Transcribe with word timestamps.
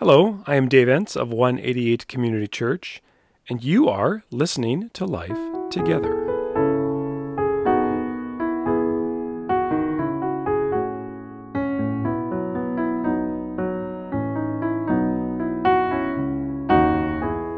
Hello, 0.00 0.44
I 0.46 0.54
am 0.54 0.68
Dave 0.68 0.86
Entz 0.86 1.16
of 1.16 1.32
188 1.32 2.06
Community 2.06 2.46
Church, 2.46 3.02
and 3.48 3.64
you 3.64 3.88
are 3.88 4.22
listening 4.30 4.90
to 4.90 5.04
Life 5.04 5.36
Together. 5.70 6.14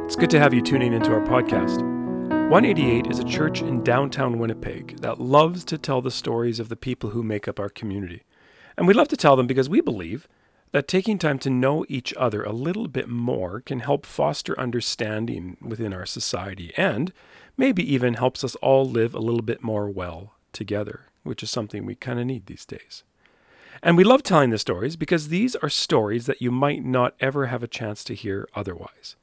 It's 0.07 0.16
good 0.16 0.30
to 0.30 0.38
have 0.38 0.54
you 0.54 0.62
tuning 0.62 0.95
into 0.95 1.12
our 1.12 1.20
podcast. 1.20 1.82
188 2.48 3.09
is 3.11 3.18
a 3.18 3.25
church 3.25 3.61
in 3.61 3.84
downtown 3.84 4.38
Winnipeg 4.38 5.02
that 5.02 5.20
loves 5.20 5.62
to 5.66 5.77
tell 5.77 6.00
the 6.00 6.11
stories 6.11 6.59
of 6.59 6.70
the 6.70 6.77
people 6.77 7.11
who 7.11 7.22
make 7.22 7.46
up 7.46 7.61
our 7.61 7.68
community. 7.68 8.22
And 8.79 8.86
we 8.86 8.95
love 8.95 9.09
to 9.09 9.16
tell 9.18 9.36
them 9.36 9.46
because 9.46 9.68
we 9.68 9.82
believe 9.82 10.27
that 10.73 10.89
taking 10.89 11.18
time 11.18 11.39
to 11.41 11.50
know 11.50 11.84
each 11.89 12.14
other 12.16 12.43
a 12.43 12.53
little 12.53 12.89
bit 12.89 13.09
more 13.09 13.61
can 13.61 13.80
help 13.80 14.07
foster 14.07 14.58
understanding 14.58 15.57
within 15.61 15.93
our 15.93 16.07
society 16.07 16.72
and 16.76 17.12
maybe 17.57 17.82
even 17.93 18.14
helps 18.14 18.45
us 18.45 18.54
all 18.57 18.89
live 18.89 19.14
a 19.14 19.21
little 19.21 19.43
bit 19.43 19.62
more 19.62 19.89
well 19.90 20.35
together, 20.53 21.07
which 21.22 21.43
is 21.43 21.50
something 21.50 21.85
we 21.85 21.95
kind 21.95 22.21
of 22.21 22.26
need 22.26 22.46
these 22.46 22.64
days. 22.64 23.03
And 23.82 23.96
we 23.96 24.04
love 24.04 24.22
telling 24.22 24.50
the 24.50 24.59
stories 24.59 24.96
because 24.96 25.29
these 25.29 25.57
are 25.57 25.68
stories 25.68 26.26
that 26.26 26.43
you 26.43 26.50
might 26.50 26.84
not 26.84 27.14
ever 27.21 27.46
have 27.46 27.62
a 27.62 27.68
chance 27.68 28.04
to 28.04 28.14
hear 28.14 28.48
otherwise. 28.54 29.17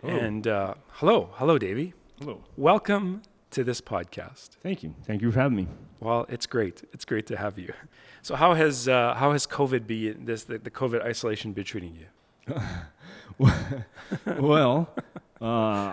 Hello. 0.00 0.16
And 0.16 0.46
uh, 0.46 0.74
hello, 0.90 1.30
hello, 1.32 1.58
Davy. 1.58 1.94
Hello. 2.20 2.44
Welcome 2.56 3.22
to 3.50 3.64
this 3.64 3.80
podcast. 3.80 4.50
Thank 4.62 4.84
you. 4.84 4.94
Thank 5.04 5.20
you 5.20 5.32
for 5.32 5.40
having 5.40 5.56
me. 5.56 5.66
Well, 5.98 6.26
it's 6.28 6.46
great. 6.46 6.88
It's 6.92 7.04
great 7.04 7.26
to 7.26 7.36
have 7.36 7.58
you. 7.58 7.72
So, 8.22 8.36
how 8.36 8.54
has 8.54 8.86
uh, 8.86 9.14
how 9.14 9.32
has 9.32 9.48
COVID 9.48 9.84
be 9.84 10.12
this 10.12 10.44
the, 10.44 10.58
the 10.58 10.70
COVID 10.70 11.02
isolation 11.02 11.52
been 11.52 11.64
treating 11.64 11.96
you? 11.96 12.62
well, 14.38 14.94
uh, 15.44 15.46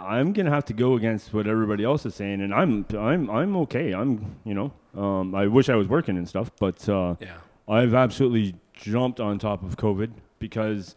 I'm 0.08 0.32
gonna 0.32 0.50
have 0.50 0.64
to 0.66 0.74
go 0.74 0.94
against 0.96 1.34
what 1.34 1.46
everybody 1.46 1.84
else 1.84 2.06
is 2.06 2.16
saying, 2.16 2.40
and 2.42 2.54
I'm 2.54 2.86
I'm 2.98 3.30
I'm 3.30 3.58
okay. 3.58 3.94
I'm 3.94 4.38
you 4.46 4.54
know 4.54 4.72
um, 4.96 5.36
I 5.36 5.48
wish 5.48 5.68
I 5.68 5.76
was 5.76 5.88
working 5.90 6.18
and 6.18 6.28
stuff, 6.28 6.52
but 6.60 6.88
uh, 6.88 7.16
Yeah. 7.20 7.38
I've 7.68 7.94
absolutely 7.94 8.56
jumped 8.74 9.20
on 9.20 9.40
top 9.40 9.62
of 9.64 9.76
COVID 9.76 10.12
because 10.40 10.96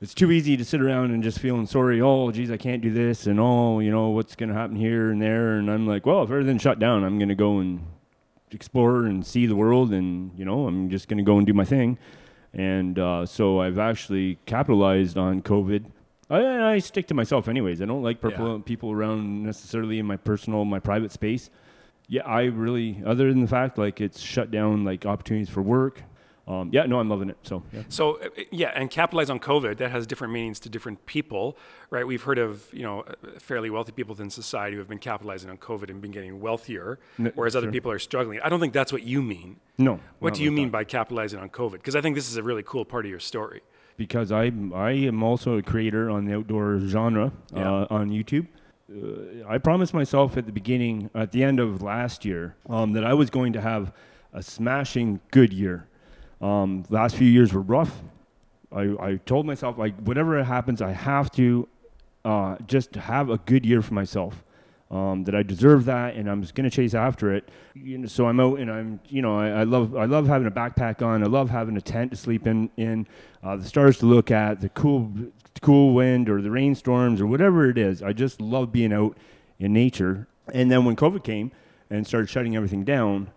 it's 0.00 0.14
too 0.14 0.30
easy 0.32 0.56
to 0.56 0.64
sit 0.64 0.80
around 0.82 1.12
and 1.12 1.22
just 1.22 1.38
feeling 1.38 1.66
sorry. 1.66 2.00
Oh, 2.00 2.30
geez, 2.32 2.50
I 2.50 2.56
can't 2.56 2.82
do 2.82 2.92
this, 2.92 3.26
and 3.28 3.38
oh, 3.38 3.78
you 3.78 3.90
know 3.92 4.08
what's 4.10 4.34
gonna 4.34 4.54
happen 4.54 4.74
here 4.74 5.10
and 5.10 5.22
there, 5.22 5.56
and 5.56 5.70
I'm 5.70 5.86
like, 5.86 6.06
well, 6.06 6.24
if 6.24 6.30
everything's 6.30 6.62
shut 6.62 6.80
down, 6.80 7.04
I'm 7.04 7.20
gonna 7.20 7.36
go 7.36 7.58
and 7.60 7.86
explore 8.50 9.04
and 9.06 9.24
see 9.24 9.46
the 9.46 9.56
world, 9.56 9.92
and 9.92 10.36
you 10.36 10.44
know 10.44 10.66
I'm 10.66 10.90
just 10.90 11.06
gonna 11.06 11.22
go 11.22 11.38
and 11.38 11.46
do 11.46 11.54
my 11.54 11.64
thing. 11.64 11.98
And 12.52 12.98
uh, 12.98 13.26
so 13.26 13.60
I've 13.60 13.78
actually 13.78 14.38
capitalized 14.46 15.16
on 15.16 15.40
COVID. 15.42 15.86
I, 16.34 16.74
I 16.74 16.78
stick 16.78 17.06
to 17.08 17.14
myself 17.14 17.48
anyways. 17.48 17.80
I 17.82 17.86
don't 17.86 18.02
like 18.02 18.20
people, 18.20 18.56
Yeah. 18.56 18.62
people 18.64 18.90
around 18.92 19.42
necessarily 19.42 19.98
in 19.98 20.06
my 20.06 20.16
personal, 20.16 20.64
my 20.64 20.80
private 20.80 21.12
space. 21.12 21.50
Yeah, 22.08 22.22
I 22.26 22.44
really, 22.44 23.02
other 23.04 23.28
than 23.30 23.40
the 23.40 23.48
fact 23.48 23.78
like 23.78 24.00
it's 24.00 24.20
shut 24.20 24.50
down 24.50 24.84
like 24.84 25.06
opportunities 25.06 25.48
for 25.48 25.62
work. 25.62 26.02
Um, 26.46 26.68
yeah, 26.72 26.84
no, 26.84 27.00
I'm 27.00 27.08
loving 27.08 27.30
it. 27.30 27.38
So 27.42 27.62
yeah. 27.72 27.84
So 27.88 28.20
uh, 28.20 28.28
yeah, 28.50 28.70
and 28.74 28.90
capitalize 28.90 29.30
on 29.30 29.40
COVID. 29.40 29.78
That 29.78 29.90
has 29.90 30.06
different 30.06 30.34
meanings 30.34 30.60
to 30.60 30.68
different 30.68 31.06
people, 31.06 31.56
right? 31.88 32.06
We've 32.06 32.22
heard 32.22 32.38
of 32.38 32.68
you 32.70 32.82
know 32.82 33.00
uh, 33.00 33.14
fairly 33.38 33.70
wealthy 33.70 33.92
people 33.92 34.12
within 34.12 34.28
society 34.28 34.74
who 34.74 34.80
have 34.80 34.88
been 34.88 34.98
capitalizing 34.98 35.48
on 35.48 35.56
COVID 35.56 35.88
and 35.88 36.02
been 36.02 36.10
getting 36.10 36.40
wealthier, 36.42 36.98
whereas 37.34 37.56
other 37.56 37.72
people 37.72 37.90
are 37.90 37.98
struggling. 37.98 38.40
I 38.44 38.50
don't 38.50 38.60
think 38.60 38.74
that's 38.74 38.92
what 38.92 39.04
you 39.04 39.22
mean. 39.22 39.56
No. 39.78 40.00
What 40.18 40.34
do 40.34 40.42
you 40.42 40.52
mean 40.52 40.68
that. 40.68 40.72
by 40.72 40.84
capitalizing 40.84 41.40
on 41.40 41.48
COVID? 41.48 41.72
Because 41.72 41.96
I 41.96 42.02
think 42.02 42.14
this 42.14 42.28
is 42.28 42.36
a 42.36 42.42
really 42.42 42.62
cool 42.62 42.84
part 42.84 43.06
of 43.06 43.10
your 43.10 43.20
story. 43.20 43.62
Because 43.96 44.32
I 44.32 44.52
I 44.74 44.90
am 44.92 45.22
also 45.22 45.56
a 45.58 45.62
creator 45.62 46.10
on 46.10 46.24
the 46.24 46.34
outdoor 46.34 46.78
genre 46.80 47.32
Yeah. 47.54 47.70
uh, 47.72 47.86
on 47.90 48.10
YouTube. 48.10 48.46
Uh, 48.90 49.48
I 49.48 49.58
promised 49.58 49.94
myself 49.94 50.36
at 50.36 50.46
the 50.46 50.52
beginning, 50.52 51.10
at 51.14 51.32
the 51.32 51.42
end 51.42 51.58
of 51.58 51.82
last 51.82 52.24
year, 52.24 52.54
um, 52.68 52.92
that 52.92 53.04
I 53.04 53.14
was 53.14 53.30
going 53.30 53.52
to 53.54 53.60
have 53.60 53.92
a 54.32 54.42
smashing 54.42 55.20
good 55.30 55.52
year. 55.52 55.86
Um, 56.40 56.84
last 56.90 57.16
few 57.16 57.28
years 57.28 57.52
were 57.54 57.62
rough. 57.62 58.02
I, 58.70 58.82
I 59.00 59.16
told 59.24 59.46
myself 59.46 59.78
like 59.78 59.94
whatever 60.00 60.42
happens, 60.44 60.82
I 60.82 60.90
have 60.92 61.30
to 61.32 61.68
uh, 62.24 62.56
just 62.66 62.94
have 62.96 63.30
a 63.30 63.38
good 63.38 63.64
year 63.64 63.80
for 63.82 63.94
myself. 63.94 64.44
Um, 64.94 65.24
that 65.24 65.34
I 65.34 65.42
deserve 65.42 65.86
that, 65.86 66.14
and 66.14 66.30
I'm 66.30 66.40
just 66.40 66.54
gonna 66.54 66.70
chase 66.70 66.94
after 66.94 67.34
it. 67.34 67.50
You 67.74 67.98
know, 67.98 68.06
so 68.06 68.26
I'm 68.26 68.38
out, 68.38 68.60
and 68.60 68.70
I'm, 68.70 69.00
you 69.08 69.22
know, 69.22 69.36
I, 69.36 69.48
I 69.48 69.62
love, 69.64 69.96
I 69.96 70.04
love 70.04 70.28
having 70.28 70.46
a 70.46 70.52
backpack 70.52 71.02
on. 71.02 71.24
I 71.24 71.26
love 71.26 71.50
having 71.50 71.76
a 71.76 71.80
tent 71.80 72.12
to 72.12 72.16
sleep 72.16 72.46
in, 72.46 72.70
in 72.76 73.08
uh, 73.42 73.56
the 73.56 73.64
stars 73.64 73.98
to 73.98 74.06
look 74.06 74.30
at, 74.30 74.60
the 74.60 74.68
cool, 74.68 75.10
cool 75.62 75.94
wind, 75.94 76.28
or 76.28 76.40
the 76.40 76.50
rainstorms, 76.52 77.20
or 77.20 77.26
whatever 77.26 77.68
it 77.68 77.76
is. 77.76 78.04
I 78.04 78.12
just 78.12 78.40
love 78.40 78.70
being 78.70 78.92
out 78.92 79.18
in 79.58 79.72
nature. 79.72 80.28
And 80.52 80.70
then 80.70 80.84
when 80.84 80.94
COVID 80.94 81.24
came 81.24 81.50
and 81.90 82.06
started 82.06 82.30
shutting 82.30 82.54
everything 82.54 82.84
down, 82.84 83.32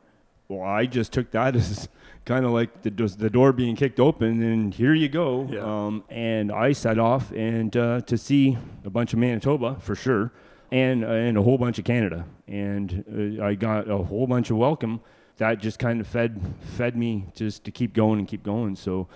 well, 0.47 0.61
I 0.61 0.85
just 0.85 1.11
took 1.11 1.31
that 1.31 1.55
as 1.57 1.89
kind 2.25 2.45
of 2.45 2.51
like 2.51 2.83
the, 2.83 2.89
the 2.91 3.29
door 3.29 3.51
being 3.53 3.75
kicked 3.75 3.99
open, 3.99 4.43
and 4.43 4.73
here 4.73 4.93
you 4.93 5.09
go. 5.09 5.47
Yeah. 5.49 5.61
Um, 5.61 6.03
and 6.09 6.51
I 6.51 6.73
set 6.73 6.99
off 6.99 7.31
and 7.31 7.75
uh, 7.75 8.01
to 8.01 8.17
see 8.17 8.57
a 8.83 8.89
bunch 8.89 9.13
of 9.13 9.19
Manitoba 9.19 9.77
for 9.79 9.95
sure, 9.95 10.31
and 10.71 11.03
uh, 11.03 11.07
and 11.07 11.37
a 11.37 11.41
whole 11.41 11.57
bunch 11.57 11.79
of 11.79 11.85
Canada, 11.85 12.25
and 12.47 13.37
uh, 13.39 13.43
I 13.43 13.55
got 13.55 13.89
a 13.89 13.97
whole 13.97 14.27
bunch 14.27 14.49
of 14.49 14.57
welcome. 14.57 14.99
That 15.37 15.59
just 15.59 15.79
kind 15.79 16.01
of 16.01 16.07
fed 16.07 16.41
fed 16.75 16.95
me 16.97 17.25
just 17.35 17.63
to 17.65 17.71
keep 17.71 17.93
going 17.93 18.19
and 18.19 18.27
keep 18.27 18.43
going. 18.43 18.75
So 18.75 19.07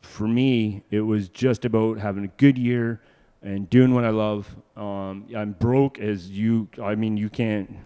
for 0.00 0.26
me, 0.26 0.82
it 0.90 1.00
was 1.02 1.28
just 1.28 1.64
about 1.64 1.98
having 1.98 2.24
a 2.24 2.28
good 2.38 2.56
year 2.58 3.00
and 3.42 3.68
doing 3.68 3.94
what 3.94 4.04
I 4.04 4.10
love. 4.10 4.54
Um, 4.76 5.26
I'm 5.36 5.52
broke 5.52 5.98
as 5.98 6.30
you. 6.30 6.68
I 6.82 6.94
mean, 6.94 7.16
you 7.16 7.28
can't. 7.28 7.76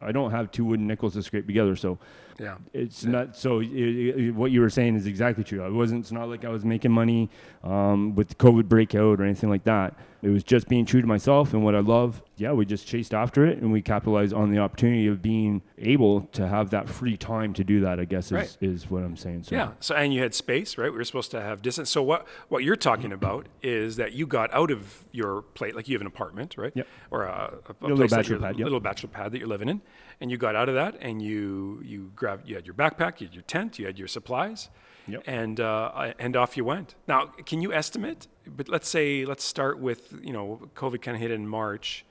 I 0.00 0.12
don't 0.12 0.30
have 0.32 0.50
two 0.50 0.64
wooden 0.64 0.86
nickels 0.86 1.14
to 1.14 1.22
scrape 1.22 1.46
together, 1.46 1.76
so 1.76 1.98
Yeah. 2.38 2.56
it's 2.74 3.04
not 3.04 3.36
so. 3.36 3.60
i 3.60 3.64
i 3.64 4.30
what 4.34 4.50
you 4.50 4.60
were 4.60 4.68
saying 4.70 4.96
is 4.96 5.06
exactly 5.06 5.44
true. 5.44 5.62
I 5.62 5.68
wasn't. 5.68 6.00
It's 6.00 6.12
not 6.12 6.28
like 6.28 6.44
I 6.44 6.50
was 6.50 6.64
making 6.64 6.92
money 6.92 7.30
um, 7.62 8.14
with 8.14 8.28
the 8.28 8.34
COVID 8.34 8.68
breakout 8.68 9.20
or 9.20 9.24
anything 9.24 9.50
like 9.50 9.64
that. 9.64 9.94
It 10.24 10.30
was 10.30 10.42
just 10.42 10.68
being 10.68 10.86
true 10.86 11.02
to 11.02 11.06
myself 11.06 11.52
and 11.52 11.62
what 11.62 11.74
I 11.74 11.80
love. 11.80 12.22
Yeah, 12.36 12.52
we 12.52 12.64
just 12.64 12.86
chased 12.86 13.12
after 13.12 13.44
it 13.44 13.58
and 13.58 13.70
we 13.70 13.82
capitalized 13.82 14.32
on 14.32 14.50
the 14.50 14.58
opportunity 14.58 15.06
of 15.06 15.20
being 15.20 15.60
able 15.76 16.22
to 16.32 16.48
have 16.48 16.70
that 16.70 16.88
free 16.88 17.18
time 17.18 17.52
to 17.52 17.62
do 17.62 17.80
that. 17.80 18.00
I 18.00 18.06
guess 18.06 18.26
is, 18.26 18.32
Right. 18.32 18.56
is 18.62 18.90
what 18.90 19.02
I'm 19.02 19.18
saying. 19.18 19.42
So 19.42 19.54
Yeah. 19.54 19.72
So 19.80 19.94
and 19.94 20.14
you 20.14 20.22
had 20.22 20.34
space, 20.34 20.78
right? 20.78 20.90
We 20.90 20.96
were 20.96 21.04
supposed 21.04 21.30
to 21.32 21.42
have 21.42 21.60
distance. 21.60 21.90
So 21.90 22.02
what 22.02 22.26
what 22.48 22.64
you're 22.64 22.74
talking 22.74 23.12
about 23.12 23.48
is 23.62 23.96
that 23.96 24.14
you 24.14 24.26
got 24.26 24.52
out 24.54 24.70
of 24.70 25.04
your 25.12 25.42
plate, 25.42 25.76
like 25.76 25.88
you 25.88 25.94
have 25.94 26.00
an 26.00 26.06
apartment, 26.06 26.54
right? 26.56 26.72
Yep. 26.74 26.86
Or 27.10 27.24
a, 27.24 27.58
a, 27.66 27.74
little 27.82 27.98
place 27.98 28.10
that 28.10 28.16
bachelor 28.16 28.38
pad, 28.38 28.58
yep. 28.58 28.64
little 28.64 28.80
bachelor 28.80 29.10
pad 29.10 29.32
that 29.32 29.38
you're 29.38 29.48
living 29.48 29.68
in, 29.68 29.82
and 30.22 30.30
you 30.30 30.38
got 30.38 30.56
out 30.56 30.70
of 30.70 30.74
that, 30.74 30.96
and 31.00 31.20
you 31.20 31.82
you 31.84 32.12
grabbed 32.16 32.48
you 32.48 32.54
had 32.54 32.64
your 32.64 32.74
backpack, 32.74 33.20
you 33.20 33.26
had 33.26 33.34
your 33.34 33.42
tent, 33.42 33.78
you 33.78 33.84
had 33.84 33.98
your 33.98 34.08
supplies, 34.08 34.70
Yep. 35.06 35.22
and 35.26 35.60
uh, 35.60 36.12
and 36.18 36.36
off 36.36 36.56
you 36.56 36.64
went. 36.64 36.94
Now, 37.06 37.26
can 37.46 37.60
you 37.60 37.72
estimate? 37.72 38.26
But 38.46 38.68
let's 38.68 38.88
say 38.88 39.24
let's 39.24 39.44
start 39.44 39.78
with 39.78 40.14
you 40.22 40.32
know 40.32 40.60
COVID 40.74 41.02
kind 41.02 41.14
of 41.16 41.20
hit 41.20 41.30
in 41.30 41.46
March, 41.46 42.04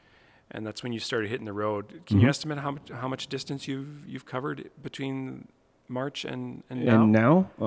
and 0.51 0.65
that's 0.65 0.83
when 0.83 0.93
you 0.93 0.99
started 0.99 1.29
hitting 1.29 1.45
the 1.45 1.53
road. 1.53 2.01
Can 2.05 2.19
you 2.19 2.27
Mhm. 2.27 2.29
estimate 2.29 2.57
how 2.59 2.71
much 2.71 2.89
how 2.91 3.07
much 3.07 3.27
distance 3.27 3.67
you've 3.67 4.07
you've 4.07 4.25
covered 4.25 4.69
between 4.81 5.47
March 5.87 6.23
and 6.25 6.63
and 6.69 6.85
now? 6.85 7.01
And 7.03 7.11
now, 7.11 7.49
uh, 7.59 7.65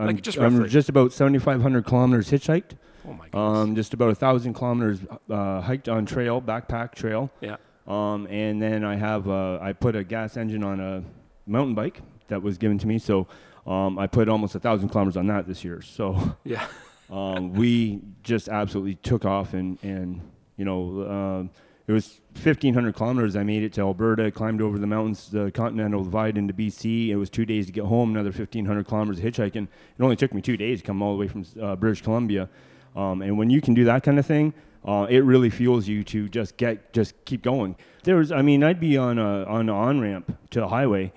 I'm, 0.00 0.06
Like, 0.06 0.22
just 0.22 0.38
I'm 0.38 0.68
just 0.68 0.88
about 0.88 1.12
7,500 1.12 1.84
kilometers 1.86 2.30
hitchhiked. 2.30 2.72
oh 3.06 3.12
my 3.12 3.24
goodness. 3.28 3.58
Um, 3.58 3.74
just 3.76 3.94
about 3.94 4.10
a 4.10 4.14
thousand 4.14 4.54
kilometers 4.54 5.00
uh, 5.30 5.60
hiked 5.60 5.88
on 5.88 6.04
trail, 6.06 6.40
backpack 6.42 6.94
trail. 6.94 7.30
yeah. 7.40 7.56
Um, 7.86 8.26
and 8.30 8.62
then 8.62 8.82
I 8.82 8.96
have 8.96 9.28
uh, 9.28 9.58
I 9.60 9.72
put 9.72 9.94
a 9.94 10.02
gas 10.04 10.36
engine 10.36 10.64
on 10.64 10.80
a 10.80 11.04
mountain 11.46 11.74
bike 11.74 12.00
that 12.28 12.42
was 12.42 12.56
given 12.58 12.78
to 12.78 12.86
me. 12.86 12.98
So 12.98 13.26
um, 13.66 13.98
I 13.98 14.06
put 14.06 14.28
almost 14.28 14.54
a 14.54 14.60
thousand 14.60 14.90
kilometers 14.90 15.16
on 15.16 15.26
that 15.28 15.46
this 15.46 15.64
year. 15.64 15.82
So 15.82 16.36
Yeah. 16.44 16.66
um, 17.10 17.52
we 17.52 18.00
just 18.22 18.48
absolutely 18.48 18.96
took 18.96 19.24
off, 19.24 19.54
and 19.54 19.78
and 19.82 20.20
you 20.56 20.64
know 20.64 21.10
um 21.10 21.50
it 21.86 21.92
was 21.92 22.20
1,500 22.34 22.94
kilometers. 22.94 23.36
I 23.36 23.42
made 23.42 23.62
it 23.62 23.74
to 23.74 23.82
Alberta, 23.82 24.30
climbed 24.30 24.62
over 24.62 24.78
the 24.78 24.86
mountains, 24.86 25.30
the 25.30 25.50
Continental 25.50 26.02
Divide 26.02 26.38
into 26.38 26.54
BC. 26.54 27.08
It 27.08 27.16
was 27.16 27.28
two 27.28 27.44
days 27.44 27.66
to 27.66 27.72
get 27.72 27.84
home. 27.84 28.10
Another 28.10 28.30
1,500 28.30 28.86
kilometers 28.86 29.18
of 29.18 29.24
hitchhiking. 29.24 29.64
It 29.64 30.02
only 30.02 30.16
took 30.16 30.32
me 30.32 30.40
two 30.40 30.56
days 30.56 30.80
to 30.80 30.86
come 30.86 31.02
all 31.02 31.12
the 31.12 31.20
way 31.20 31.28
from 31.28 31.44
uh, 31.60 31.76
British 31.76 32.00
Columbia. 32.00 32.48
Um, 32.96 33.20
and 33.20 33.36
when 33.36 33.50
you 33.50 33.60
can 33.60 33.74
do 33.74 33.84
that 33.84 34.02
kind 34.02 34.18
of 34.18 34.24
thing, 34.24 34.54
uh, 34.86 35.06
it 35.10 35.24
really 35.24 35.50
fuels 35.50 35.86
you 35.86 36.04
to 36.04 36.28
just 36.28 36.56
get 36.56 36.92
just 36.94 37.22
keep 37.26 37.42
going. 37.42 37.76
There 38.04 38.16
was, 38.16 38.32
I 38.32 38.40
mean, 38.40 38.62
I'd 38.62 38.80
be 38.80 38.96
on 38.96 39.18
a 39.18 39.44
on 39.44 39.62
an 39.62 39.70
on 39.70 40.00
ramp 40.00 40.38
to 40.50 40.60
the 40.60 40.68
highway, 40.68 41.12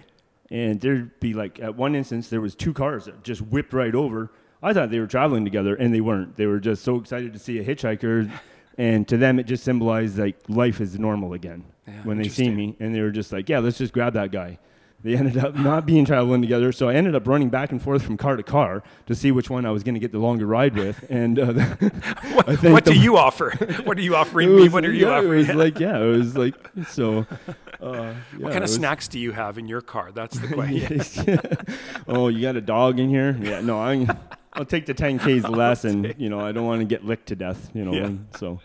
and 0.50 0.80
there'd 0.82 1.20
be 1.20 1.34
like 1.34 1.60
at 1.60 1.76
one 1.76 1.96
instance 1.96 2.30
there 2.30 2.42
was 2.42 2.56
two 2.56 2.74
cars 2.74 3.06
that 3.06 3.24
just 3.24 3.42
whipped 3.42 3.74
right 3.74 3.94
over. 3.96 4.32
I 4.62 4.74
thought 4.74 4.90
they 4.90 5.00
were 5.00 5.08
traveling 5.08 5.44
together, 5.44 5.76
and 5.76 5.94
they 5.94 6.02
weren't. 6.02 6.36
They 6.36 6.48
were 6.48 6.60
just 6.60 6.84
so 6.84 6.96
excited 6.96 7.34
to 7.34 7.40
see 7.40 7.60
a 7.60 7.64
hitchhiker, 7.64 8.30
and 8.78 9.08
to 9.08 9.18
them 9.18 9.40
it 9.40 9.44
just 9.46 9.64
symbolized 9.64 10.18
like 10.18 10.38
life 10.48 10.82
is 10.82 10.98
normal 10.98 11.34
again 11.34 11.64
Yeah, 11.88 11.94
when 12.04 12.18
they 12.18 12.28
see 12.30 12.50
me, 12.50 12.76
and 12.80 12.94
they 12.96 13.02
were 13.02 13.12
just 13.12 13.32
like, 13.32 13.50
"Yeah, 13.50 13.60
let's 13.60 13.78
just 13.78 13.94
grab 13.94 14.14
that 14.14 14.32
guy." 14.32 14.58
They 15.04 15.16
ended 15.16 15.38
up 15.38 15.54
not 15.56 15.86
being 15.86 16.06
traveling 16.06 16.42
together, 16.42 16.72
so 16.72 16.90
I 16.90 16.96
ended 16.96 17.14
up 17.14 17.28
running 17.28 17.50
back 17.50 17.72
and 17.72 17.80
forth 17.82 18.02
from 18.02 18.18
car 18.18 18.36
to 18.36 18.42
car 18.42 18.82
to 19.06 19.14
see 19.14 19.32
which 19.32 19.48
one 19.48 19.64
I 19.66 19.70
was 19.72 19.84
going 19.84 19.94
to 19.94 20.00
get 20.00 20.12
the 20.12 20.18
longer 20.18 20.48
ride 20.48 20.76
with. 20.76 21.06
And 21.10 21.38
uh, 21.38 21.54
What, 22.34 22.50
I 22.50 22.56
think 22.56 22.74
what 22.74 22.84
do 22.84 22.98
you 22.98 23.16
offer? 23.16 23.52
What 23.84 23.98
are 23.98 24.02
you 24.02 24.16
offering 24.22 24.50
it 24.50 24.56
me? 24.56 24.70
What 24.70 24.84
are 24.86 24.92
you 24.92 25.08
yeah, 25.08 25.18
offering? 25.18 25.46
It 25.46 25.48
was 25.50 25.56
like, 25.56 25.80
yeah, 25.80 26.00
it 26.00 26.18
was 26.18 26.36
like 26.38 26.56
so. 26.88 27.26
Uh, 27.80 28.16
what 28.40 28.52
kind 28.52 28.64
of 28.64 28.70
snacks 28.72 29.08
do 29.08 29.20
you 29.20 29.32
have 29.32 29.60
in 29.60 29.68
your 29.68 29.82
car? 29.82 30.12
That's 30.12 30.40
the 30.40 30.48
question. 30.48 31.40
oh, 32.08 32.28
you 32.28 32.42
got 32.42 32.56
a 32.56 32.62
dog 32.62 33.00
in 33.00 33.08
here? 33.08 33.38
Yeah, 33.40 33.62
no, 33.62 33.78
I, 33.80 34.08
I'll 34.54 34.66
take 34.66 34.88
the 34.88 34.96
10Ks 34.96 35.48
less, 35.48 35.86
and 35.86 36.16
you 36.18 36.28
know, 36.28 36.40
I 36.40 36.52
don't 36.54 36.66
want 36.66 36.80
to 36.82 36.86
get 36.86 37.06
licked 37.06 37.28
to 37.28 37.36
death. 37.36 37.70
You 37.76 37.86
know, 37.86 37.94
Yeah. 37.94 38.10
so 38.36 38.60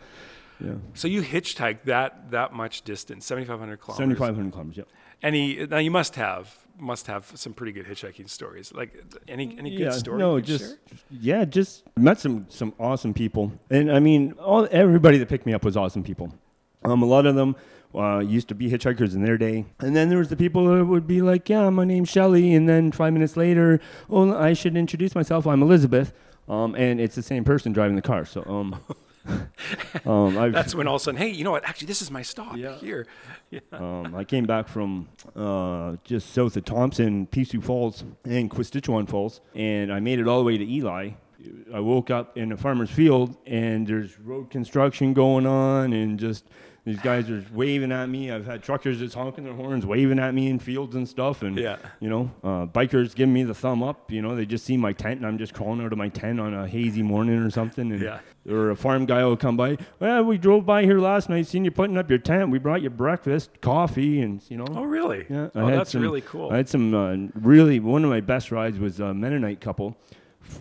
yeah, 0.64 0.76
So 0.94 1.08
you 1.08 1.20
hitchhiked 1.20 1.84
that 1.84 2.30
that 2.30 2.54
much 2.54 2.82
distance, 2.82 3.26
7,500 3.26 3.76
kilometers. 3.82 3.98
7,500 3.98 4.50
kilometers. 4.52 4.76
Yep. 4.78 4.88
Any 5.22 5.66
now 5.66 5.78
you 5.78 5.90
must 5.90 6.16
have 6.16 6.62
must 6.78 7.06
have 7.06 7.30
some 7.34 7.52
pretty 7.52 7.72
good 7.72 7.86
hitchhiking 7.86 8.28
stories. 8.28 8.72
Like 8.72 9.02
any 9.28 9.56
any 9.58 9.76
good 9.76 9.92
story? 9.94 10.18
No, 10.18 10.40
just 10.40 10.64
share? 10.64 10.98
yeah, 11.10 11.44
just 11.44 11.84
met 11.96 12.18
some 12.18 12.46
some 12.48 12.74
awesome 12.78 13.14
people, 13.14 13.52
and 13.70 13.90
I 13.90 14.00
mean, 14.00 14.32
all 14.32 14.66
everybody 14.70 15.18
that 15.18 15.28
picked 15.28 15.46
me 15.46 15.54
up 15.54 15.64
was 15.64 15.76
awesome 15.76 16.02
people. 16.02 16.34
Um, 16.84 17.02
a 17.02 17.06
lot 17.06 17.26
of 17.26 17.36
them 17.36 17.54
uh, 17.94 18.18
used 18.18 18.48
to 18.48 18.54
be 18.54 18.68
hitchhikers 18.68 19.14
in 19.14 19.22
their 19.22 19.38
day, 19.38 19.64
and 19.78 19.94
then 19.94 20.08
there 20.08 20.18
was 20.18 20.28
the 20.28 20.36
people 20.36 20.66
that 20.66 20.84
would 20.84 21.06
be 21.06 21.22
like, 21.22 21.48
"Yeah, 21.48 21.70
my 21.70 21.84
name's 21.84 22.08
Shelly," 22.08 22.54
and 22.54 22.68
then 22.68 22.90
five 22.90 23.12
minutes 23.12 23.36
later, 23.36 23.80
"Oh, 24.10 24.34
I 24.36 24.52
should 24.54 24.76
introduce 24.76 25.14
myself. 25.14 25.46
I'm 25.46 25.62
Elizabeth," 25.62 26.12
um, 26.48 26.74
and 26.74 27.00
it's 27.00 27.14
the 27.14 27.22
same 27.22 27.44
person 27.44 27.72
driving 27.72 27.94
the 27.96 28.02
car. 28.02 28.24
So, 28.24 28.44
um, 28.46 28.80
um, 30.06 30.36
I've, 30.38 30.52
That's 30.52 30.74
when 30.74 30.86
all 30.88 30.96
of 30.96 31.02
a 31.02 31.04
sudden, 31.04 31.18
hey, 31.20 31.28
you 31.28 31.44
know 31.44 31.50
what? 31.52 31.64
Actually, 31.64 31.86
this 31.88 32.02
is 32.02 32.10
my 32.10 32.22
stop 32.22 32.56
Yeah. 32.56 32.76
here. 32.76 33.06
Yeah. 33.50 33.60
Um, 33.72 34.14
I 34.14 34.24
came 34.24 34.46
back 34.46 34.66
from 34.66 35.10
uh, 35.36 35.96
just 36.04 36.32
south 36.32 36.56
of 36.56 36.64
Thompson, 36.64 37.26
Pisew 37.26 37.60
Falls, 37.62 38.02
and 38.24 38.50
Kwasitchewan 38.50 39.06
Falls, 39.06 39.42
and 39.54 39.92
I 39.92 40.00
made 40.00 40.18
it 40.20 40.26
all 40.26 40.38
the 40.38 40.44
way 40.46 40.56
to 40.56 40.64
Elie. 40.64 41.18
I 41.74 41.80
woke 41.80 42.08
up 42.10 42.38
in 42.38 42.50
a 42.52 42.56
farmer's 42.56 42.88
field, 42.90 43.36
and 43.46 43.86
there's 43.86 44.18
road 44.18 44.48
construction 44.50 45.12
going 45.12 45.46
on, 45.46 45.92
and 45.92 46.18
just 46.18 46.46
these 46.84 46.98
guys 47.00 47.30
are 47.30 47.44
waving 47.52 47.92
at 47.92 48.08
me. 48.08 48.30
I've 48.32 48.44
had 48.44 48.62
truckers 48.62 48.98
just 48.98 49.14
honking 49.14 49.44
their 49.44 49.54
horns, 49.54 49.86
waving 49.86 50.18
at 50.18 50.34
me 50.34 50.48
in 50.48 50.58
fields 50.58 50.96
and 50.96 51.08
stuff, 51.08 51.42
and 51.42 51.56
Yeah. 51.56 51.76
you 52.00 52.08
know, 52.10 52.30
uh, 52.42 52.66
bikers 52.66 53.14
giving 53.14 53.32
me 53.32 53.44
the 53.44 53.54
thumb 53.54 53.82
up. 53.84 54.10
You 54.10 54.20
know, 54.20 54.34
they 54.34 54.44
just 54.46 54.64
see 54.64 54.76
my 54.76 54.92
tent, 54.92 55.18
and 55.18 55.26
I'm 55.26 55.38
just 55.38 55.54
crawling 55.54 55.80
out 55.80 55.92
of 55.92 55.98
my 55.98 56.08
tent 56.08 56.40
on 56.40 56.52
a 56.52 56.66
hazy 56.66 57.02
morning 57.02 57.38
or 57.38 57.50
something, 57.50 57.92
and 57.92 58.00
Yeah. 58.02 58.18
or 58.50 58.70
a 58.70 58.76
farm 58.76 59.06
guy 59.06 59.24
will 59.24 59.36
come 59.36 59.56
by. 59.56 59.78
Well, 60.00 60.24
we 60.24 60.38
drove 60.38 60.66
by 60.66 60.82
here 60.82 60.98
last 60.98 61.28
night, 61.28 61.46
seen 61.46 61.64
you 61.64 61.70
putting 61.70 61.96
up 61.96 62.10
your 62.10 62.18
tent. 62.18 62.50
We 62.50 62.58
brought 62.58 62.82
you 62.82 62.90
breakfast, 62.90 63.60
coffee, 63.60 64.20
and 64.20 64.42
you 64.48 64.56
know. 64.56 64.66
Oh, 64.74 64.82
really? 64.84 65.24
Yeah, 65.30 65.50
Oh, 65.54 65.68
that's 65.70 65.92
some- 65.92 66.02
really 66.02 66.20
cool. 66.22 66.50
I 66.50 66.56
had 66.56 66.68
some 66.68 66.92
uh, 66.94 67.16
really 67.40 67.78
one 67.78 68.02
of 68.02 68.10
my 68.10 68.20
best 68.20 68.50
rides 68.50 68.80
was 68.80 68.98
a 68.98 69.14
Mennonite 69.14 69.60
couple. 69.60 69.96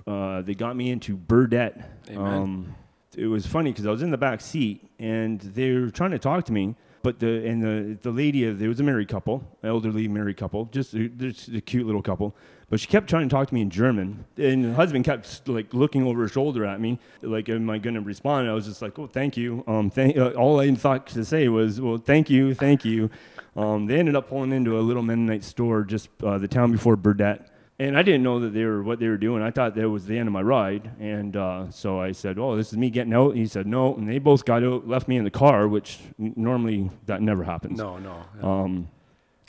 Uh, 0.06 0.42
they 0.44 0.54
got 0.54 0.76
me 0.76 0.92
into 0.92 1.18
Burdett. 1.18 1.82
Amen. 2.12 2.24
Um, 2.34 2.76
it 3.16 3.28
was 3.28 3.46
funny 3.46 3.72
because 3.72 3.86
I 3.86 3.92
was 3.92 4.02
in 4.02 4.12
the 4.12 4.18
back 4.18 4.42
seat 4.42 4.90
and 5.00 5.40
they 5.40 5.74
were 5.74 5.90
trying 5.90 6.12
to 6.12 6.20
talk 6.20 6.46
to 6.46 6.54
me, 6.54 6.76
but 7.04 7.20
the 7.20 7.46
and 7.46 7.62
the 7.62 7.98
the 8.02 8.12
lady 8.12 8.50
there 8.52 8.70
was 8.70 8.80
a 8.80 8.84
married 8.84 9.08
couple, 9.08 9.44
elderly 9.64 10.08
married 10.08 10.38
couple, 10.38 10.66
just 10.66 10.96
just 11.18 11.50
a 11.50 11.62
cute 11.62 11.86
little 11.86 12.02
couple. 12.02 12.36
But 12.70 12.80
she 12.80 12.88
kept 12.88 13.10
trying 13.10 13.28
to 13.28 13.36
talk 13.36 13.50
to 13.50 13.54
me 13.54 13.62
in 13.62 13.70
German, 13.70 14.24
and 14.38 14.64
the 14.64 14.74
husband 14.74 15.04
kept 15.04 15.48
like 15.48 15.74
looking 15.74 16.04
over 16.08 16.22
his 16.22 16.32
shoulder 16.32 16.64
at 16.66 16.80
me, 16.80 17.00
like, 17.22 17.50
"Am 17.50 17.70
I 17.70 17.80
going 17.80 17.96
to 17.96 18.02
respond?" 18.02 18.50
I 18.50 18.54
was 18.54 18.66
just 18.66 18.82
like, 18.82 18.98
"Oh, 18.98 19.08
thank 19.08 19.36
you." 19.36 19.64
Um, 19.68 19.90
thank. 19.90 20.16
Uh, 20.16 20.30
all 20.32 20.60
I 20.60 20.74
thought 20.76 21.08
to 21.08 21.26
say 21.26 21.50
was, 21.50 21.82
"Well, 21.82 21.98
thank 21.98 22.30
you, 22.30 22.54
thank 22.54 22.86
you." 22.86 23.10
Um, 23.58 23.88
they 23.88 24.00
ended 24.00 24.16
up 24.16 24.30
pulling 24.30 24.54
into 24.54 24.80
a 24.80 24.82
little 24.82 25.04
Mennonite 25.04 25.44
store 25.44 25.84
just 25.84 26.08
uh, 26.24 26.38
the 26.38 26.48
town 26.48 26.72
before 26.72 26.96
Burdett, 26.96 27.51
and 27.82 27.98
I 27.98 28.04
didn't 28.04 28.22
know 28.22 28.40
that 28.42 28.54
they 28.54 28.64
were 28.64 28.84
what 28.84 29.00
they 29.00 29.08
were 29.08 29.18
doing. 29.18 29.42
I 29.42 29.50
thought 29.50 29.74
that 29.74 29.90
was 29.90 30.06
the 30.06 30.16
end 30.16 30.28
of 30.28 30.34
my 30.34 30.42
ride, 30.44 30.92
and 31.00 31.36
uh, 31.36 31.72
so 31.72 32.00
I 32.00 32.12
said, 32.12 32.38
"Oh, 32.38 32.56
this 32.56 32.72
is 32.72 32.78
me 32.78 32.92
getting 32.92 33.14
out." 33.14 33.32
And 33.32 33.40
He 33.40 33.48
said, 33.48 33.66
"No," 33.66 33.96
and 33.96 34.08
they 34.08 34.20
both 34.20 34.46
got 34.46 34.64
out, 34.64 34.88
left 34.88 35.08
me 35.08 35.18
in 35.18 35.24
the 35.24 35.32
car, 35.32 35.68
which 35.68 35.98
n- 36.20 36.34
normally 36.36 36.92
that 37.08 37.24
never 37.24 37.44
happens. 37.44 37.80
no, 37.80 37.98
no. 37.98 38.24
no. 38.40 38.48
Um, 38.48 38.90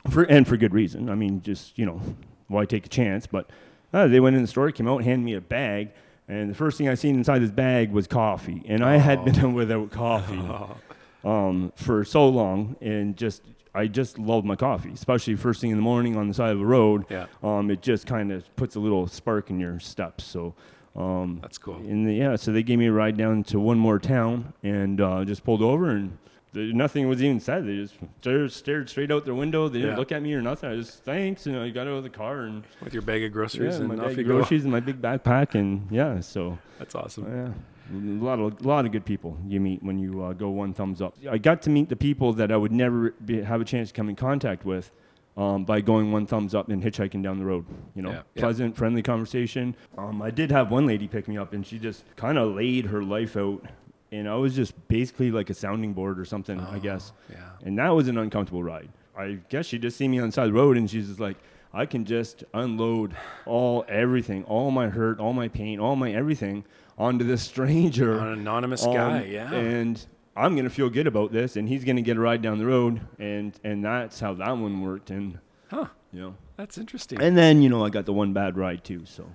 for 0.08 0.22
and 0.22 0.48
for 0.48 0.56
good 0.56 0.72
reason. 0.72 1.10
I 1.10 1.14
mean, 1.14 1.42
just 1.42 1.78
you 1.78 1.84
know, 1.84 2.00
why 2.48 2.64
take 2.64 2.86
a 2.86 2.88
chance? 2.88 3.26
But 3.26 3.50
uh, 3.92 4.08
they 4.08 4.18
went 4.18 4.34
in 4.34 4.40
the 4.42 4.48
store, 4.48 4.70
came 4.72 4.88
out, 4.88 5.04
handed 5.04 5.24
me 5.26 5.34
a 5.34 5.40
bag, 5.42 5.90
and 6.26 6.48
the 6.48 6.54
first 6.54 6.78
thing 6.78 6.88
I 6.88 6.94
seen 6.94 7.16
inside 7.16 7.40
this 7.40 7.50
bag 7.50 7.92
was 7.92 8.06
coffee, 8.06 8.62
and 8.66 8.82
I 8.82 8.96
had 8.96 9.26
been 9.26 9.52
without 9.60 9.90
coffee 9.90 10.42
um, 11.24 11.70
for 11.76 12.02
so 12.02 12.26
long, 12.30 12.76
and 12.80 13.14
just 13.14 13.42
I 13.74 13.86
just 13.86 14.18
love 14.18 14.44
my 14.44 14.56
coffee, 14.56 14.90
especially 14.92 15.34
first 15.36 15.60
thing 15.60 15.70
in 15.70 15.76
the 15.76 15.82
morning 15.82 16.16
on 16.16 16.28
the 16.28 16.34
side 16.34 16.50
of 16.52 16.58
the 16.58 16.66
road. 16.66 17.06
Yeah. 17.08 17.26
Um, 17.42 17.70
it 17.70 17.80
just 17.82 18.06
kind 18.06 18.30
of 18.30 18.54
puts 18.56 18.76
a 18.76 18.80
little 18.80 19.06
spark 19.06 19.50
in 19.50 19.58
your 19.60 19.80
steps. 19.80 20.24
So. 20.24 20.54
Um, 20.94 21.38
That's 21.40 21.56
cool. 21.56 21.76
and 21.76 22.06
the, 22.06 22.12
yeah, 22.12 22.36
so 22.36 22.52
they 22.52 22.62
gave 22.62 22.78
me 22.78 22.86
a 22.88 22.92
ride 22.92 23.16
down 23.16 23.44
to 23.44 23.58
one 23.58 23.78
more 23.78 23.98
town 23.98 24.52
and 24.62 25.00
uh, 25.00 25.24
just 25.24 25.42
pulled 25.42 25.62
over 25.62 25.88
and 25.88 26.18
th- 26.52 26.74
nothing 26.74 27.08
was 27.08 27.22
even 27.22 27.40
said. 27.40 27.66
They 27.66 27.76
just 27.76 27.94
stared, 28.20 28.52
stared 28.52 28.90
straight 28.90 29.10
out 29.10 29.24
their 29.24 29.32
window. 29.34 29.70
They 29.70 29.78
didn't 29.78 29.92
Yeah. 29.92 29.96
look 29.98 30.12
at 30.12 30.20
me 30.20 30.34
or 30.34 30.42
nothing. 30.42 30.68
I 30.70 30.76
just 30.76 31.02
thanks 31.02 31.46
and 31.46 31.56
I 31.56 31.70
got 31.70 31.86
out 31.86 31.94
of 31.94 32.02
the 32.02 32.10
car 32.10 32.40
and 32.42 32.62
With 32.84 32.92
your 32.92 33.00
bag 33.00 33.24
of 33.24 33.32
groceries 33.32 33.76
yeah, 33.76 33.80
and 33.80 33.88
my 33.88 33.96
bag 33.96 34.16
you 34.18 34.20
of 34.20 34.28
go. 34.28 34.36
groceries 34.36 34.64
and 34.64 34.70
my 34.70 34.80
big 34.80 35.00
backpack 35.00 35.54
and 35.54 35.90
yeah. 35.90 36.20
So 36.20 36.58
That's 36.78 36.94
awesome. 36.94 37.24
yeah, 37.24 37.52
a 37.90 37.96
lot 37.96 38.38
of 38.38 38.64
a 38.64 38.68
lot 38.68 38.86
of 38.86 38.92
good 38.92 39.04
people 39.04 39.36
you 39.46 39.60
meet 39.60 39.82
when 39.82 39.98
you 39.98 40.22
uh, 40.22 40.32
go 40.32 40.48
one 40.50 40.72
thumbs 40.74 41.00
up. 41.02 41.14
I 41.30 41.38
got 41.38 41.62
to 41.62 41.70
meet 41.70 41.88
the 41.88 41.96
people 41.96 42.32
that 42.34 42.52
I 42.52 42.56
would 42.56 42.72
never 42.72 43.10
be, 43.24 43.42
have 43.42 43.60
a 43.60 43.64
chance 43.64 43.88
to 43.88 43.94
come 43.94 44.08
in 44.08 44.16
contact 44.16 44.64
with. 44.64 44.90
Um, 45.34 45.64
by 45.64 45.80
going 45.80 46.12
one 46.12 46.26
thumbs 46.26 46.54
up 46.54 46.68
and 46.68 46.82
hitchhiking 46.82 47.22
down 47.22 47.38
the 47.38 47.44
road, 47.46 47.64
you 47.94 48.02
know, 48.02 48.10
Yeah, 48.10 48.22
yeah. 48.34 48.40
pleasant, 48.42 48.76
friendly 48.76 49.00
conversation. 49.02 49.74
Um, 49.96 50.20
I 50.20 50.30
did 50.30 50.50
have 50.50 50.70
one 50.70 50.84
lady 50.84 51.08
pick 51.08 51.26
me 51.26 51.38
up, 51.38 51.54
and 51.54 51.66
she 51.66 51.78
just 51.78 52.04
kind 52.16 52.36
of 52.36 52.54
laid 52.54 52.84
her 52.84 53.02
life 53.02 53.34
out, 53.34 53.64
and 54.10 54.28
I 54.28 54.34
was 54.34 54.54
just 54.54 54.74
basically 54.88 55.30
like 55.30 55.48
a 55.48 55.54
sounding 55.54 55.94
board 55.94 56.20
or 56.20 56.26
something, 56.26 56.60
I 56.60 56.78
guess. 56.78 57.14
Yeah. 57.30 57.36
And 57.64 57.78
that 57.78 57.88
was 57.88 58.08
an 58.08 58.18
uncomfortable 58.18 58.62
ride. 58.62 58.90
I 59.16 59.38
guess 59.48 59.64
she 59.64 59.78
just 59.78 59.96
seen 59.96 60.10
me 60.10 60.18
on 60.18 60.26
the 60.26 60.32
side 60.32 60.48
of 60.48 60.52
the 60.52 60.60
road, 60.60 60.76
and 60.76 60.90
she's 60.90 61.08
just 61.08 61.18
like, 61.18 61.38
I 61.74 61.86
can 61.86 62.04
just 62.04 62.44
unload 62.52 63.16
all 63.46 63.84
everything, 63.88 64.44
all 64.44 64.70
my 64.70 64.88
hurt, 64.88 65.18
all 65.18 65.32
my 65.32 65.48
pain, 65.48 65.80
all 65.80 65.96
my 65.96 66.12
everything 66.12 66.64
onto 66.98 67.24
this 67.24 67.42
stranger. 67.42 68.18
An 68.18 68.28
anonymous 68.28 68.84
Um, 68.84 68.94
guy. 68.94 69.24
Yeah. 69.24 69.52
And 69.52 70.04
I'm 70.36 70.54
gonna 70.56 70.70
feel 70.70 70.90
good 70.90 71.06
about 71.06 71.32
this, 71.32 71.56
and 71.56 71.68
he's 71.68 71.84
gonna 71.84 72.02
get 72.02 72.16
a 72.16 72.20
ride 72.20 72.42
down 72.42 72.58
the 72.58 72.66
road, 72.66 73.00
and 73.18 73.58
and 73.64 73.84
that's 73.84 74.20
how 74.20 74.34
that 74.34 74.56
one 74.56 74.80
worked, 74.82 75.10
and 75.10 75.38
huh. 75.70 75.86
you 76.12 76.20
know. 76.20 76.34
That's 76.56 76.78
interesting. 76.78 77.20
And 77.20 77.36
then 77.36 77.62
you 77.62 77.68
know 77.68 77.84
I 77.84 77.90
got 77.90 78.06
the 78.06 78.12
one 78.12 78.32
bad 78.32 78.56
ride 78.56 78.84
too, 78.84 79.02
so. 79.04 79.26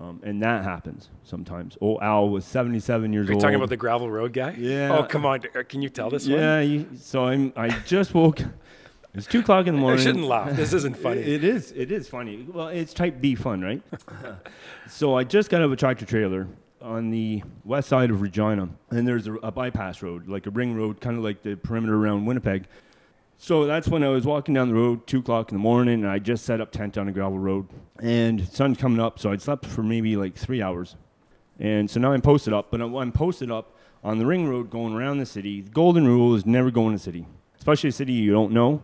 Um, 0.00 0.20
and 0.22 0.40
that 0.42 0.62
happens 0.62 1.08
sometimes. 1.24 1.76
Oh, 1.82 1.98
Al 1.98 2.28
was 2.28 2.44
77 2.44 3.12
years 3.12 3.24
old. 3.24 3.30
Are 3.30 3.32
you 3.32 3.34
old. 3.34 3.42
talking 3.42 3.56
about 3.56 3.68
the 3.68 3.76
gravel 3.76 4.08
road 4.08 4.32
guy? 4.32 4.54
Yeah. 4.56 4.96
Oh, 4.96 5.02
come 5.02 5.26
on. 5.26 5.40
Uh, 5.56 5.64
Can 5.68 5.82
you 5.82 5.88
tell 5.88 6.08
this 6.08 6.28
one? 6.28 6.38
Yeah, 6.38 6.84
so 7.00 7.24
I'm. 7.24 7.52
I 7.56 7.70
just 7.80 8.14
woke. 8.14 8.40
It's 9.14 9.26
two 9.26 9.40
o'clock 9.40 9.66
in 9.66 9.74
the 9.74 9.80
morning. 9.80 10.00
I 10.00 10.02
shouldn't 10.02 10.26
laugh. 10.26 10.54
This 10.54 10.72
isn't 10.72 10.96
funny. 11.02 11.20
It, 11.20 11.28
it 11.28 11.44
is. 11.44 11.72
It 11.72 11.90
is 11.90 12.08
funny. 12.08 12.46
Well, 12.48 12.68
it's 12.68 12.92
type 12.92 13.20
B 13.20 13.34
fun, 13.34 13.62
right? 13.62 13.82
so 14.88 15.16
I 15.16 15.24
just 15.24 15.50
got 15.50 15.60
out 15.60 15.66
of 15.66 15.72
a 15.72 15.76
tractor 15.76 16.04
trailer 16.04 16.46
on 16.80 17.10
the 17.10 17.42
west 17.64 17.88
side 17.88 18.10
of 18.10 18.20
Regina, 18.20 18.68
and 18.90 19.08
there's 19.08 19.26
a, 19.26 19.34
a 19.34 19.50
bypass 19.50 20.02
road, 20.02 20.28
like 20.28 20.46
a 20.46 20.50
ring 20.50 20.76
road, 20.76 21.00
kind 21.00 21.16
of 21.16 21.24
like 21.24 21.42
the 21.42 21.56
perimeter 21.56 21.96
around 21.96 22.26
Winnipeg. 22.26 22.66
So 23.38 23.66
that's 23.66 23.88
when 23.88 24.04
I 24.04 24.08
was 24.08 24.24
walking 24.24 24.54
down 24.54 24.68
the 24.68 24.74
road, 24.74 25.06
two 25.06 25.20
o'clock 25.20 25.50
in 25.50 25.56
the 25.56 25.62
morning, 25.62 26.02
and 26.02 26.08
I 26.08 26.18
just 26.18 26.44
set 26.44 26.60
up 26.60 26.70
tent 26.70 26.98
on 26.98 27.08
a 27.08 27.12
gravel 27.12 27.38
road, 27.38 27.68
and 28.00 28.46
sun's 28.48 28.78
coming 28.78 29.00
up, 29.00 29.18
so 29.18 29.32
I'd 29.32 29.42
slept 29.42 29.66
for 29.66 29.82
maybe 29.82 30.16
like 30.16 30.36
three 30.36 30.60
hours, 30.60 30.96
and 31.58 31.90
so 31.90 31.98
now 31.98 32.12
I'm 32.12 32.22
posted 32.22 32.52
up, 32.52 32.70
but 32.70 32.80
I'm 32.80 32.94
I'm 32.94 33.12
posted 33.12 33.50
up 33.50 33.74
on 34.04 34.18
the 34.18 34.26
ring 34.26 34.48
road 34.48 34.70
going 34.70 34.94
around 34.94 35.18
the 35.18 35.26
city. 35.26 35.60
The 35.62 35.70
golden 35.70 36.06
rule 36.06 36.34
is 36.34 36.46
never 36.46 36.70
go 36.70 36.88
in 36.88 36.94
a 36.94 36.98
city, 36.98 37.26
especially 37.56 37.88
a 37.88 37.92
city 37.92 38.12
you 38.12 38.32
don't 38.32 38.52
know 38.52 38.82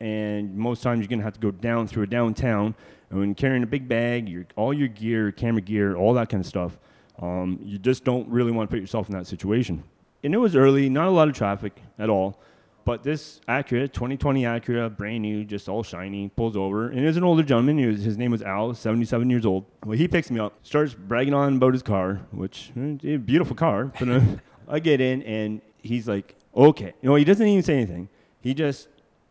and 0.00 0.56
most 0.56 0.82
times 0.82 1.00
you're 1.00 1.08
gonna 1.08 1.22
have 1.22 1.34
to 1.34 1.40
go 1.40 1.50
down 1.50 1.86
through 1.86 2.04
a 2.04 2.06
downtown. 2.06 2.74
And 3.10 3.18
when 3.18 3.34
carrying 3.34 3.62
a 3.62 3.66
big 3.66 3.88
bag, 3.88 4.28
your 4.28 4.46
all 4.56 4.72
your 4.72 4.88
gear, 4.88 5.32
camera 5.32 5.60
gear, 5.60 5.96
all 5.96 6.14
that 6.14 6.28
kind 6.28 6.40
of 6.40 6.46
stuff, 6.46 6.78
um, 7.20 7.58
you 7.62 7.78
just 7.78 8.04
don't 8.04 8.28
really 8.28 8.52
want 8.52 8.70
to 8.70 8.74
put 8.74 8.80
yourself 8.80 9.08
in 9.08 9.16
that 9.16 9.26
situation. 9.26 9.82
And 10.22 10.34
it 10.34 10.38
was 10.38 10.54
early, 10.54 10.88
not 10.88 11.06
a 11.06 11.10
lot 11.10 11.28
of 11.28 11.34
traffic 11.34 11.80
at 11.98 12.08
all. 12.10 12.40
But 12.84 13.02
this 13.02 13.40
Acura, 13.46 13.92
2020 13.92 14.42
Acura, 14.42 14.96
brand 14.96 15.22
new, 15.22 15.44
just 15.44 15.68
all 15.68 15.82
shiny, 15.82 16.28
pulls 16.30 16.56
over, 16.56 16.88
and 16.88 17.04
is 17.04 17.16
an 17.16 17.24
older 17.24 17.42
gentleman. 17.42 17.86
Was, 17.86 18.02
his 18.02 18.16
name 18.16 18.30
was 18.30 18.42
Al, 18.42 18.74
77 18.74 19.28
years 19.28 19.44
old. 19.44 19.66
Well, 19.84 19.96
he 19.96 20.08
picks 20.08 20.30
me 20.30 20.40
up, 20.40 20.54
starts 20.62 20.94
bragging 20.94 21.34
on 21.34 21.56
about 21.56 21.74
his 21.74 21.82
car, 21.82 22.22
which 22.32 22.72
eh, 23.04 23.16
beautiful 23.18 23.54
car. 23.54 23.92
But 23.98 24.08
uh, 24.08 24.20
I 24.68 24.78
get 24.78 25.00
in, 25.00 25.22
and 25.22 25.60
he's 25.78 26.08
like, 26.08 26.36
"Okay," 26.56 26.94
you 27.02 27.08
know, 27.08 27.16
he 27.16 27.24
doesn't 27.24 27.46
even 27.46 27.62
say 27.62 27.74
anything. 27.74 28.08
He 28.40 28.54
just 28.54 28.88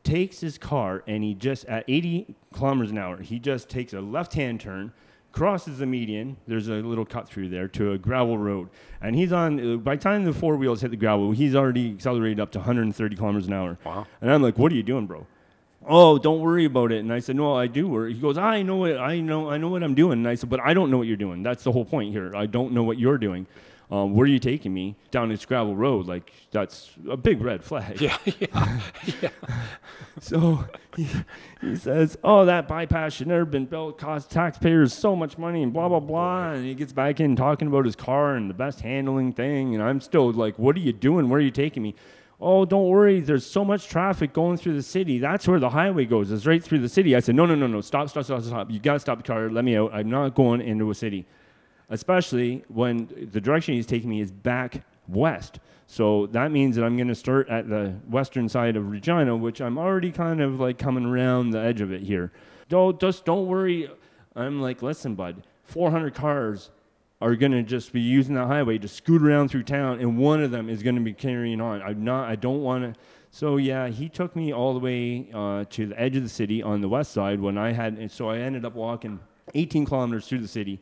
takes 0.09 0.39
his 0.39 0.57
car 0.57 1.03
and 1.07 1.23
he 1.23 1.33
just 1.33 1.65
at 1.65 1.83
80 1.87 2.35
kilometers 2.53 2.91
an 2.91 2.97
hour 2.97 3.17
he 3.17 3.37
just 3.37 3.69
takes 3.69 3.93
a 3.93 4.01
left-hand 4.01 4.59
turn 4.59 4.91
crosses 5.31 5.77
the 5.77 5.85
median 5.85 6.35
there's 6.47 6.67
a 6.67 6.73
little 6.73 7.05
cut 7.05 7.27
through 7.27 7.47
there 7.47 7.67
to 7.67 7.91
a 7.91 7.97
gravel 7.97 8.37
road. 8.37 8.69
And 9.01 9.15
he's 9.15 9.31
on 9.31 9.73
uh, 9.73 9.77
by 9.77 9.95
the 9.95 10.01
time 10.01 10.25
the 10.25 10.33
four 10.33 10.55
wheels 10.57 10.81
hit 10.81 10.91
the 10.91 10.97
gravel 10.97 11.31
he's 11.31 11.55
already 11.55 11.91
accelerated 11.91 12.39
up 12.39 12.51
to 12.53 12.59
130 12.59 13.15
kilometers 13.15 13.47
an 13.47 13.53
hour. 13.53 13.77
Wow. 13.85 14.07
and 14.21 14.31
i'm 14.31 14.41
like 14.41 14.57
what 14.57 14.71
are 14.71 14.75
you 14.75 14.83
doing 14.83 15.05
bro? 15.05 15.27
Oh 15.87 16.17
don't 16.17 16.41
worry 16.41 16.65
about 16.65 16.91
it. 16.91 16.99
And 16.99 17.13
i 17.13 17.19
said 17.19 17.35
no 17.35 17.55
i 17.55 17.67
do 17.67 17.87
worry. 17.87 18.13
He 18.13 18.19
goes 18.19 18.37
i 18.37 18.63
know 18.63 18.77
what 18.77 18.97
i 18.97 19.19
know 19.19 19.49
i 19.49 19.57
know 19.57 19.69
what 19.69 19.83
i'm 19.83 19.95
doing. 19.95 20.13
And 20.19 20.27
i 20.27 20.33
said 20.33 20.49
but 20.49 20.59
i 20.59 20.73
don't 20.73 20.89
know 20.89 20.97
what 20.97 21.07
you're 21.07 21.17
doing. 21.17 21.43
That's 21.43 21.63
the 21.63 21.71
whole 21.71 21.85
point 21.85 22.11
here. 22.11 22.35
I 22.35 22.47
don't 22.47 22.71
know 22.73 22.83
what 22.83 22.97
you're 22.97 23.19
doing 23.19 23.45
um, 23.91 24.13
where 24.13 24.25
are 24.25 24.27
you 24.27 24.39
taking 24.39 24.73
me 24.73 24.95
down 25.09 25.29
this 25.29 25.45
gravel 25.45 25.75
road 25.75 26.05
like 26.05 26.31
that's 26.51 26.91
a 27.09 27.17
big 27.17 27.41
red 27.41 27.63
flag 27.63 27.99
Yeah, 27.99 28.17
yeah. 28.39 28.79
yeah. 29.21 29.29
so 30.19 30.65
he, 30.95 31.07
he 31.61 31.75
says, 31.75 32.17
"Oh, 32.23 32.45
that 32.45 32.67
bypass 32.67 33.13
should 33.13 33.27
never 33.27 33.45
been 33.45 33.65
built. 33.65 33.97
Cost 33.97 34.29
taxpayers 34.31 34.93
so 34.93 35.15
much 35.15 35.37
money, 35.37 35.63
and 35.63 35.73
blah 35.73 35.87
blah 35.89 35.99
blah." 35.99 36.51
And 36.51 36.65
he 36.65 36.73
gets 36.75 36.93
back 36.93 37.19
in 37.19 37.35
talking 37.35 37.67
about 37.67 37.85
his 37.85 37.95
car 37.95 38.35
and 38.35 38.49
the 38.49 38.53
best 38.53 38.81
handling 38.81 39.33
thing. 39.33 39.73
And 39.73 39.83
I'm 39.83 40.01
still 40.01 40.31
like, 40.31 40.59
"What 40.59 40.75
are 40.75 40.79
you 40.79 40.93
doing? 40.93 41.29
Where 41.29 41.39
are 41.39 41.43
you 41.43 41.51
taking 41.51 41.83
me?" 41.83 41.95
Oh, 42.41 42.63
don't 42.63 42.87
worry. 42.87 43.19
There's 43.19 43.45
so 43.45 43.65
much 43.65 43.87
traffic 43.89 44.31
going 44.31 44.55
through 44.57 44.75
the 44.75 44.83
city. 44.83 45.19
That's 45.19 45.45
where 45.45 45.59
the 45.59 45.69
highway 45.71 46.05
goes. 46.05 46.31
It's 46.31 46.45
right 46.45 46.63
through 46.63 46.79
the 46.79 46.87
city. 46.89 47.15
I 47.15 47.19
said, 47.19 47.35
"No, 47.35 47.45
no, 47.45 47.55
no, 47.55 47.67
no. 47.67 47.81
Stop, 47.81 48.09
stop, 48.09 48.23
stop, 48.25 48.41
stop. 48.43 48.71
You 48.71 48.79
gotta 48.79 48.99
stop 48.99 49.17
the 49.17 49.23
car. 49.23 49.49
Let 49.49 49.65
me 49.65 49.75
out. 49.75 49.93
I'm 49.93 50.09
not 50.09 50.35
going 50.35 50.61
into 50.61 50.89
a 50.91 50.95
city." 50.95 51.25
Especially 51.89 52.63
when 52.67 53.09
the 53.31 53.41
direction 53.41 53.73
he's 53.73 53.85
taking 53.85 54.09
me 54.09 54.21
is 54.21 54.31
back 54.31 54.83
west. 55.07 55.59
So 55.87 56.27
that 56.27 56.51
means 56.51 56.75
that 56.75 56.85
I'm 56.85 56.95
going 56.95 57.07
to 57.07 57.15
start 57.15 57.49
at 57.49 57.67
the 57.67 57.95
western 58.07 58.47
side 58.47 58.75
of 58.75 58.91
Regina, 58.91 59.35
which 59.35 59.59
I'm 59.59 59.77
already 59.77 60.11
kind 60.11 60.39
of 60.39 60.59
like 60.59 60.77
coming 60.77 61.05
around 61.05 61.49
the 61.49 61.59
edge 61.59 61.81
of 61.81 61.91
it 61.91 62.01
here. 62.01 62.31
Don't 62.67 62.99
just 62.99 63.25
don't 63.25 63.47
worry. 63.47 63.89
I'm 64.35 64.61
like, 64.61 64.83
listen, 64.83 65.15
bud, 65.15 65.43
400 65.63 66.13
cars 66.13 66.69
are 67.21 67.35
going 67.35 67.51
to 67.51 67.63
just 67.63 67.91
be 67.91 67.99
using 67.99 68.35
that 68.35 68.45
highway 68.45 68.77
to 68.77 68.87
scoot 68.87 69.21
around 69.21 69.49
through 69.49 69.63
town, 69.63 69.99
and 69.99 70.17
one 70.17 70.41
of 70.41 70.51
them 70.51 70.69
is 70.69 70.83
going 70.83 70.95
to 70.95 71.01
be 71.01 71.13
carrying 71.13 71.59
on. 71.59 71.81
I'm 71.81 72.03
not. 72.03 72.29
I 72.29 72.35
don't 72.35 72.61
want 72.61 72.93
to. 72.93 72.99
So 73.31 73.57
yeah, 73.57 73.87
he 73.87 74.09
took 74.09 74.35
me 74.35 74.53
all 74.53 74.73
the 74.73 74.79
way 74.79 75.29
uh, 75.33 75.65
to 75.71 75.87
the 75.87 75.99
edge 75.99 76.15
of 76.15 76.23
the 76.23 76.29
city 76.29 76.63
on 76.63 76.81
the 76.81 76.89
west 76.89 77.11
side 77.11 77.39
when 77.39 77.57
I 77.57 77.71
had. 77.71 77.93
And 77.97 78.11
so 78.11 78.29
I 78.29 78.37
ended 78.37 78.63
up 78.63 78.75
walking 78.75 79.19
18 79.55 79.85
kilometers 79.85 80.27
through 80.27 80.39
the 80.39 80.47
city 80.47 80.79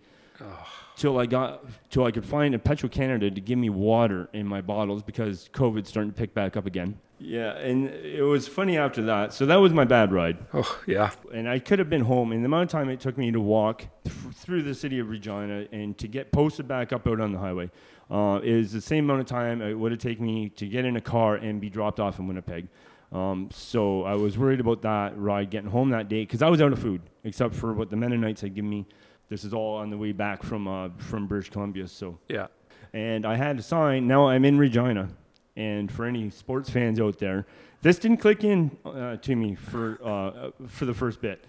till 0.97 1.17
I 1.19 1.25
got 1.25 1.63
till 1.89 2.03
I 2.05 2.11
could 2.11 2.25
find 2.25 2.53
a 2.55 2.59
Petro 2.59 2.89
Canada 2.89 3.31
to 3.31 3.39
give 3.41 3.57
me 3.57 3.69
water 3.69 4.27
in 4.33 4.45
my 4.47 4.61
bottles 4.61 5.03
because 5.03 5.49
COVID's 5.53 5.87
starting 5.89 6.11
to 6.11 6.17
pick 6.17 6.33
back 6.33 6.57
up 6.57 6.65
again. 6.65 6.99
Yeah, 7.19 7.53
and 7.57 7.87
it 7.89 8.21
was 8.21 8.47
funny 8.47 8.77
after 8.77 9.01
that. 9.03 9.33
So 9.33 9.45
that 9.47 9.55
was 9.55 9.73
my 9.73 9.85
bad 9.85 10.11
ride, 10.11 10.37
Oh, 10.53 10.79
yeah. 10.85 11.09
and 11.33 11.49
I 11.49 11.57
could 11.57 11.79
have 11.79 11.89
been 11.89 12.01
home. 12.03 12.31
And 12.31 12.43
the 12.43 12.45
amount 12.45 12.65
of 12.65 12.69
time 12.69 12.89
it 12.89 12.99
took 12.99 13.17
me 13.17 13.31
to 13.31 13.39
walk 13.39 13.85
th- 14.03 14.15
through 14.35 14.61
the 14.61 14.75
city 14.75 14.99
of 14.99 15.09
Regina 15.09 15.65
and 15.71 15.97
to 15.97 16.07
get 16.07 16.31
posted 16.31 16.67
back 16.67 16.93
up 16.93 17.07
out 17.07 17.19
on 17.19 17.31
the 17.31 17.39
highway 17.39 17.71
uh, 18.11 18.39
is 18.43 18.71
the 18.71 18.81
same 18.81 19.05
amount 19.05 19.21
of 19.21 19.25
time 19.25 19.63
it 19.63 19.73
would 19.73 19.91
have 19.91 19.99
taken 20.01 20.25
me 20.27 20.49
to 20.49 20.67
get 20.67 20.85
in 20.85 20.95
a 20.95 21.01
car 21.01 21.35
and 21.35 21.59
be 21.59 21.69
dropped 21.71 21.99
off 21.99 22.19
in 22.19 22.27
Winnipeg. 22.27 22.67
Um, 23.11 23.49
so 23.51 24.03
I 24.03 24.13
was 24.13 24.37
worried 24.37 24.59
about 24.59 24.83
that 24.83 25.17
ride 25.17 25.49
getting 25.49 25.71
home 25.71 25.89
that 25.91 26.09
day 26.09 26.21
because 26.21 26.43
I 26.43 26.49
was 26.49 26.61
out 26.61 26.71
of 26.71 26.77
food, 26.77 27.01
except 27.23 27.55
for 27.55 27.73
what 27.73 27.89
the 27.89 27.95
Mennonites 27.95 28.41
had 28.41 28.53
given 28.53 28.69
me. 28.69 28.85
This 29.29 29.43
is 29.43 29.53
all 29.53 29.75
on 29.75 29.89
the 29.89 29.97
way 29.97 30.11
back 30.11 30.43
from 30.43 30.67
uh, 30.67 30.89
from 30.97 31.27
British 31.27 31.49
Columbia. 31.49 31.87
So 31.87 32.17
Yeah. 32.29 32.47
and 32.93 33.25
I 33.25 33.35
had 33.35 33.59
a 33.59 33.61
sign. 33.61 34.07
Now 34.07 34.27
I'm 34.27 34.45
in 34.45 34.57
Regina, 34.57 35.09
and 35.55 35.91
for 35.91 36.05
any 36.05 36.29
sports 36.29 36.69
fans 36.69 36.99
out 36.99 37.19
there, 37.19 37.45
this 37.81 37.99
didn't 37.99 38.17
click 38.17 38.43
in 38.43 38.71
uh, 38.85 39.17
to 39.17 39.35
me 39.35 39.55
for 39.55 39.99
uh, 40.03 40.51
for 40.67 40.85
the 40.85 40.93
first 40.93 41.21
bit. 41.21 41.43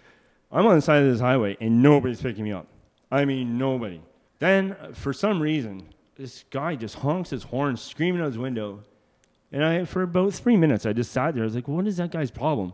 I'm 0.50 0.66
on 0.66 0.74
the 0.76 0.82
side 0.82 1.02
of 1.02 1.10
this 1.12 1.20
highway, 1.20 1.56
and 1.60 1.82
nobody's 1.82 2.20
picking 2.22 2.44
me 2.44 2.52
up. 2.52 2.66
I 3.12 3.24
mean, 3.24 3.58
nobody. 3.58 4.00
Then, 4.38 4.72
uh, 4.80 4.92
for 4.92 5.12
some 5.12 5.40
reason, 5.42 5.82
this 6.16 6.44
guy 6.50 6.74
just 6.74 6.94
honks 6.96 7.30
his 7.30 7.42
horn, 7.44 7.76
screaming 7.76 8.20
out 8.22 8.26
his 8.26 8.38
window, 8.38 8.82
and 9.52 9.64
I, 9.64 9.84
for 9.84 10.02
about 10.02 10.32
three 10.34 10.56
minutes, 10.56 10.84
I 10.86 10.92
just 10.92 11.12
sat 11.12 11.34
there. 11.34 11.44
I 11.44 11.46
was 11.46 11.54
like, 11.54 11.68
"What 11.68 11.86
is 11.86 11.98
that 11.98 12.10
guy's 12.10 12.30
problem?" 12.30 12.72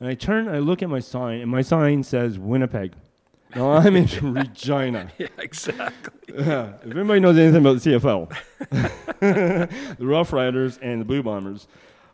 And 0.00 0.08
I 0.08 0.14
turn, 0.14 0.48
I 0.48 0.58
look 0.58 0.82
at 0.82 0.88
my 0.90 1.00
sign, 1.00 1.40
and 1.40 1.50
my 1.50 1.62
sign 1.62 2.02
says 2.02 2.38
Winnipeg. 2.38 2.92
Now 3.56 3.72
I'm 3.72 3.96
in 3.96 4.06
Regina. 4.34 5.10
Yeah, 5.16 5.28
exactly. 5.38 6.12
Yeah. 6.28 6.74
If 6.84 6.90
anybody 6.90 7.20
knows 7.20 7.38
anything 7.38 7.60
about 7.60 7.80
the 7.80 7.90
CFL, 7.90 8.36
the 9.98 10.06
Rough 10.06 10.32
Riders 10.34 10.78
and 10.82 11.00
the 11.00 11.06
Blue 11.06 11.22
Bombers. 11.22 11.66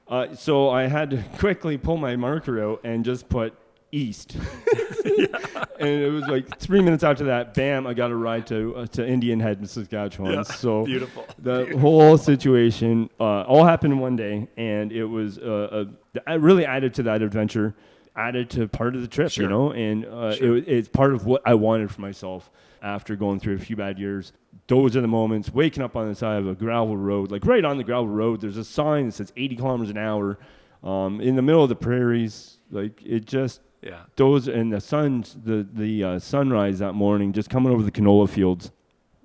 Uh, 0.07 0.35
so 0.37 0.71
I 0.71 0.87
had 0.87 1.11
to 1.11 1.25
quickly 1.39 1.79
pull 1.79 1.97
my 1.97 2.15
marker 2.15 2.63
out 2.63 2.83
and 2.85 3.05
just 3.05 3.29
put 3.29 3.55
east. 3.91 4.37
and 5.05 5.89
it 5.89 6.13
was 6.13 6.25
like 6.29 6.59
three 6.59 6.81
minutes 6.81 7.03
after 7.03 7.25
that, 7.25 7.55
bam! 7.55 7.89
I 7.89 7.95
got 7.95 8.13
a 8.13 8.17
ride 8.17 8.47
to 8.49 8.77
uh, 8.77 8.87
to 8.87 9.07
Indian 9.07 9.41
Head 9.41 9.59
in 9.59 9.67
Saskatchewan. 9.67 10.35
Yeah. 10.35 10.43
So 10.43 10.85
Beautiful. 10.85 11.27
the 11.39 11.77
whole 11.79 12.17
situation 12.19 13.11
uh, 13.19 13.43
all 13.43 13.65
happened 13.65 13.95
in 13.95 13.99
one 13.99 14.15
day, 14.15 14.49
and 14.57 14.93
it 14.93 15.05
was 15.05 15.39
uh, 15.39 15.87
a, 16.27 16.39
really 16.39 16.65
added 16.65 16.95
to 16.95 17.03
that 17.05 17.21
adventure, 17.21 17.75
added 18.17 18.51
to 18.51 18.69
part 18.69 18.95
of 18.95 19.01
the 19.03 19.09
trip, 19.09 19.31
Sure. 19.31 19.45
you 19.45 19.49
know, 19.49 19.73
and 19.73 20.05
uh, 20.05 20.35
Sure. 20.35 20.57
it, 20.57 20.69
it's 20.69 20.89
part 20.89 21.15
of 21.15 21.25
what 21.27 21.43
I 21.47 21.55
wanted 21.55 21.91
for 21.91 22.01
myself 22.01 22.51
after 22.83 23.17
going 23.17 23.41
through 23.41 23.55
a 23.55 23.59
few 23.59 23.77
bad 23.77 23.99
years. 23.99 24.33
Those 24.67 24.97
are 24.97 25.01
the 25.01 25.09
moments, 25.09 25.53
waking 25.53 25.83
up 25.83 25.97
on 25.97 26.09
the 26.09 26.15
side 26.15 26.39
of 26.39 26.47
a 26.49 26.55
gravel 26.55 26.97
road, 26.97 27.31
like 27.31 27.47
right 27.47 27.65
on 27.65 27.77
the 27.79 27.85
gravel 27.85 28.09
road. 28.09 28.41
There's 28.41 28.57
a 28.57 28.65
sign 28.65 29.07
that 29.07 29.13
says 29.13 29.33
80 29.37 29.57
kilometers 29.57 29.91
an 29.91 29.99
hour, 29.99 30.39
um, 30.85 31.21
in 31.21 31.37
the 31.37 31.43
middle 31.43 31.63
of 31.63 31.69
the 31.69 31.77
prairies. 31.77 32.59
Like 32.71 33.01
it 33.05 33.25
just 33.27 33.61
Yeah. 33.83 34.01
those 34.17 34.49
and 34.49 34.73
the 34.73 34.81
sun 34.81 35.25
the 35.45 35.67
the 35.73 36.05
uh, 36.05 36.19
sunrise 36.19 36.79
that 36.81 36.93
morning 36.95 37.33
just 37.33 37.51
coming 37.51 37.73
over 37.73 37.83
the 37.83 37.91
canola 37.91 38.29
fields 38.29 38.71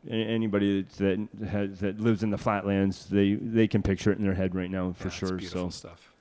anybody 0.09 0.83
that 0.97 1.27
has 1.49 1.79
that 1.79 1.99
lives 1.99 2.23
in 2.23 2.29
the 2.29 2.37
flatlands 2.37 3.05
they 3.07 3.33
they 3.35 3.67
can 3.67 3.81
picture 3.81 4.11
it 4.11 4.17
in 4.17 4.23
their 4.23 4.33
head 4.33 4.55
right 4.55 4.71
now 4.71 4.93
for 4.93 5.07
Yeah, 5.07 5.13
sure 5.13 5.35
beautiful 5.37 5.71
so 5.71 5.87
stuff. 5.87 6.11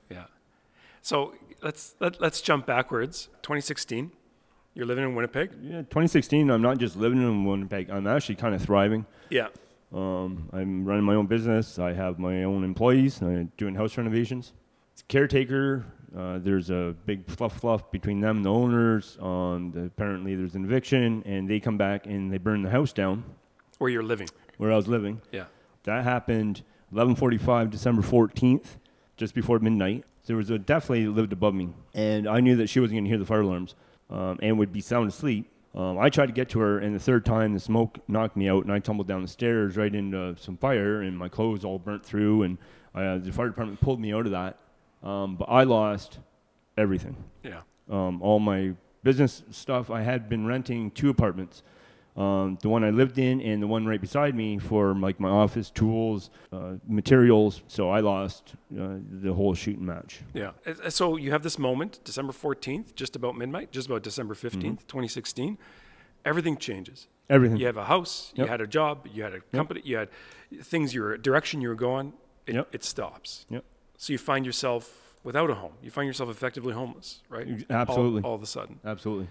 So 1.07 1.33
let's 1.63 1.95
let, 2.01 2.19
let's 2.19 2.41
jump 2.41 2.65
backwards. 2.65 3.29
2016. 3.41 4.11
You're 4.73 4.85
living 4.85 5.05
in 5.05 5.15
Winnipeg. 5.15 5.51
yeah 5.63 5.77
2016 5.77 6.51
i'm 6.51 6.61
not 6.61 6.77
just 6.77 6.95
living 6.95 7.19
in 7.19 7.43
winnipeg 7.45 7.89
i'm 7.89 8.05
actually 8.05 8.35
kind 8.35 8.53
of 8.53 8.61
thriving 8.61 9.07
Yeah. 9.31 9.47
um, 9.91 10.49
i'm 10.53 10.85
running 10.85 11.03
my 11.03 11.15
own 11.15 11.25
business 11.25 11.79
i 11.79 11.93
have 11.93 12.19
my 12.19 12.43
own 12.43 12.63
employees 12.63 13.19
i'm 13.23 13.51
doing 13.57 13.73
house 13.73 13.97
renovations 13.97 14.53
caretaker 15.07 15.83
uh, 16.15 16.37
there's 16.37 16.69
a 16.69 16.93
big 17.07 17.27
fluff 17.27 17.57
fluff 17.59 17.89
between 17.89 18.19
them 18.19 18.37
and 18.37 18.45
the 18.45 18.51
owners 18.51 19.17
um, 19.19 19.71
the, 19.73 19.85
apparently 19.85 20.35
there's 20.35 20.53
an 20.53 20.63
eviction 20.63 21.23
and 21.25 21.49
they 21.49 21.59
come 21.59 21.77
back 21.77 22.05
and 22.05 22.31
they 22.31 22.37
burn 22.37 22.61
the 22.61 22.69
house 22.69 22.93
down 22.93 23.23
Where 23.79 23.89
you're 23.89 24.03
living. 24.03 24.27
where 24.57 24.71
i 24.71 24.75
was 24.75 24.87
living 24.87 25.21
Yeah. 25.31 25.45
That 25.85 26.03
happened 26.03 26.61
11:45 26.93 27.71
December 27.71 28.03
14th, 28.03 28.77
just 29.15 29.33
before 29.33 29.57
midnight. 29.57 30.03
There 30.27 30.37
was 30.37 30.49
a 30.49 30.59
deaf 30.59 30.89
lady 30.89 31.05
that 31.05 31.11
lived 31.11 31.33
above 31.33 31.55
me, 31.55 31.69
and 31.93 32.27
I 32.27 32.41
knew 32.41 32.57
that 32.57 32.67
she 32.67 32.79
wasn't 32.79 32.97
going 32.97 33.05
to 33.05 33.09
hear 33.09 33.17
the 33.17 33.25
fire 33.25 33.41
alarms 33.41 33.75
um, 34.09 34.37
and 34.41 34.59
would 34.59 34.71
be 34.71 34.81
sound 34.81 35.09
asleep. 35.09 35.49
Um, 35.73 35.97
I 35.97 36.09
tried 36.09 36.27
to 36.27 36.33
get 36.33 36.49
to 36.49 36.59
her, 36.59 36.79
and 36.79 36.93
the 36.93 36.99
third 36.99 37.25
time 37.25 37.53
the 37.53 37.59
smoke 37.59 37.99
knocked 38.07 38.35
me 38.35 38.49
out, 38.49 38.63
and 38.63 38.71
I 38.71 38.79
tumbled 38.79 39.07
down 39.07 39.21
the 39.21 39.27
stairs 39.27 39.77
right 39.77 39.93
into 39.93 40.35
some 40.37 40.57
fire, 40.57 41.01
and 41.01 41.17
my 41.17 41.29
clothes 41.29 41.63
all 41.63 41.79
burnt 41.79 42.05
through, 42.05 42.43
and 42.43 42.57
uh, 42.93 43.19
the 43.19 43.31
fire 43.31 43.47
department 43.47 43.79
pulled 43.79 43.99
me 43.99 44.13
out 44.13 44.25
of 44.25 44.31
that. 44.31 44.57
Um, 45.03 45.35
but 45.35 45.45
I 45.45 45.63
lost 45.63 46.19
everything. 46.77 47.15
Yeah. 47.43 47.61
Um, 47.89 48.21
all 48.21 48.39
my 48.39 48.73
business 49.03 49.43
stuff. 49.51 49.89
I 49.89 50.01
had 50.01 50.27
been 50.27 50.45
renting 50.45 50.91
two 50.91 51.09
apartments. 51.09 51.63
Um, 52.17 52.57
the 52.63 52.69
one 52.69 52.83
I 52.83 52.89
lived 52.89 53.19
in 53.19 53.41
and 53.41 53.61
the 53.61 53.67
one 53.67 53.85
right 53.85 54.01
beside 54.01 54.33
me 54.33 54.57
for 54.57 54.95
like 54.95 55.19
my 55.19 55.29
office 55.29 55.69
tools, 55.69 56.31
uh, 56.51 56.73
materials. 56.87 57.61
So 57.67 57.89
I 57.91 57.99
lost 57.99 58.55
uh, 58.73 58.97
the 59.11 59.33
whole 59.33 59.53
shooting 59.53 59.85
match. 59.85 60.21
Yeah. 60.33 60.51
Uh, 60.65 60.89
So 60.89 61.15
you 61.17 61.29
have 61.31 61.43
this 61.43 61.59
moment, 61.59 61.99
December 62.03 62.33
14th, 62.33 62.95
just 62.95 63.15
about 63.15 63.37
midnight, 63.37 63.71
just 63.71 63.87
about 63.87 64.01
December 64.03 64.33
15th, 64.33 64.79
2016. 64.87 65.57
Everything 66.25 66.57
changes. 66.57 67.07
Everything. 67.29 67.57
You 67.57 67.67
have 67.67 67.77
a 67.77 67.85
house, 67.85 68.31
you 68.35 68.45
had 68.45 68.61
a 68.61 68.67
job, 68.67 69.07
you 69.13 69.21
had 69.23 69.33
a 69.33 69.41
company, 69.55 69.81
you 69.83 69.97
had 69.97 70.09
things, 70.63 70.93
your 70.93 71.17
direction 71.17 71.61
you 71.61 71.69
were 71.69 71.75
going. 71.75 72.13
It, 72.47 72.55
Yep. 72.55 72.67
it 72.73 72.83
stops. 72.83 73.45
Yep. 73.49 73.63
So 73.97 74.13
you 74.13 74.17
find 74.17 74.45
yourself 74.45 75.13
without 75.23 75.49
a 75.49 75.55
home. 75.55 75.73
You 75.83 75.91
find 75.91 76.07
yourself 76.07 76.29
effectively 76.29 76.73
homeless, 76.73 77.21
right? 77.29 77.45
Ex- 77.47 77.63
All- 77.69 77.75
absolutely. 77.75 78.21
All, 78.23 78.33
of 78.35 78.41
a 78.41 78.45
sudden. 78.45 78.79
Absolutely. 78.85 79.27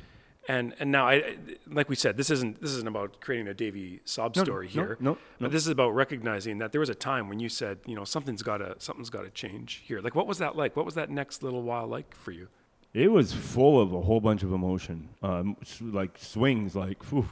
And 0.48 0.74
and 0.78 0.92
now 0.92 1.08
I 1.08 1.36
like 1.68 1.88
we 1.88 1.96
said, 1.96 2.16
this 2.16 2.30
isn't 2.30 2.60
this 2.60 2.70
isn't 2.70 2.86
about 2.86 3.20
creating 3.20 3.48
a 3.48 3.54
Davy 3.54 4.00
sob 4.04 4.36
No, 4.36 4.44
story 4.44 4.66
no, 4.68 4.72
here. 4.72 4.96
no, 5.00 5.10
no. 5.12 5.18
But 5.40 5.50
this 5.52 5.62
is 5.62 5.68
about 5.68 5.90
recognizing 5.90 6.58
that 6.58 6.70
there 6.72 6.80
was 6.80 6.88
a 6.88 6.94
time 6.94 7.28
when 7.28 7.40
you 7.40 7.48
said, 7.48 7.78
you 7.86 7.96
know, 7.96 8.04
something's 8.04 8.42
gotta 8.42 8.76
something's 8.78 9.10
gotta 9.10 9.30
change 9.30 9.82
here. 9.84 10.00
Like 10.00 10.14
what 10.14 10.26
was 10.26 10.38
that 10.38 10.56
like? 10.56 10.76
What 10.76 10.84
was 10.84 10.94
that 10.94 11.10
next 11.10 11.42
little 11.42 11.62
while 11.62 11.86
like 11.86 12.14
for 12.14 12.30
you? 12.30 12.48
It 12.94 13.10
was 13.10 13.32
full 13.32 13.80
of 13.80 13.92
a 13.92 14.00
whole 14.00 14.20
bunch 14.20 14.42
of 14.42 14.52
emotion, 14.52 15.08
um, 15.22 15.56
like 15.80 16.16
swings. 16.16 16.74
Like 16.76 17.02
whew. 17.04 17.28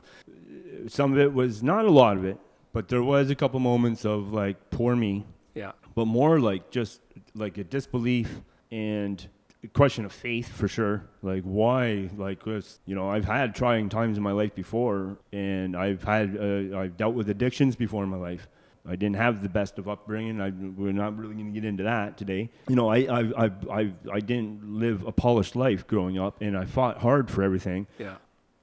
some 0.88 1.12
of 1.12 1.18
it 1.18 1.32
was 1.32 1.62
not 1.62 1.84
a 1.84 1.90
lot 1.90 2.16
of 2.16 2.24
it, 2.24 2.38
but 2.72 2.88
there 2.88 3.02
was 3.02 3.30
a 3.30 3.34
couple 3.34 3.60
moments 3.60 4.04
of 4.04 4.32
like 4.32 4.70
poor 4.70 4.94
me, 4.96 5.24
Yeah. 5.54 5.72
but 5.94 6.06
more 6.06 6.40
like 6.40 6.70
just 6.70 7.00
like 7.34 7.58
a 7.58 7.64
disbelief 7.64 8.40
and 8.70 9.26
question 9.72 10.04
of 10.04 10.12
faith 10.12 10.48
for 10.52 10.68
sure. 10.68 11.04
Like 11.22 11.42
why? 11.44 12.10
Like 12.16 12.44
you 12.46 12.62
know 12.94 13.08
I've 13.10 13.24
had 13.24 13.54
trying 13.54 13.88
times 13.88 14.16
in 14.16 14.22
my 14.22 14.32
life 14.32 14.54
before, 14.54 15.18
and 15.32 15.76
I've 15.76 16.02
had 16.04 16.36
uh, 16.36 16.78
I've 16.78 16.96
dealt 16.96 17.14
with 17.14 17.28
addictions 17.30 17.76
before 17.76 18.02
in 18.04 18.10
my 18.10 18.16
life. 18.16 18.48
I 18.86 18.96
didn't 18.96 19.16
have 19.16 19.42
the 19.42 19.48
best 19.48 19.78
of 19.78 19.88
upbringing. 19.88 20.42
I, 20.42 20.50
we're 20.50 20.92
not 20.92 21.16
really 21.16 21.32
going 21.32 21.46
to 21.46 21.52
get 21.52 21.64
into 21.64 21.84
that 21.84 22.18
today. 22.18 22.50
You 22.68 22.76
know, 22.76 22.90
I, 22.90 22.98
I, 22.98 23.44
I, 23.46 23.50
I, 23.72 23.92
I 24.12 24.20
didn't 24.20 24.78
live 24.78 25.06
a 25.06 25.10
polished 25.12 25.56
life 25.56 25.86
growing 25.86 26.18
up, 26.18 26.36
and 26.42 26.54
I 26.54 26.66
fought 26.66 26.98
hard 26.98 27.30
for 27.30 27.42
everything. 27.42 27.86
Yeah. 27.98 28.16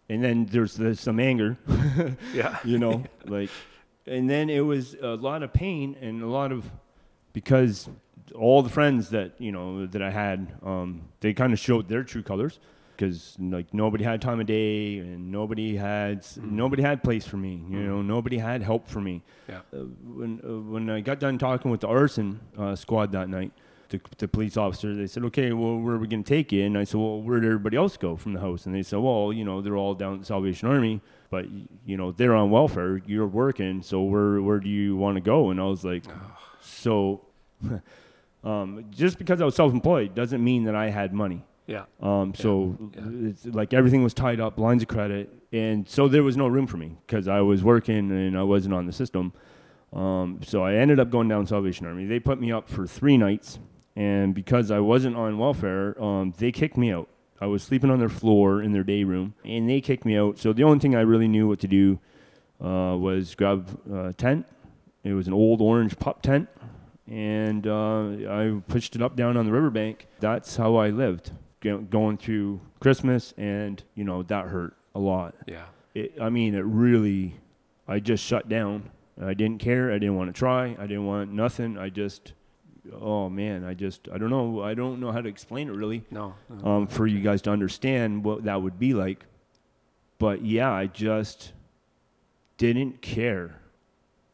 And 0.09 0.23
then 0.23 0.45
there's, 0.45 0.75
there's 0.75 0.99
some 0.99 1.19
anger, 1.19 1.57
Yeah. 2.35 2.59
you 2.63 2.77
know, 2.77 3.03
like, 3.25 3.49
and 4.05 4.29
then 4.29 4.51
it 4.51 4.59
was 4.59 4.93
a 4.93 5.15
lot 5.15 5.41
of 5.41 5.53
pain 5.53 5.97
and 5.99 6.21
a 6.21 6.27
lot 6.27 6.51
of 6.51 6.69
because 7.33 7.89
all 8.35 8.61
the 8.63 8.69
friends 8.69 9.09
that 9.09 9.33
you 9.39 9.51
know 9.51 9.85
that 9.85 10.01
I 10.01 10.11
had, 10.11 10.53
um, 10.63 11.09
they 11.19 11.33
kind 11.33 11.53
of 11.53 11.59
showed 11.59 11.87
their 11.87 12.03
true 12.03 12.23
colors 12.23 12.59
because 13.01 13.35
like 13.39 13.73
nobody 13.73 14.03
had 14.03 14.21
time 14.21 14.39
of 14.39 14.45
day 14.45 14.99
and 14.99 15.31
nobody 15.31 15.75
had 15.75 16.19
s 16.19 16.37
nobody 16.41 16.83
had 16.83 17.03
place 17.03 17.25
for 17.25 17.37
me. 17.37 17.63
You 17.69 17.79
know, 17.79 18.01
nobody 18.01 18.37
had 18.37 18.61
help 18.61 18.87
for 18.87 19.01
me. 19.01 19.23
Yeah. 19.49 19.59
Uh, 19.73 19.85
when 20.03 20.39
uh, 20.43 20.71
when 20.71 20.89
I 20.89 21.01
got 21.01 21.19
done 21.19 21.37
talking 21.37 21.71
with 21.71 21.81
the 21.81 21.87
arson 21.87 22.39
uh, 22.57 22.75
squad 22.75 23.11
that 23.13 23.27
night, 23.29 23.51
the, 23.89 23.99
the 24.17 24.27
police 24.27 24.55
officer, 24.55 24.93
they 24.95 25.07
said, 25.07 25.23
"Okay, 25.25 25.51
well, 25.51 25.77
where 25.77 25.95
are 25.95 25.97
we 25.97 26.07
going 26.07 26.23
to 26.23 26.29
take 26.29 26.51
you?" 26.51 26.63
And 26.63 26.77
I 26.77 26.83
said, 26.83 26.99
"Well, 26.99 27.21
where 27.21 27.39
did 27.39 27.47
everybody 27.47 27.77
else 27.77 27.97
go 27.97 28.15
from 28.15 28.33
the 28.33 28.39
house?" 28.39 28.65
And 28.65 28.75
they 28.75 28.83
said, 28.83 28.99
"Well, 28.99 29.33
you 29.33 29.45
know, 29.45 29.61
they're 29.61 29.77
all 29.77 29.95
down 29.95 30.13
at 30.13 30.19
the 30.19 30.25
Salvation 30.25 30.67
Army, 30.67 31.01
but 31.29 31.45
you 31.85 31.97
know, 31.97 32.11
they're 32.11 32.35
on 32.35 32.51
welfare. 32.51 33.01
You're 33.05 33.27
working, 33.27 33.81
so 33.81 34.01
where 34.01 34.41
where 34.41 34.59
do 34.59 34.69
you 34.69 34.95
want 34.95 35.15
to 35.15 35.21
go?" 35.21 35.49
And 35.49 35.59
I 35.59 35.63
was 35.65 35.83
like, 35.83 36.03
"So." 36.61 37.21
Um, 38.43 38.85
just 38.89 39.17
because 39.17 39.39
I 39.41 39.45
was 39.45 39.55
self-employed 39.55 40.15
doesn't 40.15 40.43
mean 40.43 40.63
that 40.63 40.75
I 40.75 40.89
had 40.89 41.13
money. 41.13 41.45
Yeah. 41.67 41.83
Um, 42.01 42.33
so 42.33 42.75
Yeah. 42.95 43.29
it's 43.29 43.45
like 43.45 43.73
everything 43.73 44.03
was 44.03 44.13
tied 44.13 44.39
up, 44.39 44.57
lines 44.59 44.81
of 44.81 44.87
credit, 44.87 45.31
and 45.53 45.87
so 45.87 46.07
there 46.07 46.23
was 46.23 46.35
no 46.35 46.47
room 46.47 46.65
for 46.67 46.77
me 46.77 46.97
because 47.05 47.27
I 47.27 47.41
was 47.41 47.63
working 47.63 48.11
and 48.11 48.37
I 48.37 48.43
wasn't 48.43 48.73
on 48.73 48.87
the 48.87 48.91
system. 48.93 49.31
Um, 49.93 50.39
so 50.43 50.63
I 50.63 50.73
ended 50.75 50.99
up 50.99 51.11
going 51.11 51.27
down 51.27 51.45
Salvation 51.45 51.85
Army. 51.85 52.05
They 52.05 52.19
put 52.19 52.39
me 52.41 52.51
up 52.51 52.67
for 52.67 52.87
three 52.87 53.15
nights, 53.17 53.59
and 53.95 54.33
because 54.33 54.71
I 54.71 54.79
wasn't 54.79 55.15
on 55.17 55.37
welfare, 55.37 56.01
um, 56.01 56.33
they 56.37 56.51
kicked 56.51 56.77
me 56.77 56.91
out. 56.91 57.07
I 57.39 57.45
was 57.47 57.61
sleeping 57.63 57.89
on 57.89 57.99
their 57.99 58.09
floor 58.09 58.61
in 58.61 58.71
their 58.71 58.83
day 58.83 59.03
room, 59.03 59.33
and 59.45 59.69
they 59.69 59.81
kicked 59.81 60.05
me 60.05 60.17
out. 60.17 60.39
So 60.39 60.53
the 60.53 60.63
only 60.63 60.79
thing 60.79 60.95
I 60.95 61.01
really 61.01 61.27
knew 61.27 61.47
what 61.47 61.59
to 61.59 61.67
do 61.67 61.99
uh, 62.59 62.95
was 62.99 63.35
grab 63.35 63.67
a 63.91 64.13
tent. 64.13 64.45
It 65.03 65.13
was 65.13 65.27
an 65.27 65.33
old 65.33 65.61
orange 65.61 65.97
pup 65.99 66.21
tent, 66.21 66.47
and 67.07 67.65
uh, 67.67 68.01
I 68.29 68.61
pushed 68.67 68.95
it 68.95 69.01
up 69.01 69.15
down 69.15 69.37
on 69.37 69.45
the 69.45 69.51
riverbank. 69.51 70.07
That's 70.19 70.55
how 70.55 70.75
I 70.75 70.89
lived, 70.89 71.31
go- 71.59 71.79
going 71.79 72.17
through 72.17 72.61
Christmas, 72.79 73.33
and 73.37 73.83
you 73.95 74.03
know 74.03 74.23
that 74.23 74.47
hurt 74.47 74.75
a 74.95 74.99
lot. 74.99 75.35
Yeah. 75.47 75.65
It, 75.93 76.13
I 76.21 76.29
mean, 76.29 76.55
it 76.55 76.65
really. 76.65 77.35
I 77.87 77.99
just 77.99 78.23
shut 78.23 78.47
down. 78.47 78.89
I 79.21 79.33
didn't 79.33 79.59
care. 79.59 79.91
I 79.91 79.95
didn't 79.99 80.15
want 80.15 80.33
to 80.33 80.37
try. 80.37 80.75
I 80.79 80.87
didn't 80.87 81.05
want 81.05 81.31
nothing. 81.33 81.77
I 81.77 81.89
just. 81.89 82.33
Oh 82.99 83.29
man, 83.29 83.63
I 83.65 83.73
just. 83.73 84.07
I 84.11 84.17
don't 84.17 84.29
know. 84.29 84.61
I 84.63 84.73
don't 84.73 84.99
know 84.99 85.11
how 85.11 85.21
to 85.21 85.27
explain 85.29 85.67
it 85.67 85.73
really 85.75 86.03
No. 86.09 86.33
no. 86.49 86.65
um, 86.71 86.87
for 86.87 87.05
you 87.07 87.19
guys 87.19 87.41
to 87.43 87.51
understand 87.51 88.23
what 88.23 88.45
that 88.45 88.61
would 88.61 88.79
be 88.79 88.93
like. 88.93 89.25
But 90.17 90.45
yeah, 90.45 90.71
I 90.71 90.87
just 90.87 91.51
didn't 92.57 93.01
care. 93.01 93.59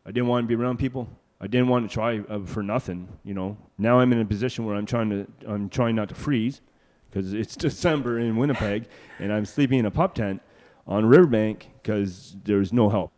I 0.05 0.11
didn't 0.11 0.27
want 0.27 0.43
to 0.43 0.47
be 0.47 0.61
around 0.61 0.77
people. 0.77 1.09
I 1.39 1.47
didn't 1.47 1.67
want 1.67 1.87
to 1.89 1.93
try 1.93 2.19
uh, 2.19 2.45
for 2.45 2.63
nothing. 2.63 3.07
You 3.23 3.33
know. 3.33 3.57
Now 3.77 3.99
I'm 3.99 4.11
in 4.11 4.19
a 4.19 4.25
position 4.25 4.65
where 4.65 4.75
I'm 4.75 4.85
trying 4.85 5.09
to. 5.09 5.27
I'm 5.47 5.69
trying 5.69 5.95
not 5.95 6.09
to 6.09 6.15
freeze 6.15 6.61
because 7.09 7.33
it's 7.33 7.55
December 7.67 8.19
in 8.19 8.37
Winnipeg, 8.37 8.87
and 9.19 9.31
I'm 9.31 9.45
sleeping 9.45 9.79
in 9.79 9.85
a 9.85 9.91
pup 9.91 10.15
tent 10.15 10.41
on 10.87 11.03
a 11.03 11.07
riverbank 11.07 11.69
because 11.81 12.35
there's 12.45 12.71
no 12.71 12.89
help. 12.89 13.11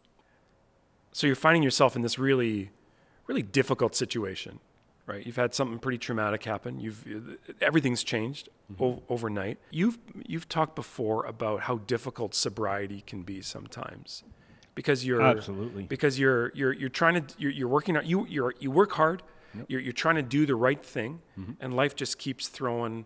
so 1.12 1.28
you're 1.28 1.36
finding 1.36 1.64
yourself 1.64 1.96
in 1.96 2.02
this 2.02 2.18
really 2.18 2.72
really 3.28 3.44
difficult 3.44 3.94
situation 3.96 4.60
right 5.06 5.24
you've 5.26 5.36
had 5.36 5.54
something 5.54 5.78
pretty 5.78 5.98
traumatic 6.00 6.44
happen 6.46 6.80
you've 6.80 7.06
everything's 7.62 8.04
changed 8.04 8.50
o- 8.80 9.04
overnight 9.08 9.60
you've 9.70 10.00
you've 10.28 10.50
talked 10.50 10.76
before 10.76 11.24
about 11.26 11.62
how 11.62 11.78
difficult 11.78 12.34
sobriety 12.34 13.02
can 13.06 13.22
be 13.22 13.40
sometimes 13.42 14.24
because 14.76 15.06
you're 15.06 15.22
Absolutely. 15.22 15.84
because 15.84 16.20
you're 16.20 16.52
you're 16.54 16.74
you're 16.74 16.90
trying 16.90 17.26
to 17.26 17.36
you're, 17.38 17.52
you're 17.52 17.68
working 17.68 17.98
on 17.98 18.06
you 18.06 18.26
you're 18.28 18.54
you 18.60 18.72
work 18.72 18.92
hard 18.94 19.24
you're, 19.68 19.82
you're 19.82 19.94
trying 19.94 20.16
to 20.16 20.22
do 20.22 20.46
the 20.46 20.56
right 20.56 20.84
thing 20.84 21.22
mm-hmm. 21.38 21.54
and 21.60 21.76
life 21.76 21.96
just 21.96 22.20
keeps 22.20 22.48
throwing 22.48 23.06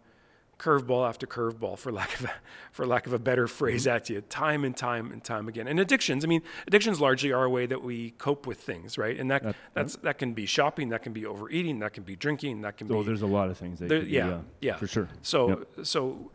curveball 0.60 1.08
after 1.08 1.26
curveball 1.26 1.78
for 1.78 1.92
lack 1.92 2.20
of 2.20 2.26
a, 2.26 2.32
for 2.72 2.86
lack 2.86 3.08
of 3.08 3.14
a 3.14 3.20
better 3.20 3.48
phrase 3.48 3.86
mm-hmm. 3.86 3.96
at 3.96 4.10
you 4.10 4.22
time 4.22 4.64
and 4.64 4.78
time 4.78 5.12
and 5.12 5.24
time 5.24 5.48
again 5.48 5.68
and 5.68 5.80
addictions 5.80 6.24
i 6.24 6.28
mean 6.28 6.42
addictions 6.68 7.02
largely 7.02 7.32
are 7.32 7.46
a 7.46 7.50
way 7.50 7.66
that 7.66 7.82
we 7.82 8.12
cope 8.12 8.46
with 8.46 8.60
things 8.60 8.98
right 8.98 9.20
and 9.20 9.32
that 9.32 9.44
That- 9.44 9.56
that's 9.74 9.96
that 9.98 10.18
can 10.18 10.34
be 10.34 10.46
shopping 10.46 10.90
that 10.90 11.02
can 11.02 11.12
be 11.12 11.26
overeating 11.26 11.80
that 11.80 11.94
can 11.94 12.04
be 12.04 12.16
drinking 12.16 12.62
that 12.62 12.78
can 12.78 12.88
So 12.88 13.00
be 13.00 13.04
there's 13.04 13.24
a 13.24 13.28
lot 13.28 13.50
of 13.50 13.58
things. 13.58 13.80
That 13.80 13.90
there- 13.90 14.00
could 14.00 14.10
be, 14.10 14.14
yeah, 14.14 14.42
yeah, 14.62 14.76
for 14.76 14.88
sure. 14.88 15.10
So, 15.22 15.50
Yep. 15.50 15.86
so 15.88 16.32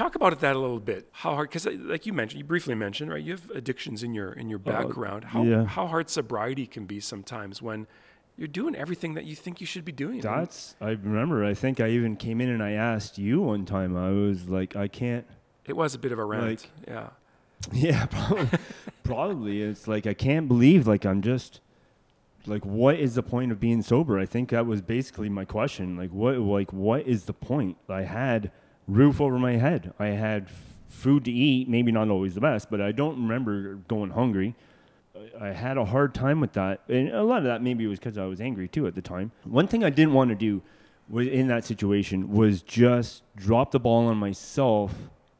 talk 0.00 0.14
about 0.14 0.40
that 0.40 0.56
a 0.56 0.58
little 0.58 0.80
bit. 0.80 1.08
How 1.12 1.34
hard? 1.34 1.48
Because, 1.50 1.66
like 1.66 2.06
you 2.06 2.12
mentioned, 2.12 2.38
you 2.38 2.44
briefly 2.44 2.74
mentioned, 2.74 3.10
right? 3.10 3.22
You 3.22 3.32
have 3.32 3.50
addictions 3.50 4.02
in 4.02 4.14
your 4.14 4.32
in 4.32 4.48
your 4.48 4.58
background. 4.58 5.24
how 5.24 5.40
Uh, 5.42 5.44
yeah. 5.44 5.64
how 5.64 5.86
hard 5.86 6.08
sobriety 6.08 6.66
can 6.66 6.86
be 6.86 7.00
sometimes 7.00 7.60
when 7.60 7.86
you're 8.36 8.48
doing 8.48 8.74
everything 8.74 9.14
that 9.14 9.24
you 9.26 9.36
think 9.36 9.60
you 9.60 9.66
should 9.66 9.84
be 9.84 9.92
doing. 9.92 10.20
That's. 10.20 10.74
I 10.80 10.90
remember. 10.90 11.44
I 11.44 11.54
think 11.54 11.80
I 11.80 11.88
even 11.90 12.16
came 12.16 12.40
in 12.40 12.48
and 12.48 12.62
I 12.62 12.72
asked 12.72 13.18
you 13.18 13.42
one 13.42 13.64
time. 13.66 13.96
I 13.96 14.10
was 14.10 14.48
like, 14.48 14.74
I 14.76 14.88
can't. 14.88 15.26
it 15.66 15.76
was 15.76 15.94
a 15.94 15.98
bit 15.98 16.12
of 16.12 16.18
a 16.18 16.24
rant. 16.24 16.46
Like- 16.46 16.70
yeah, 16.88 17.08
Yeah, 17.72 18.06
probably. 18.06 18.58
probably. 19.02 19.62
It's 19.62 19.86
like 19.86 20.06
I 20.06 20.14
can't 20.14 20.48
believe 20.48 20.86
like 20.86 21.04
I'm 21.04 21.20
just 21.20 21.60
like 22.46 22.64
what 22.64 22.96
is 22.98 23.14
the 23.16 23.22
point 23.22 23.52
of 23.52 23.60
being 23.60 23.82
sober? 23.82 24.18
I 24.18 24.24
think 24.26 24.48
that 24.48 24.64
was 24.64 24.80
basically 24.80 25.28
my 25.28 25.44
question. 25.44 25.96
Like 25.96 26.10
what 26.10 26.38
like 26.38 26.72
what 26.72 27.06
is 27.06 27.24
the 27.24 27.34
point? 27.34 27.76
I 27.88 28.02
had 28.02 28.50
roof 28.90 29.20
over 29.20 29.38
my 29.38 29.52
head. 29.52 29.92
I 29.98 30.08
had 30.08 30.48
food 30.88 31.24
to 31.24 31.30
eat, 31.32 31.68
maybe 31.68 31.92
not 31.92 32.08
always 32.08 32.34
the 32.34 32.40
best, 32.40 32.70
but 32.70 32.80
I 32.80 32.92
don't 32.92 33.16
remember 33.22 33.76
going 33.88 34.10
hungry. 34.10 34.54
I- 35.40 35.48
had 35.48 35.76
a 35.76 35.84
hard 35.84 36.14
time 36.14 36.40
with 36.40 36.52
that. 36.54 36.80
And 36.88 37.10
a 37.10 37.22
lot 37.22 37.38
of 37.38 37.44
that 37.44 37.62
maybe 37.62 37.86
was 37.86 37.98
because 37.98 38.18
I 38.18 38.24
was 38.26 38.40
angry 38.40 38.68
too 38.68 38.86
at 38.86 38.94
the 38.94 39.02
time. 39.02 39.32
One 39.44 39.66
thing 39.66 39.84
I 39.84 39.90
didn't 39.90 40.14
want 40.14 40.30
to 40.30 40.34
do 40.36 40.62
was 41.08 41.26
in 41.26 41.48
that 41.48 41.64
situation 41.64 42.30
was 42.32 42.62
just 42.62 43.22
drop 43.36 43.70
the 43.72 43.80
ball 43.80 44.06
on 44.06 44.16
myself. 44.16 44.94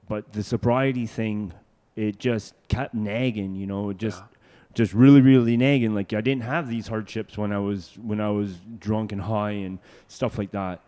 But 0.08 0.32
the 0.32 0.42
sobriety 0.42 1.06
thing, 1.06 1.52
it 1.96 2.18
just 2.18 2.54
kept 2.68 2.94
nagging, 2.94 3.54
you 3.54 3.66
know, 3.66 3.90
it 3.90 3.96
just 3.98 4.20
Yeah. 4.20 4.26
just 4.74 4.92
really, 4.94 5.20
really 5.20 5.56
nagging. 5.56 5.94
Like 5.94 6.12
I 6.12 6.20
didn't 6.20 6.42
have 6.42 6.68
these 6.68 6.88
hardships 6.88 7.38
when 7.38 7.52
I 7.52 7.58
was 7.58 7.96
when 8.02 8.20
I 8.20 8.30
was 8.30 8.56
drunk 8.78 9.12
and 9.12 9.20
high 9.22 9.52
and 9.52 9.78
stuff 10.08 10.36
like 10.38 10.50
that. 10.52 10.80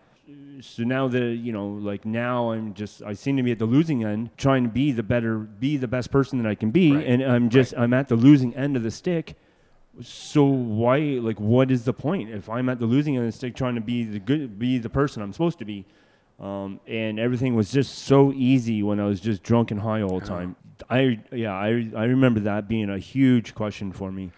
So 0.61 0.85
now 0.85 1.09
that 1.09 1.35
you 1.37 1.53
know, 1.53 1.68
like 1.68 2.05
now 2.05 2.53
I'm 2.53 2.73
just 2.75 3.03
I 3.03 3.14
seem 3.14 3.37
to 3.37 3.42
be 3.42 3.51
at 3.53 3.59
the 3.59 3.66
losing 3.66 4.05
end, 4.05 4.31
trying 4.37 4.62
to 4.64 4.68
be 4.71 4.92
the 4.92 5.03
better, 5.03 5.38
be 5.38 5.77
the 5.77 5.88
best 5.88 6.11
person 6.11 6.40
that 6.42 6.49
I 6.49 6.55
can 6.55 6.71
be, 6.71 6.92
Right. 6.92 7.07
and 7.07 7.23
I'm 7.23 7.49
just 7.51 7.75
I'm 7.77 7.92
at 7.95 8.09
the 8.09 8.16
losing 8.16 8.55
end 8.55 8.77
of 8.77 8.83
the 8.83 8.90
stick. 8.90 9.37
So 10.01 10.45
why, 10.45 10.99
like, 11.21 11.38
what 11.38 11.71
is 11.71 11.85
the 11.85 11.92
point 11.92 12.31
if 12.31 12.49
I'm 12.49 12.68
at 12.71 12.79
the 12.79 12.87
losing 12.87 13.16
end 13.16 13.27
of 13.27 13.33
the 13.33 13.37
stick, 13.37 13.55
trying 13.55 13.75
to 13.75 13.81
be 13.83 14.05
the 14.05 14.18
good, 14.21 14.59
be 14.59 14.79
the 14.79 14.88
person 14.88 15.23
I'm 15.23 15.33
supposed 15.33 15.59
to 15.59 15.64
be? 15.66 15.85
Um, 16.40 16.81
and 16.87 17.21
everything 17.21 17.55
was 17.55 17.71
just 17.71 17.99
so 17.99 18.33
easy 18.33 18.83
when 18.83 18.99
I 19.01 19.05
was 19.05 19.21
just 19.21 19.42
drunk 19.42 19.71
and 19.71 19.81
high 19.81 20.01
all 20.03 20.18
the 20.21 20.27
time. 20.27 20.57
I 20.88 21.21
yeah, 21.31 21.53
I 21.53 21.88
I 21.95 22.05
remember 22.05 22.40
that 22.40 22.68
being 22.68 22.88
a 22.90 22.99
huge 22.99 23.55
question 23.55 23.92
for 23.92 24.11
me. 24.11 24.31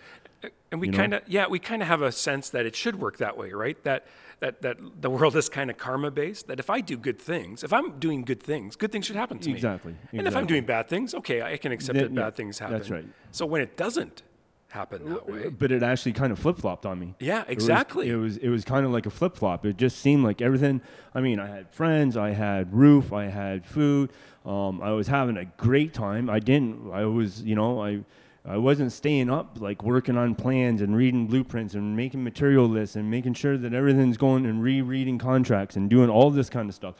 And 0.74 0.80
we 0.80 0.88
You 0.88 0.92
know? 0.92 0.98
kind 0.98 1.14
of, 1.14 1.22
yeah, 1.28 1.46
we 1.46 1.60
kind 1.60 1.82
of 1.82 1.88
have 1.88 2.02
a 2.02 2.10
sense 2.10 2.50
that 2.50 2.66
it 2.66 2.74
should 2.74 2.96
work 3.00 3.18
that 3.18 3.36
way, 3.38 3.52
right? 3.52 3.80
That 3.84 4.06
that 4.40 4.60
that 4.62 4.76
the 5.00 5.08
world 5.08 5.36
is 5.36 5.48
kind 5.48 5.70
of 5.70 5.78
karma 5.78 6.10
based. 6.10 6.48
That 6.48 6.58
if 6.58 6.68
I 6.68 6.80
do 6.80 6.96
good 6.96 7.20
things, 7.20 7.62
if 7.62 7.72
I'm 7.72 8.00
doing 8.00 8.24
good 8.24 8.42
things, 8.42 8.74
good 8.74 8.90
things 8.90 9.06
should 9.06 9.14
happen 9.14 9.38
to 9.38 9.48
me. 9.48 9.54
Exactly, 9.54 9.94
And 10.12 10.26
if 10.26 10.34
I'm 10.36 10.46
doing 10.46 10.64
bad 10.66 10.88
things, 10.88 11.14
okay, 11.14 11.42
I 11.42 11.56
can 11.58 11.70
accept 11.70 11.96
that 11.98 12.10
yeah, 12.12 12.22
bad 12.24 12.34
things 12.34 12.58
happen. 12.58 12.76
that's 12.76 12.90
right. 12.90 13.06
So 13.30 13.46
when 13.46 13.60
it 13.62 13.76
doesn't 13.76 14.24
happen 14.70 15.08
that 15.10 15.28
way, 15.28 15.48
But 15.50 15.70
it 15.70 15.84
actually 15.84 16.14
kind 16.14 16.32
of 16.32 16.38
flip 16.40 16.58
flopped 16.58 16.84
on 16.84 16.98
me. 16.98 17.14
yeah, 17.20 17.42
It 17.42 17.46
was- 17.46 17.52
exactly. 17.54 18.08
It 18.10 18.16
was 18.16 18.36
it 18.38 18.48
was, 18.48 18.64
kind 18.64 18.84
of 18.84 18.90
like 18.90 19.06
a 19.06 19.10
flip 19.10 19.36
flop. 19.36 19.64
It 19.64 19.76
just 19.76 19.98
seemed 20.00 20.24
like 20.24 20.42
everything. 20.42 20.80
I 21.14 21.20
mean, 21.20 21.38
I 21.38 21.46
had 21.46 21.70
friends, 21.70 22.16
I 22.16 22.30
had 22.32 22.74
roof, 22.74 23.12
I 23.12 23.26
had 23.26 23.64
food. 23.64 24.10
Um, 24.44 24.80
I 24.82 24.90
was 24.90 25.06
having 25.06 25.36
a 25.36 25.44
great 25.44 25.94
time. 25.94 26.28
I 26.28 26.40
didn't. 26.40 26.90
I 26.92 27.04
was, 27.04 27.40
you 27.44 27.54
know, 27.54 27.80
I. 27.80 28.00
I 28.46 28.58
wasn't 28.58 28.92
staying 28.92 29.30
up 29.30 29.58
like 29.58 29.82
working 29.82 30.18
on 30.18 30.34
plans 30.34 30.82
and 30.82 30.94
reading 30.94 31.26
blueprints 31.26 31.74
and 31.74 31.96
making 31.96 32.22
material 32.22 32.68
lists 32.68 32.94
and 32.94 33.10
making 33.10 33.34
sure 33.34 33.56
that 33.56 33.72
everything's 33.72 34.18
going 34.18 34.44
and 34.44 34.62
rereading 34.62 35.18
contracts 35.18 35.76
and 35.76 35.88
doing 35.88 36.10
all 36.10 36.30
this 36.30 36.50
kind 36.50 36.68
of 36.68 36.74
stuff. 36.74 36.96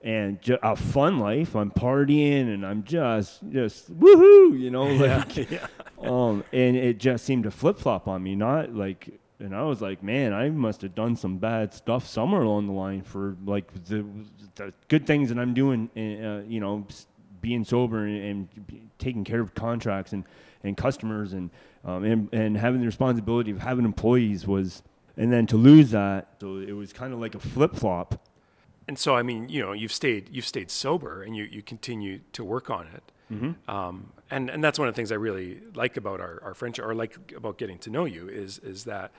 And 0.00 0.40
ju- 0.40 0.58
a 0.62 0.74
fun 0.74 1.18
life. 1.18 1.54
I'm 1.54 1.70
partying 1.70 2.52
and 2.52 2.66
I'm 2.66 2.82
just 2.82 3.48
just 3.50 3.96
woohoo, 3.96 4.58
you 4.58 4.70
know, 4.70 4.86
like 4.94 5.50
yeah. 5.50 5.66
um, 6.02 6.44
and 6.52 6.76
it 6.76 6.98
just 6.98 7.24
seemed 7.24 7.44
to 7.44 7.50
flip 7.52 7.78
flop 7.78 8.08
on 8.08 8.22
me. 8.22 8.34
Not 8.34 8.74
like, 8.74 9.20
and 9.38 9.54
I 9.54 9.62
was 9.62 9.80
like, 9.80 10.02
man, 10.02 10.32
I 10.32 10.50
must 10.50 10.82
have 10.82 10.96
done 10.96 11.14
some 11.14 11.38
bad 11.38 11.74
stuff 11.74 12.06
somewhere 12.08 12.42
along 12.42 12.66
the 12.66 12.72
line 12.72 13.02
for 13.02 13.36
like 13.44 13.72
the, 13.84 14.04
the 14.56 14.72
good 14.88 15.06
things 15.06 15.28
that 15.28 15.38
I'm 15.38 15.54
doing. 15.54 15.90
Uh, 15.96 16.48
you 16.48 16.58
know, 16.58 16.86
being 17.40 17.64
sober 17.64 18.04
and, 18.04 18.48
and 18.50 18.88
taking 18.98 19.22
care 19.24 19.40
of 19.40 19.54
contracts 19.54 20.12
and 20.12 20.24
and 20.62 20.76
customers 20.76 21.32
and 21.32 21.50
um, 21.84 22.04
and 22.04 22.28
and 22.32 22.56
having 22.56 22.80
the 22.80 22.86
responsibility 22.86 23.50
of 23.50 23.58
having 23.58 23.84
employees 23.84 24.46
was, 24.46 24.82
and 25.16 25.32
then 25.32 25.46
to 25.46 25.56
lose 25.56 25.90
that, 25.90 26.28
so 26.40 26.56
it 26.56 26.72
was 26.72 26.92
kind 26.92 27.12
of 27.12 27.20
like 27.20 27.34
a 27.34 27.38
flip 27.38 27.74
flop. 27.74 28.20
And 28.86 28.98
so, 28.98 29.14
I 29.14 29.22
mean, 29.22 29.48
you 29.48 29.60
know, 29.60 29.72
you've 29.72 29.92
stayed 29.92 30.28
you've 30.30 30.46
stayed 30.46 30.70
sober, 30.70 31.22
and 31.22 31.36
you 31.36 31.44
you 31.44 31.62
continue 31.62 32.20
to 32.32 32.44
work 32.44 32.70
on 32.70 32.86
it. 32.86 33.12
Mm-hmm. 33.32 33.70
Um, 33.70 34.12
and 34.30 34.50
and 34.50 34.64
that's 34.64 34.78
one 34.78 34.88
of 34.88 34.94
the 34.94 34.96
things 34.96 35.12
I 35.12 35.16
really 35.16 35.60
like 35.74 35.96
about 35.96 36.20
our, 36.20 36.40
our 36.42 36.54
friendship, 36.54 36.84
or 36.84 36.94
like 36.94 37.32
about 37.36 37.58
getting 37.58 37.78
to 37.80 37.90
know 37.90 38.06
you, 38.06 38.28
is 38.28 38.58
is 38.60 38.84
that 38.84 39.12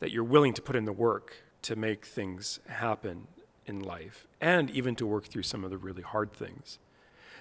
that 0.00 0.10
you're 0.10 0.24
willing 0.24 0.52
to 0.54 0.62
put 0.62 0.76
in 0.76 0.84
the 0.84 0.92
work 0.92 1.36
to 1.62 1.74
make 1.74 2.04
things 2.04 2.60
happen 2.68 3.26
in 3.64 3.80
life, 3.80 4.26
and 4.40 4.70
even 4.70 4.94
to 4.96 5.06
work 5.06 5.24
through 5.24 5.42
some 5.42 5.64
of 5.64 5.70
the 5.70 5.78
really 5.78 6.02
hard 6.02 6.32
things. 6.32 6.78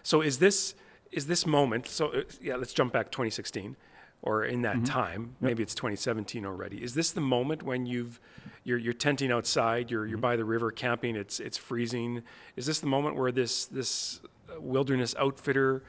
So 0.01 0.21
is 0.21 0.39
this 0.39 0.75
is 1.15 1.25
this 1.27 1.45
moment? 1.45 1.87
So 1.87 2.03
uh, 2.09 2.21
yeah, 2.41 2.55
let's 2.57 2.73
jump 2.73 2.91
back 2.93 3.07
2016, 3.11 3.75
or 4.21 4.43
in 4.45 4.61
that 4.63 4.85
time, 4.85 5.35
maybe 5.41 5.63
it's 5.63 5.75
2017 5.75 6.45
already. 6.45 6.77
Is 6.83 6.93
this 6.93 7.11
the 7.11 7.21
moment 7.21 7.63
when 7.63 7.85
you've 7.85 8.19
you're, 8.63 8.79
you're 8.79 8.93
tenting 9.07 9.31
outside, 9.31 9.91
you're 9.91 10.05
you're 10.05 10.17
by 10.29 10.35
the 10.35 10.45
river 10.45 10.71
camping, 10.71 11.15
it's 11.15 11.39
it's 11.39 11.57
freezing. 11.57 12.21
Is 12.55 12.65
this 12.65 12.79
the 12.79 12.87
moment 12.87 13.15
where 13.15 13.31
this 13.31 13.65
this 13.65 14.21
uh, 14.49 14.59
wilderness 14.59 15.15
outfitter 15.19 15.83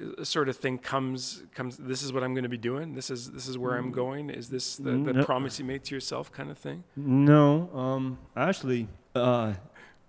uh, 0.00 0.24
sort 0.24 0.48
of 0.48 0.56
thing 0.56 0.78
comes 0.78 1.42
comes? 1.54 1.76
This 1.76 2.02
is 2.02 2.12
what 2.12 2.22
I'm 2.24 2.34
going 2.34 2.44
to 2.50 2.54
be 2.58 2.58
doing. 2.70 2.94
This 2.94 3.10
is 3.10 3.30
this 3.32 3.48
is 3.48 3.56
where 3.58 3.76
I'm 3.76 3.90
going. 3.92 4.30
Is 4.30 4.48
this 4.48 4.76
the, 4.76 4.92
the 4.92 5.12
No. 5.14 5.24
promise 5.24 5.58
you 5.58 5.64
made 5.64 5.82
to 5.84 5.94
yourself, 5.94 6.30
kind 6.32 6.50
of 6.50 6.58
thing? 6.58 6.84
No, 6.96 7.68
um, 7.74 8.18
actually, 8.36 8.86
uh, 9.14 9.54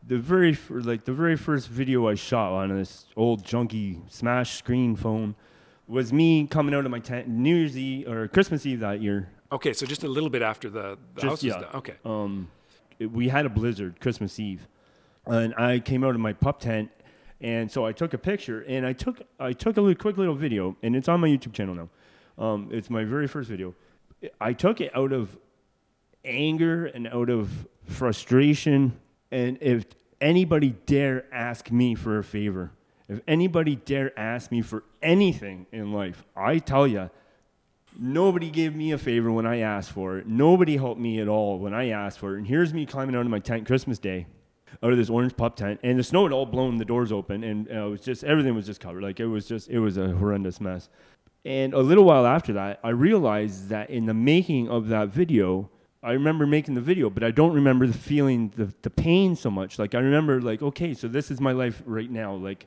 the 0.07 0.17
very 0.17 0.53
fir- 0.53 0.79
like 0.81 1.03
the 1.03 1.13
very 1.13 1.35
first 1.35 1.67
video 1.67 2.07
I 2.07 2.15
shot 2.15 2.53
on 2.53 2.75
this 2.75 3.05
old 3.15 3.43
junky 3.43 3.99
smash 4.09 4.57
screen 4.57 4.95
phone 4.95 5.35
was 5.87 6.11
me 6.13 6.47
coming 6.47 6.73
out 6.73 6.85
of 6.85 6.91
my 6.91 6.99
tent 6.99 7.27
New 7.27 7.55
Year's 7.55 7.77
Eve 7.77 8.07
or 8.07 8.27
Christmas 8.27 8.65
Eve 8.65 8.79
that 8.79 9.01
year. 9.01 9.29
Okay, 9.51 9.73
so 9.73 9.85
just 9.85 10.03
a 10.03 10.07
little 10.07 10.29
bit 10.29 10.41
after 10.41 10.69
the, 10.69 10.97
the 11.15 11.21
house 11.21 11.41
Just 11.41 11.43
was 11.43 11.43
yeah. 11.43 11.59
done. 11.61 11.75
Okay. 11.75 11.93
Um, 12.03 12.49
it- 12.99 13.11
we 13.11 13.29
had 13.29 13.45
a 13.45 13.49
blizzard 13.49 13.99
Christmas 13.99 14.39
Eve, 14.39 14.67
and 15.25 15.53
I 15.55 15.79
came 15.79 16.03
out 16.03 16.15
of 16.15 16.19
my 16.21 16.33
pup 16.33 16.59
tent, 16.59 16.89
and 17.39 17.71
so 17.71 17.85
I 17.85 17.91
took 17.91 18.13
a 18.13 18.17
picture 18.17 18.61
and 18.67 18.85
I 18.85 18.93
took 18.93 19.21
I 19.39 19.53
took 19.53 19.77
a 19.77 19.81
little, 19.81 19.95
quick 19.95 20.17
little 20.17 20.35
video, 20.35 20.75
and 20.83 20.95
it's 20.95 21.07
on 21.07 21.19
my 21.19 21.27
YouTube 21.27 21.53
channel 21.53 21.75
now. 21.75 21.89
Um, 22.43 22.69
it's 22.71 22.89
my 22.89 23.03
very 23.03 23.27
first 23.27 23.49
video. 23.49 23.75
I 24.41 24.53
took 24.53 24.81
it 24.81 24.95
out 24.95 25.11
of 25.13 25.37
anger 26.25 26.85
and 26.87 27.07
out 27.07 27.29
of 27.29 27.67
frustration, 27.85 28.99
and 29.31 29.57
if 29.61 29.85
anybody 30.19 30.75
dare 30.85 31.25
ask 31.33 31.71
me 31.71 31.95
for 31.95 32.17
a 32.17 32.23
favor, 32.23 32.71
if 33.07 33.21
anybody 33.27 33.75
dare 33.75 34.17
ask 34.19 34.51
me 34.51 34.61
for 34.61 34.83
anything 35.01 35.65
in 35.71 35.91
life, 35.91 36.25
I 36.35 36.59
tell 36.59 36.87
you, 36.87 37.09
Nobody 37.99 38.51
gave 38.51 38.75
me 38.75 38.91
a 38.91 38.97
favor 38.97 39.31
when 39.31 39.47
I 39.47 39.59
asked 39.59 39.91
for 39.91 40.19
it. 40.19 40.27
Nobody 40.27 40.77
helped 40.77 41.01
me 41.01 41.19
at 41.19 41.27
all 41.27 41.57
when 41.57 41.73
I 41.73 41.89
asked 41.89 42.19
for 42.19 42.35
it. 42.35 42.37
And 42.37 42.47
here's 42.47 42.71
me 42.71 42.85
climbing 42.85 43.15
out 43.15 43.21
of 43.21 43.31
my 43.31 43.39
tent 43.39 43.65
Christmas 43.65 43.97
Day, 43.97 44.27
out 44.83 44.91
of 44.91 44.99
this 44.99 45.09
orange 45.09 45.35
pup 45.35 45.55
tent, 45.55 45.79
and 45.81 45.97
the 45.97 46.03
snow 46.03 46.23
had 46.23 46.31
all 46.31 46.45
blown 46.45 46.77
the 46.77 46.85
doors 46.85 47.11
open, 47.11 47.43
and 47.43 47.67
uh, 47.71 47.87
it 47.87 47.89
was 47.89 48.01
just 48.01 48.23
everything 48.23 48.53
was 48.53 48.67
just 48.67 48.79
covered. 48.79 49.01
Like 49.01 49.19
it 49.19 49.25
was 49.25 49.47
just 49.47 49.69
it 49.69 49.79
was 49.79 49.97
a 49.97 50.09
horrendous 50.09 50.61
mess. 50.61 50.89
And 51.43 51.73
a 51.73 51.79
little 51.79 52.03
while 52.03 52.27
after 52.27 52.53
that, 52.53 52.79
I 52.83 52.89
realized 52.89 53.69
that 53.69 53.89
in 53.89 54.05
the 54.05 54.13
making 54.13 54.69
of 54.69 54.89
that 54.89 55.09
video, 55.09 55.71
I 56.07 56.13
remember 56.13 56.47
making 56.47 56.75
the 56.75 56.81
video, 56.81 57.09
but 57.09 57.21
I 57.21 57.31
don't 57.31 57.53
remember 57.53 57.85
the 57.85 57.97
feeling 57.97 58.53
the 58.55 58.73
the 58.81 58.89
pain 58.89 59.35
so 59.35 59.51
much. 59.51 59.77
Like 59.77 59.93
I 59.93 59.99
remember 59.99 60.41
like 60.41 60.61
okay, 60.61 60.93
so 60.93 61.09
this 61.09 61.29
is 61.29 61.41
my 61.41 61.51
life 61.51 61.83
right 61.85 62.09
now. 62.09 62.33
Like 62.33 62.65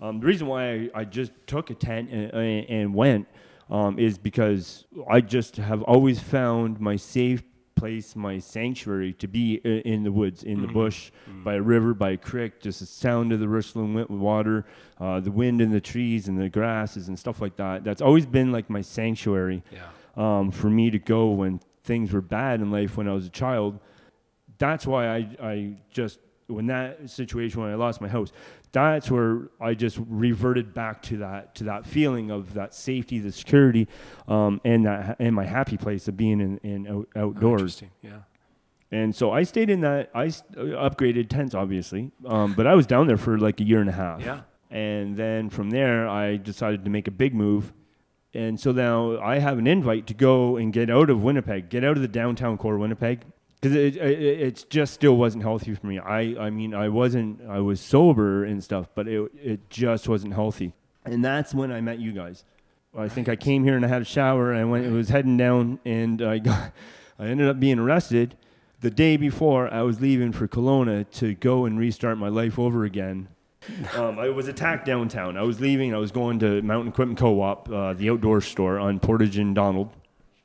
um, 0.00 0.20
the 0.20 0.26
reason 0.26 0.46
why 0.46 0.62
I, 0.72 0.90
I 0.94 1.04
just 1.04 1.32
took 1.46 1.70
a 1.70 1.74
tent 1.74 2.10
and, 2.10 2.32
and, 2.68 2.94
went 2.94 3.28
um, 3.70 3.98
is 3.98 4.18
because 4.18 4.84
I 5.08 5.20
just 5.22 5.56
have 5.56 5.82
always 5.82 6.20
found 6.20 6.80
my 6.80 6.96
safe 6.96 7.42
place, 7.76 8.14
my 8.14 8.38
sanctuary 8.38 9.14
to 9.14 9.26
be 9.26 9.54
in 9.54 10.02
the 10.02 10.12
woods, 10.12 10.42
in 10.42 10.60
the 10.60 10.68
bush, 10.68 11.10
by 11.44 11.54
a 11.54 11.62
river, 11.62 11.94
by 11.94 12.10
a 12.10 12.16
creek, 12.16 12.60
just 12.60 12.80
the 12.80 12.86
sound 12.86 13.32
of 13.32 13.40
the 13.40 13.48
rustling 13.48 13.94
water, 14.20 14.66
uh, 14.98 15.18
the 15.20 15.30
wind 15.30 15.62
in 15.62 15.70
the 15.70 15.80
trees 15.80 16.28
and 16.28 16.38
the 16.38 16.50
grasses 16.50 17.08
and 17.08 17.18
stuff 17.18 17.40
like 17.40 17.56
that. 17.56 17.84
That's 17.84 18.02
always 18.02 18.26
been 18.26 18.52
like 18.52 18.68
my 18.68 18.82
sanctuary 18.82 19.62
Yeah. 19.72 19.88
um, 20.14 20.50
for 20.50 20.68
me 20.68 20.90
to 20.90 20.98
go 20.98 21.30
when 21.30 21.60
things 21.90 22.12
were 22.12 22.20
bad 22.20 22.60
in 22.60 22.70
life 22.70 22.96
when 22.96 23.08
I 23.08 23.12
was 23.12 23.26
a 23.26 23.30
child. 23.30 23.80
That's 24.58 24.86
why 24.86 25.08
I, 25.08 25.18
I 25.42 25.76
just, 25.90 26.20
when 26.46 26.66
that 26.66 27.10
situation, 27.10 27.60
when 27.60 27.70
I 27.70 27.74
lost 27.74 28.00
my 28.00 28.06
house, 28.06 28.30
that's 28.70 29.10
where 29.10 29.48
I 29.60 29.74
just 29.74 29.98
reverted 30.08 30.72
back 30.72 31.02
to 31.10 31.16
that, 31.16 31.56
to 31.56 31.64
that 31.64 31.84
feeling 31.84 32.30
of 32.30 32.54
that 32.54 32.74
safety, 32.74 33.18
the 33.18 33.32
security, 33.32 33.88
um, 34.28 34.60
and 34.64 34.86
that, 34.86 35.16
and 35.18 35.34
my 35.34 35.44
happy 35.44 35.76
place 35.76 36.06
of 36.06 36.16
being 36.16 36.40
in, 36.40 36.58
in 36.58 36.86
out, 36.86 37.08
Oh, 37.16 37.20
outdoors. 37.30 37.60
interesting. 37.62 37.90
Yeah. 38.02 38.20
And 38.92 39.12
so 39.14 39.32
I 39.32 39.42
stayed 39.42 39.68
in 39.70 39.80
that, 39.80 40.10
I 40.14 40.26
upgraded 40.26 41.28
tents, 41.28 41.54
obviously, 41.56 42.12
um, 42.24 42.54
but 42.54 42.68
I 42.68 42.74
was 42.76 42.86
down 42.86 43.08
there 43.08 43.16
for 43.16 43.36
like 43.36 43.60
a 43.60 43.64
year 43.64 43.80
and 43.80 43.88
a 43.88 43.92
half. 44.04 44.20
Yeah. 44.20 44.42
And 44.70 45.16
then 45.16 45.50
from 45.50 45.70
there, 45.70 46.08
I 46.08 46.36
decided 46.36 46.84
to 46.84 46.90
make 46.90 47.08
a 47.08 47.10
big 47.24 47.34
move. 47.34 47.72
And 48.32 48.60
so 48.60 48.70
now 48.72 49.20
I 49.20 49.38
have 49.38 49.58
an 49.58 49.66
invite 49.66 50.06
to 50.06 50.14
go 50.14 50.56
and 50.56 50.72
get 50.72 50.88
out 50.88 51.10
of 51.10 51.22
Winnipeg, 51.22 51.68
get 51.68 51.84
out 51.84 51.96
of 51.96 52.02
the 52.02 52.08
downtown 52.08 52.56
core 52.58 52.76
of 52.76 52.80
Winnipeg, 52.80 53.22
because 53.60 53.76
it, 53.76 53.96
it, 53.96 54.40
it 54.40 54.66
just 54.70 54.94
still 54.94 55.16
wasn't 55.16 55.42
healthy 55.42 55.74
for 55.74 55.86
me. 55.86 55.98
I, 55.98 56.20
I 56.46 56.50
mean, 56.50 56.72
I 56.72 56.88
wasn't, 56.88 57.42
I 57.48 57.58
was 57.58 57.80
sober 57.80 58.44
and 58.44 58.62
stuff, 58.62 58.88
but 58.94 59.08
it, 59.08 59.30
it 59.34 59.68
just 59.68 60.08
wasn't 60.08 60.34
healthy. 60.34 60.72
And 61.04 61.24
that's 61.24 61.52
when 61.52 61.72
I 61.72 61.80
met 61.80 61.98
you 61.98 62.12
guys. 62.12 62.44
I 62.96 63.08
think 63.08 63.28
I 63.28 63.36
came 63.36 63.64
here 63.64 63.76
and 63.76 63.84
I 63.84 63.88
had 63.88 64.02
a 64.02 64.06
shower. 64.06 64.52
And 64.52 64.60
I 64.60 64.64
went, 64.64 64.90
was 64.92 65.08
heading 65.08 65.36
down, 65.36 65.80
and 65.84 66.22
I 66.22 66.38
got, 66.38 66.72
I 67.18 67.26
ended 67.26 67.48
up 67.48 67.58
being 67.58 67.78
arrested. 67.78 68.36
The 68.80 68.90
day 68.90 69.16
before, 69.16 69.72
I 69.72 69.82
was 69.82 70.00
leaving 70.00 70.32
for 70.32 70.48
Kelowna 70.48 71.10
to 71.18 71.34
go 71.34 71.64
and 71.64 71.78
restart 71.78 72.16
my 72.16 72.28
life 72.28 72.58
over 72.58 72.84
again. 72.84 73.28
Um, 73.94 74.18
I 74.18 74.30
was 74.30 74.48
attacked 74.48 74.86
downtown. 74.86 75.36
I 75.36 75.42
was 75.42 75.60
leaving. 75.60 75.94
I 75.94 75.98
was 75.98 76.10
going 76.10 76.38
to 76.40 76.62
Mountain 76.62 76.92
Equipment 76.92 77.18
Co-op, 77.18 77.70
uh, 77.70 77.92
the 77.92 78.08
outdoor 78.10 78.40
store 78.40 78.78
on 78.78 78.98
Portage 78.98 79.36
and 79.38 79.54
Donald. 79.54 79.90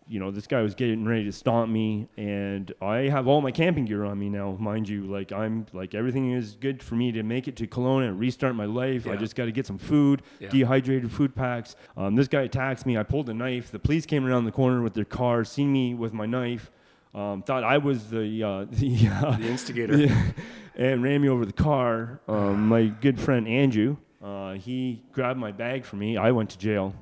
You 0.07 0.19
know, 0.19 0.29
this 0.29 0.45
guy 0.45 0.61
was 0.61 0.75
getting 0.75 1.03
ready 1.05 1.23
to 1.23 1.31
stomp 1.31 1.71
me, 1.71 2.07
and 2.15 2.71
I 2.79 3.07
have 3.09 3.25
all 3.27 3.41
my 3.41 3.49
camping 3.51 3.85
gear 3.85 4.03
on 4.05 4.19
me 4.19 4.29
now, 4.29 4.51
mind 4.59 4.87
you. 4.87 5.05
Like 5.05 5.31
I'm, 5.31 5.65
like 5.73 5.95
everything 5.95 6.31
is 6.33 6.55
good 6.57 6.83
for 6.83 6.93
me 6.95 7.11
to 7.13 7.23
make 7.23 7.47
it 7.47 7.55
to 7.55 7.67
Kelowna 7.67 8.09
and 8.09 8.19
restart 8.19 8.53
my 8.53 8.65
life. 8.65 9.07
I 9.07 9.15
just 9.15 9.35
got 9.35 9.45
to 9.45 9.51
get 9.51 9.65
some 9.65 9.79
food, 9.79 10.21
Yeah. 10.39 10.49
dehydrated 10.49 11.11
food 11.11 11.33
packs. 11.35 11.75
Um, 11.97 12.15
this 12.15 12.27
guy 12.27 12.41
attacks 12.41 12.85
me. 12.85 12.97
I 12.97 13.03
pulled 13.03 13.29
a 13.29 13.33
knife. 13.33 13.71
The 13.71 13.79
police 13.79 14.05
came 14.05 14.25
around 14.25 14.45
the 14.45 14.51
corner 14.51 14.81
with 14.83 14.93
their 14.93 15.05
car, 15.05 15.43
seen 15.43 15.71
me 15.73 15.95
with 15.95 16.13
my 16.13 16.27
knife, 16.27 16.69
um, 17.15 17.41
thought 17.43 17.63
I 17.63 17.77
was 17.79 18.09
the 18.09 18.43
uh, 18.43 18.65
the. 18.69 19.07
Uh, 19.07 19.37
The 19.37 19.47
instigator. 19.47 19.97
yeah, 20.05 20.31
and 20.75 21.01
ran 21.01 21.21
me 21.21 21.29
over 21.29 21.45
the 21.45 21.53
car. 21.53 22.19
Um, 22.27 22.67
my 22.67 22.87
good 22.87 23.19
friend 23.19 23.47
Andrew, 23.47 23.97
uh, 24.23 24.53
he 24.53 25.01
grabbed 25.13 25.39
my 25.39 25.51
bag 25.51 25.85
for 25.85 25.95
me. 25.95 26.17
I 26.17 26.31
went 26.31 26.49
to 26.51 26.57
jail. 26.57 26.93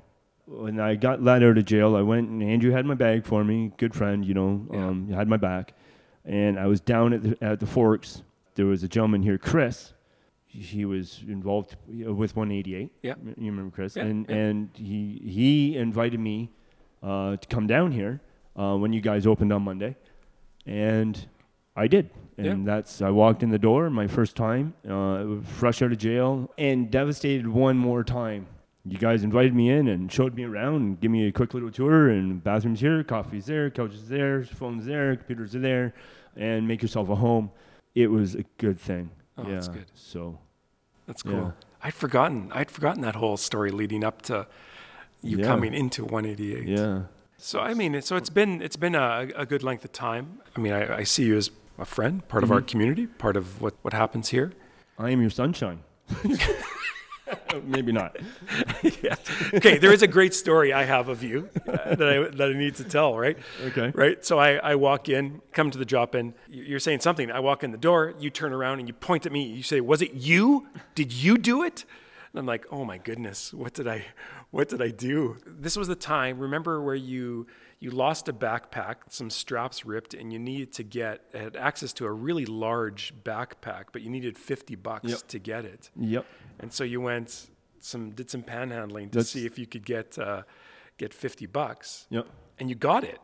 When 0.46 0.80
I 0.80 0.96
got 0.96 1.24
let 1.24 1.42
out 1.42 1.58
of 1.58 1.66
jail, 1.66 1.96
I 1.96 2.02
went 2.02 2.30
and 2.30 2.44
Andrew 2.44 2.72
had 2.72 2.86
my 2.86 2.96
bag 2.96 3.26
for 3.26 3.44
me. 3.44 3.72
Good 3.78 3.96
friend, 3.96 4.24
you 4.26 4.34
know, 4.34 4.68
Yeah. 4.72 4.88
um, 4.88 5.08
had 5.10 5.28
my 5.28 5.38
back. 5.38 5.74
And 6.26 6.60
I 6.60 6.68
was 6.68 6.80
down 6.82 7.14
at 7.14 7.24
the, 7.24 7.38
at 7.44 7.60
the 7.60 7.66
Forks. 7.66 8.24
there 8.56 8.66
was 8.66 8.84
a 8.84 8.88
gentleman 8.90 9.24
here, 9.24 9.38
Chris. 9.38 9.94
He 10.46 10.86
was 10.86 11.24
involved 11.28 11.76
with 11.88 12.36
188. 12.36 12.92
Yeah. 13.02 13.16
you 13.38 13.50
remember 13.52 13.74
Chris, 13.74 13.96
Yeah, 13.96 14.04
and 14.04 14.26
yeah. 14.30 14.36
and 14.36 14.70
he 14.76 15.20
he 15.26 15.76
invited 15.78 16.20
me 16.20 16.52
uh, 17.02 17.38
to 17.38 17.48
come 17.48 17.66
down 17.66 17.92
here 17.92 18.22
uh, 18.56 18.76
when 18.78 18.94
you 18.94 19.02
guys 19.02 19.26
opened 19.26 19.52
on 19.52 19.64
Monday, 19.64 19.96
and 20.66 21.28
I 21.76 21.88
did. 21.88 22.10
And 22.38 22.68
that's 22.68 23.02
I 23.02 23.12
walked 23.12 23.44
in 23.44 23.52
the 23.52 23.60
door 23.60 23.90
my 23.92 24.08
first 24.08 24.36
time, 24.36 24.74
uh, 24.90 25.42
fresh 25.44 25.82
out 25.84 25.92
of 25.92 25.98
jail, 26.00 26.50
and 26.58 26.90
devastated 26.90 27.48
one 27.48 27.78
more 27.78 28.04
time. 28.04 28.48
You 28.86 28.98
guys 28.98 29.24
invited 29.24 29.54
me 29.54 29.70
in 29.70 29.88
and 29.88 30.12
showed 30.12 30.34
me 30.36 30.44
around 30.44 30.76
and 30.82 31.00
give 31.00 31.12
me 31.12 31.28
a 31.28 31.32
quick 31.32 31.54
little 31.54 31.72
tour. 31.72 32.10
And 32.10 32.44
bathrooms 32.44 32.80
here, 32.80 33.04
coffee's 33.04 33.46
there, 33.46 33.70
couches 33.70 34.10
there, 34.10 34.44
phones 34.44 34.86
there, 34.86 35.16
computers 35.16 35.56
are 35.56 35.60
there, 35.60 35.94
and 36.36 36.68
make 36.68 36.82
yourself 36.82 37.08
a 37.10 37.16
home. 37.16 37.52
It 37.96 38.08
was 38.08 38.34
a 38.36 38.44
good 38.58 38.80
thing. 38.80 39.12
Oh, 39.38 39.44
yeah. 39.48 39.54
that's 39.54 39.68
good. 39.68 39.86
So 39.94 40.40
That's 41.06 41.22
cool. 41.22 41.34
Yeah. 41.34 41.52
I'd 41.84 41.94
forgotten. 41.94 42.52
I'd 42.52 42.72
forgotten 42.72 43.02
that 43.04 43.16
whole 43.16 43.38
story 43.38 43.70
leading 43.72 44.04
up 44.04 44.22
to 44.24 44.48
you 45.22 45.38
Yeah. 45.38 45.46
coming 45.46 45.74
into 45.74 46.04
188. 46.04 46.68
yeah, 46.68 47.04
So 47.46 47.60
I 47.60 47.74
mean, 47.74 48.02
so 48.02 48.16
it's 48.16 48.30
been 48.30 48.62
it's 48.62 48.78
been 48.78 48.96
a, 48.96 49.28
a 49.36 49.46
good 49.46 49.64
length 49.64 49.84
of 49.84 49.92
time. 49.92 50.40
I 50.56 50.60
mean, 50.62 50.72
I, 50.72 51.00
I 51.00 51.04
see 51.04 51.26
you 51.26 51.36
as 51.36 51.52
a 51.78 51.84
friend, 51.84 52.26
part 52.30 52.42
of 52.46 52.52
our 52.54 52.62
Mhm. 52.62 52.68
community, 52.68 53.06
part 53.08 53.36
of 53.36 53.62
what 53.62 53.74
what 53.82 53.94
happens 53.94 54.30
here. 54.30 54.54
I 54.98 55.10
am 55.10 55.20
your 55.20 55.30
sunshine. 55.30 55.80
Maybe 57.66 57.92
not. 57.92 58.16
yeah. 59.02 59.16
Okay, 59.54 59.78
there 59.78 59.92
is 59.92 60.02
a 60.04 60.08
great 60.08 60.34
story 60.34 60.72
I 60.72 60.84
have 60.86 61.10
of 61.10 61.22
you 61.24 61.50
uh, 61.68 61.96
that 61.96 62.10
I 62.10 62.30
that 62.38 62.50
I 62.50 62.54
need 62.54 62.76
to 62.76 62.84
tell. 62.86 63.18
Right. 63.18 63.38
Okay. 63.66 63.92
Right. 63.94 64.24
So 64.24 64.40
I, 64.40 64.56
I 64.72 64.76
walk 64.76 65.10
in, 65.10 65.42
come 65.52 65.70
to 65.72 65.78
the 65.78 65.86
drop 65.86 66.16
in. 66.16 66.34
You- 66.50 66.64
You're 66.64 66.80
saying 66.80 67.02
something. 67.02 67.30
I 67.30 67.40
walk 67.42 67.64
in 67.64 67.72
the 67.72 67.78
door. 67.90 68.14
You 68.20 68.30
turn 68.30 68.54
around 68.54 68.80
and 68.80 68.88
you 68.88 68.94
point 68.94 69.26
at 69.26 69.32
me. 69.34 69.44
You 69.44 69.64
say, 69.64 69.82
"Was 69.82 70.02
it 70.02 70.14
you? 70.14 70.68
Did 70.96 71.12
you 71.12 71.38
do 71.38 71.64
it?" 71.64 71.84
And 72.34 72.40
I'm 72.40 72.46
like, 72.48 72.66
"Oh 72.72 72.84
my 72.84 72.98
goodness, 72.98 73.54
what 73.54 73.74
did 73.76 73.88
I, 73.88 74.06
what 74.50 74.68
did 74.68 74.82
I 74.82 74.90
do?" 74.90 75.38
This 75.46 75.78
was 75.78 75.88
the 75.88 75.96
time. 75.96 76.40
Remember 76.40 76.82
where 76.82 76.96
you 76.96 77.46
you 77.80 77.92
lost 77.92 78.28
a 78.28 78.34
backpack, 78.34 78.96
some 79.10 79.30
straps 79.30 79.86
ripped, 79.86 80.14
and 80.16 80.34
you 80.34 80.40
needed 80.40 80.74
to 80.74 80.84
get 80.84 81.22
had 81.34 81.56
access 81.56 81.94
to 81.94 82.06
a 82.06 82.12
really 82.12 82.46
large 82.46 83.14
backpack, 83.24 83.86
but 83.92 84.02
you 84.02 84.10
needed 84.10 84.38
50 84.38 84.76
bucks 84.76 85.10
Yep. 85.12 85.28
to 85.28 85.40
get 85.40 85.66
it. 85.66 85.92
Yep. 85.96 86.26
And 86.60 86.74
so 86.74 86.84
you 86.84 87.02
went 87.02 87.50
some 87.80 88.12
did 88.12 88.30
some 88.32 88.42
panhandling 88.42 89.12
to 89.12 89.18
That's- 89.20 89.30
see 89.30 89.46
if 89.46 89.60
you 89.60 89.68
could 89.68 89.86
get 89.86 90.18
uh, 90.18 90.42
get 90.98 91.14
50 91.14 91.46
bucks 91.46 92.08
Yep. 92.10 92.26
and 92.58 92.68
you 92.70 92.76
got 92.76 93.04
it 93.04 93.20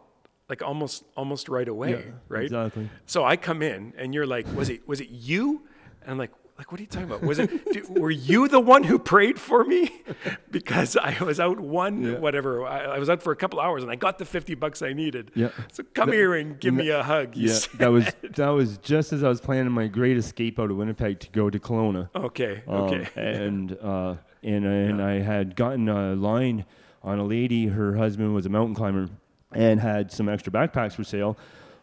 like 0.50 0.62
almost 0.62 1.04
almost 1.16 1.50
right 1.50 1.68
away, 1.68 1.92
Yeah, 1.92 2.12
right? 2.28 2.44
Exactly. 2.44 2.90
So 3.08 3.24
I 3.26 3.38
come 3.38 3.64
in 3.64 3.94
and 3.98 4.14
you're 4.14 4.28
like, 4.28 4.46
"Was 4.56 4.70
it 4.70 4.88
was 4.88 5.00
it 5.02 5.10
you?" 5.10 5.64
And 6.02 6.12
I'm 6.12 6.18
like, 6.20 6.32
"Like 6.60 6.72
what 6.72 6.80
are 6.80 6.84
you 6.84 6.88
talking 6.88 7.08
about? 7.10 7.24
Was 7.24 7.40
it 7.40 7.50
do- 7.74 8.00
were 8.00 8.12
you 8.12 8.48
the 8.48 8.60
one 8.60 8.84
who 8.84 9.00
prayed 9.00 9.40
for 9.40 9.64
me 9.64 10.04
because 10.52 10.96
I 10.98 11.18
was 11.24 11.40
out 11.40 11.60
one 11.60 12.04
Yeah. 12.04 12.20
whatever. 12.20 12.66
I, 12.68 12.82
I 12.86 13.00
was 13.00 13.10
out 13.10 13.24
for 13.24 13.32
a 13.32 13.36
couple 13.36 13.60
hours 13.60 13.82
and 13.82 13.92
I 13.92 13.96
got 13.96 14.18
the 14.20 14.26
50 14.26 14.54
bucks 14.56 14.82
I 14.84 14.94
needed. 14.94 15.32
Yeah. 15.36 15.50
So 15.72 15.84
come 15.96 16.10
That- 16.10 16.16
here 16.16 16.36
and 16.36 16.60
give 16.60 16.74
me 16.76 16.90
a 16.90 17.02
hug. 17.02 17.36
Yeah, 17.36 17.54
said. 17.54 17.80
that 17.80 17.92
was 17.92 18.06
that 18.36 18.50
was 18.50 18.78
just 18.80 19.14
as 19.14 19.24
I 19.24 19.30
was 19.30 19.42
planning 19.42 19.72
my 19.72 19.88
great 19.88 20.18
escape 20.18 20.60
out 20.60 20.70
of 20.70 20.78
Winnipeg 20.78 21.20
to 21.22 21.30
go 21.32 21.50
to 21.50 21.58
Kelowna. 21.60 22.10
Okay. 22.16 22.62
Um, 22.68 22.76
Okay. 22.90 23.08
and 23.16 23.78
uh, 23.82 24.16
and 24.44 24.66
and 24.66 25.02
I 25.02 25.20
had 25.20 25.56
gotten 25.56 25.88
a 25.90 26.14
line 26.16 26.66
on 27.04 27.18
a 27.20 27.24
lady. 27.24 27.68
Her 27.68 27.96
husband 27.96 28.34
was 28.36 28.46
a 28.46 28.50
mountain 28.50 28.76
climber 28.76 29.08
and 29.54 29.80
had 29.80 30.12
some 30.12 30.30
extra 30.30 30.52
backpacks 30.52 30.94
for 30.94 31.04
sale. 31.04 31.38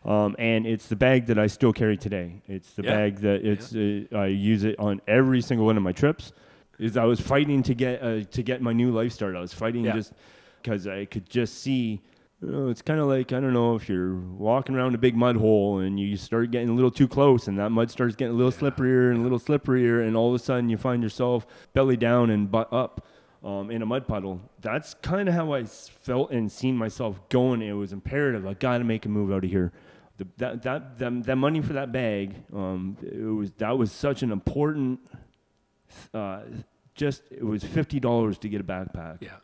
Um, 0.07 0.37
and 0.39 0.67
it's 0.67 0.87
the 0.87 0.95
bag 0.97 1.27
that 1.27 1.39
I 1.39 1.49
still 1.49 1.73
carry 1.73 1.97
today. 1.97 2.41
It's 2.47 2.73
the 2.75 2.85
Yeah. 2.85 2.95
bag 2.95 3.17
that 3.17 3.45
it's 3.45 3.75
uh, 3.75 4.05
I 4.17 4.27
use 4.27 4.63
it 4.65 4.79
on 4.79 5.01
every 5.09 5.41
single 5.43 5.67
one 5.67 5.77
of 5.77 5.83
my 5.83 5.93
trips. 5.93 6.33
Is 6.79 6.97
I 6.97 7.05
was 7.05 7.21
fighting 7.21 7.63
to 7.65 7.75
get 7.75 8.03
uh, 8.03 8.21
to 8.23 8.43
get 8.43 8.63
my 8.63 8.73
new 8.73 8.93
life 8.93 9.13
started. 9.13 9.37
I 9.37 9.41
was 9.41 9.53
fighting 9.53 9.85
Yeah. 9.85 9.95
just 9.95 10.13
because 10.63 10.87
I 10.87 11.05
could 11.07 11.29
just 11.29 11.61
see. 11.61 12.01
You 12.43 12.51
know, 12.53 12.69
it's 12.69 12.83
kind 12.83 13.01
of 13.01 13.07
like 13.09 13.33
I 13.33 13.41
don't 13.41 13.55
know 13.55 13.75
if 13.77 13.89
you're 13.89 14.15
walking 14.15 14.77
around 14.77 14.95
a 14.95 14.99
big 14.99 15.17
mud 15.17 15.37
hole 15.37 15.79
and 15.79 15.99
you 15.99 16.17
start 16.19 16.51
getting 16.51 16.69
a 16.69 16.75
little 16.75 16.91
too 16.91 17.09
close, 17.09 17.49
and 17.49 17.59
that 17.59 17.71
mud 17.71 17.91
starts 17.91 18.15
getting 18.15 18.35
a 18.35 18.37
little 18.37 18.53
slipperier 18.53 19.11
and 19.11 19.21
a 19.21 19.23
little 19.23 19.39
slipperier, 19.41 20.07
and 20.07 20.15
all 20.17 20.29
of 20.29 20.35
a 20.35 20.39
sudden 20.39 20.69
you 20.69 20.77
find 20.77 21.03
yourself 21.03 21.47
belly 21.73 21.97
down 21.97 22.29
and 22.29 22.51
butt 22.51 22.71
up 22.71 23.07
um, 23.43 23.71
in 23.71 23.81
a 23.81 23.87
mud 23.87 24.07
puddle. 24.07 24.43
That's 24.61 24.93
kind 24.95 25.29
of 25.31 25.35
how 25.35 25.55
I 25.55 25.65
felt 25.65 26.31
and 26.31 26.53
seen 26.53 26.77
myself 26.77 27.27
going. 27.31 27.63
It 27.63 27.73
was 27.73 27.93
imperative. 27.95 28.47
I 28.47 28.53
got 28.53 28.79
to 28.79 28.85
make 28.85 29.07
a 29.07 29.09
move 29.09 29.33
out 29.33 29.43
of 29.43 29.51
here. 29.51 29.73
The, 30.19 30.27
that 30.39 30.63
that 30.63 30.99
that 30.99 31.25
that 31.25 31.37
money 31.37 31.61
for 31.61 31.75
that 31.75 31.93
bag, 31.93 32.35
um, 32.55 32.97
it 33.03 33.21
was 33.23 33.51
that 33.59 33.77
was 33.77 33.93
such 33.93 34.23
an 34.23 34.33
important. 34.33 35.01
Uh, 36.13 36.41
just 36.95 37.23
it 37.31 37.45
was 37.45 37.63
fifty 37.63 38.01
dollars 38.01 38.39
to 38.39 38.49
get 38.49 38.61
a 38.61 38.65
backpack. 38.65 39.19
yeah. 39.21 39.37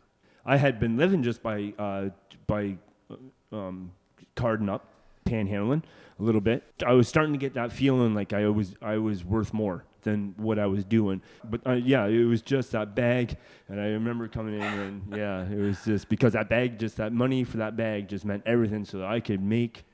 I 0.45 0.57
had 0.57 0.81
been 0.81 0.97
living 0.97 1.23
just 1.23 1.43
by 1.43 1.73
uh, 1.79 2.09
by 2.47 2.77
uh, 3.11 3.57
um, 3.57 3.93
carding 4.35 4.69
up, 4.69 4.87
panhandling 5.25 5.83
a 6.19 6.23
little 6.23 6.41
bit. 6.41 6.65
I 6.85 6.93
was 6.93 7.09
starting 7.09 7.33
to 7.33 7.39
get 7.39 7.55
that 7.55 7.73
feeling 7.73 8.15
like 8.15 8.33
I 8.33 8.49
was 8.49 8.75
I 8.83 8.97
was 8.97 9.25
worth 9.25 9.53
more 9.53 9.85
than 10.03 10.35
what 10.37 10.59
I 10.59 10.67
was 10.67 10.85
doing. 10.85 11.23
But 11.45 11.67
uh, 11.67 11.73
yeah, 11.73 12.07
it 12.07 12.25
was 12.25 12.43
just 12.43 12.73
that 12.73 12.95
bag, 12.95 13.37
and 13.69 13.81
I 13.81 13.87
remember 13.89 14.29
coming 14.29 14.55
in 14.55 14.63
and 14.63 15.17
yeah, 15.17 15.45
it 15.45 15.59
was 15.59 15.85
just 15.85 16.09
because 16.09 16.33
that 16.33 16.49
bag, 16.49 16.79
just 16.79 16.97
that 16.97 17.13
money 17.13 17.45
for 17.45 17.59
that 17.59 17.77
bag, 17.77 18.09
just 18.09 18.25
meant 18.25 18.43
everything, 18.47 18.85
so 18.85 18.99
that 18.99 19.09
I 19.09 19.21
could 19.21 19.43
make. 19.43 19.85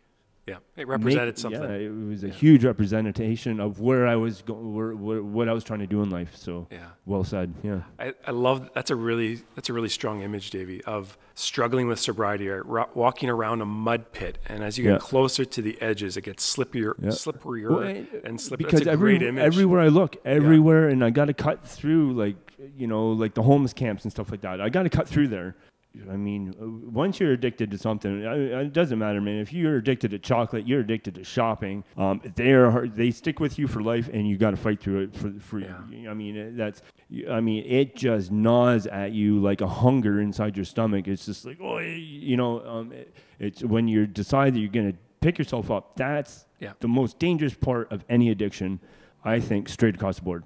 Yeah. 0.49 0.57
It 0.77 0.89
represented 0.89 1.29
make- 1.35 1.39
something. 1.39 1.63
Yeah, 1.63 1.69
it 1.77 1.91
was 2.09 2.25
a 2.25 2.29
Yeah. 2.29 2.33
huge 2.33 2.65
representation 2.65 3.61
of 3.61 3.81
where 3.81 4.07
I 4.07 4.17
was 4.17 4.43
going, 4.43 4.75
where, 4.75 4.95
where, 4.95 5.23
what 5.23 5.49
I 5.49 5.53
was 5.53 5.65
trying 5.65 5.81
to 5.81 5.87
do 5.87 6.03
in 6.03 6.11
life. 6.11 6.35
So 6.37 6.67
yeah. 6.71 6.79
well 7.07 7.23
said. 7.25 7.55
Yeah. 7.63 7.83
I, 7.99 8.15
I 8.27 8.31
love 8.31 8.71
that's 8.75 8.91
a 8.91 8.97
really 8.97 9.41
that's 9.55 9.69
a 9.69 9.73
really 9.73 9.89
strong 9.89 10.23
image, 10.23 10.51
Davey, 10.51 10.83
of 10.85 11.19
struggling 11.35 11.87
with 11.87 12.01
sobriety 12.01 12.49
or 12.49 12.63
ro- 12.65 12.89
walking 12.95 13.29
around 13.31 13.61
a 13.61 13.65
mud 13.67 14.11
pit, 14.13 14.39
and 14.49 14.65
as 14.65 14.77
you 14.79 14.85
get 14.85 14.93
Yeah. 14.93 14.99
closer 14.99 15.45
to 15.45 15.63
the 15.63 15.81
edges, 15.81 16.17
it 16.17 16.23
gets 16.23 16.45
slippier, 16.57 16.95
Yeah. 17.01 17.11
slipperier, 17.11 17.71
Well, 17.71 17.79
and- 17.81 18.09
and 18.25 18.41
slippery. 18.41 18.65
because 18.65 18.81
That's 18.81 18.89
a 18.89 18.93
every, 18.93 19.19
great 19.19 19.29
image. 19.29 19.45
everywhere 19.45 19.81
I 19.83 19.89
look, 19.89 20.17
everywhere, 20.25 20.89
and 20.89 21.05
I 21.05 21.11
got 21.11 21.27
to 21.27 21.35
cut 21.35 21.65
through 21.67 22.15
like 22.15 22.37
you 22.77 22.87
know 22.89 23.11
like 23.13 23.35
the 23.35 23.43
homeless 23.43 23.73
camps 23.73 24.05
and 24.05 24.11
stuff 24.13 24.31
like 24.31 24.41
that. 24.41 24.61
I 24.61 24.69
got 24.69 24.83
to 24.85 24.91
cut 24.91 25.07
through 25.09 25.29
there. 25.29 25.55
I 26.11 26.17
mean, 26.17 26.55
uh, 26.61 26.67
once 26.91 27.19
you're 27.19 27.33
addicted 27.33 27.71
to 27.73 27.79
something, 27.79 28.23
it 28.23 28.73
doesn't 28.73 28.99
matter, 28.99 29.21
man. 29.21 29.39
If 29.41 29.53
you're 29.53 29.77
addicted 29.79 30.11
to 30.13 30.19
chocolate, 30.19 30.67
you're 30.67 30.81
addicted 30.81 31.15
to 31.17 31.25
shopping. 31.25 31.83
Um, 31.97 32.21
they 32.37 32.53
are 32.53 32.87
they 32.87 33.11
stick 33.11 33.41
with 33.41 33.59
you 33.59 33.67
for 33.67 33.83
life, 33.83 34.09
and 34.13 34.29
you 34.29 34.37
got 34.37 34.51
to 34.53 34.57
fight 34.57 34.81
through 34.81 35.05
it 35.05 35.15
for 35.17 35.33
for. 35.41 35.59
Yeah. 35.59 35.77
I 36.11 36.15
mean, 36.15 36.37
it- 36.37 36.57
that's. 36.57 36.83
I 37.31 37.41
mean, 37.41 37.65
it 37.67 37.97
just 37.97 38.31
gnaws 38.31 38.87
at 38.87 39.13
you 39.13 39.41
like 39.41 39.61
a 39.61 39.67
hunger 39.67 40.21
inside 40.21 40.57
your 40.57 40.67
stomach. 40.67 41.09
It's 41.09 41.25
just 41.27 41.45
like, 41.47 41.59
oh, 41.61 41.79
you 41.79 42.37
know, 42.37 42.61
um, 42.67 42.93
it, 42.93 43.15
it's 43.41 43.65
when 43.65 43.89
you 43.89 44.07
decide 44.07 44.55
that 44.55 44.61
you're 44.61 44.69
gonna 44.69 44.95
pick 45.21 45.39
yourself 45.39 45.71
up. 45.71 45.97
That's 45.97 46.47
Yeah. 46.61 46.75
the 46.81 46.89
most 46.89 47.19
dangerous 47.19 47.55
part 47.55 47.91
of 47.91 48.05
any 48.09 48.29
addiction, 48.31 48.79
I 49.25 49.41
think, 49.41 49.69
straight 49.69 49.95
across 49.95 50.17
the 50.17 50.23
board. 50.23 50.45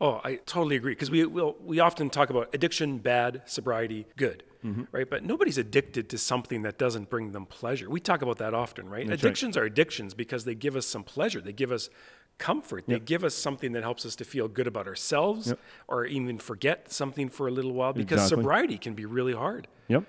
Oh, 0.00 0.20
I 0.24 0.36
totally 0.46 0.76
agree. 0.76 0.92
Because 0.92 1.10
we 1.10 1.24
will 1.26 1.56
we 1.62 1.80
often 1.80 2.10
talk 2.10 2.30
about 2.30 2.54
addiction, 2.54 2.98
bad, 2.98 3.42
sobriety, 3.44 4.06
good, 4.16 4.44
Mm-hmm. 4.64 4.82
right? 4.92 5.08
But 5.08 5.24
nobody's 5.24 5.58
addicted 5.58 6.08
to 6.10 6.18
something 6.18 6.62
that 6.62 6.78
doesn't 6.78 7.10
bring 7.10 7.32
them 7.32 7.44
pleasure. 7.46 7.90
We 7.90 8.00
talk 8.00 8.22
about 8.22 8.38
that 8.38 8.54
often, 8.54 8.88
right? 8.88 9.06
That's 9.06 9.22
right. 9.22 9.28
Addictions 9.30 9.56
are 9.56 9.64
addictions 9.64 10.14
because 10.14 10.44
they 10.44 10.54
give 10.54 10.74
us 10.74 10.86
some 10.86 11.02
pleasure. 11.04 11.40
They 11.42 11.52
give 11.52 11.70
us 11.70 11.90
comfort. 12.38 12.84
They 12.88 12.98
give 12.98 13.22
us 13.24 13.34
something 13.34 13.72
that 13.72 13.82
helps 13.82 14.04
us 14.06 14.16
to 14.16 14.24
feel 14.24 14.48
good 14.48 14.66
about 14.66 14.86
ourselves, 14.88 15.48
Yep. 15.48 15.58
or 15.86 16.04
even 16.06 16.38
forget 16.38 16.90
something 16.90 17.28
for 17.28 17.46
a 17.46 17.50
little 17.50 17.72
while. 17.72 17.92
Because 17.92 18.22
Exactly. 18.22 18.42
sobriety 18.42 18.78
can 18.78 18.94
be 18.94 19.04
really 19.04 19.34
hard. 19.34 19.68
Yep. 19.88 20.04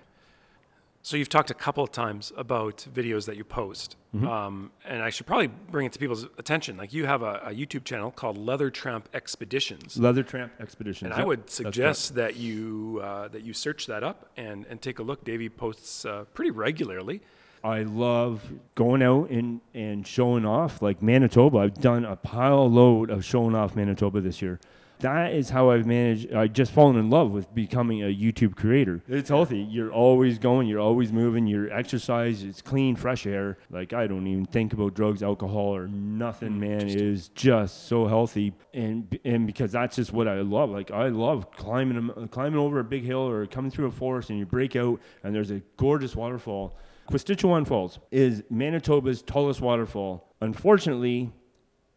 So 1.06 1.18
you've 1.18 1.30
talked 1.30 1.52
a 1.52 1.54
couple 1.54 1.84
of 1.84 1.92
times 1.92 2.34
about 2.36 2.78
videos 2.92 3.28
that 3.28 3.38
you 3.38 3.44
post, 3.44 3.96
Mm-hmm. 4.16 4.28
um, 4.28 4.72
and 4.86 5.04
I 5.04 5.10
should 5.10 5.28
probably 5.28 5.48
bring 5.48 5.86
it 5.86 5.92
to 5.92 6.00
people's 6.00 6.24
attention. 6.38 6.78
Like 6.78 6.94
you 6.94 7.06
have 7.06 7.22
a, 7.22 7.42
a 7.46 7.52
YouTube 7.52 7.84
channel 7.84 8.10
called 8.12 8.38
Leather 8.38 8.70
Tramp 8.72 9.10
Expeditions. 9.14 9.98
Leather 10.00 10.24
Tramp 10.24 10.54
Expeditions. 10.60 11.12
And 11.12 11.14
I 11.14 11.24
would 11.26 11.50
suggest 11.50 12.16
that 12.16 12.38
you 12.38 13.02
uh, 13.04 13.28
that 13.28 13.44
you 13.44 13.54
search 13.54 13.86
that 13.88 14.04
up 14.04 14.32
and, 14.38 14.66
and 14.70 14.82
take 14.82 14.98
a 15.00 15.04
look. 15.04 15.24
Davey 15.26 15.50
posts 15.50 16.06
uh, 16.06 16.24
pretty 16.34 16.50
regularly. 16.52 17.22
I 17.66 17.82
love 17.82 18.54
going 18.76 19.02
out 19.02 19.32
and, 19.32 19.60
and 19.74 20.06
showing 20.06 20.46
off. 20.46 20.84
Like 20.84 21.02
Manitoba, 21.02 21.58
I've 21.58 21.74
done 21.74 22.06
a 22.06 22.16
pile 22.16 22.70
load 22.70 23.10
of 23.10 23.26
showing 23.26 23.56
off 23.56 23.76
Manitoba 23.76 24.22
this 24.22 24.40
year. 24.40 24.60
That 25.00 25.34
is 25.34 25.50
how 25.50 25.72
I've 25.72 25.88
managed. 25.88 26.32
I 26.32 26.46
just 26.46 26.72
fallen 26.72 26.96
in 26.96 27.10
love 27.10 27.32
with 27.32 27.54
becoming 27.56 28.04
a 28.04 28.16
YouTube 28.16 28.56
creator. 28.56 29.02
It's 29.08 29.30
healthy. 29.30 29.58
You're 29.60 29.92
always 29.92 30.38
going. 30.38 30.68
You're 30.68 30.80
always 30.80 31.12
moving. 31.12 31.48
Your 31.48 31.72
exercise. 31.72 32.44
It's 32.44 32.62
clean, 32.62 32.96
fresh 32.96 33.26
air. 33.26 33.58
Like 33.72 33.94
I 33.94 34.06
don't 34.06 34.28
even 34.28 34.46
think 34.46 34.72
about 34.72 34.94
drugs, 34.94 35.24
alcohol, 35.24 35.76
or 35.76 35.88
nothing. 35.88 36.54
Hmm, 36.54 36.60
man, 36.60 36.88
it 36.88 37.02
is 37.02 37.30
just 37.30 37.88
so 37.88 38.06
healthy. 38.06 38.54
And 38.76 39.20
and 39.26 39.48
because 39.48 39.72
that's 39.72 39.96
just 39.96 40.14
what 40.14 40.28
I 40.28 40.42
love. 40.42 40.70
Like 40.70 40.92
I 40.92 41.08
love 41.08 41.52
climbing 41.52 42.30
climbing 42.30 42.60
over 42.60 42.80
a 42.80 42.84
big 42.84 43.04
hill 43.04 43.28
or 43.28 43.48
coming 43.48 43.72
through 43.72 43.88
a 43.88 43.92
forest, 43.92 44.30
and 44.30 44.38
you 44.38 44.46
break 44.46 44.76
out, 44.76 45.02
and 45.24 45.34
there's 45.34 45.52
a 45.52 45.62
gorgeous 45.78 46.16
waterfall. 46.16 46.78
Kwasitchewan 47.10 47.68
Falls 47.68 48.00
is 48.12 48.44
Manitoba's 48.50 49.22
tallest 49.22 49.62
waterfall. 49.62 50.34
Unfortunately, 50.42 51.32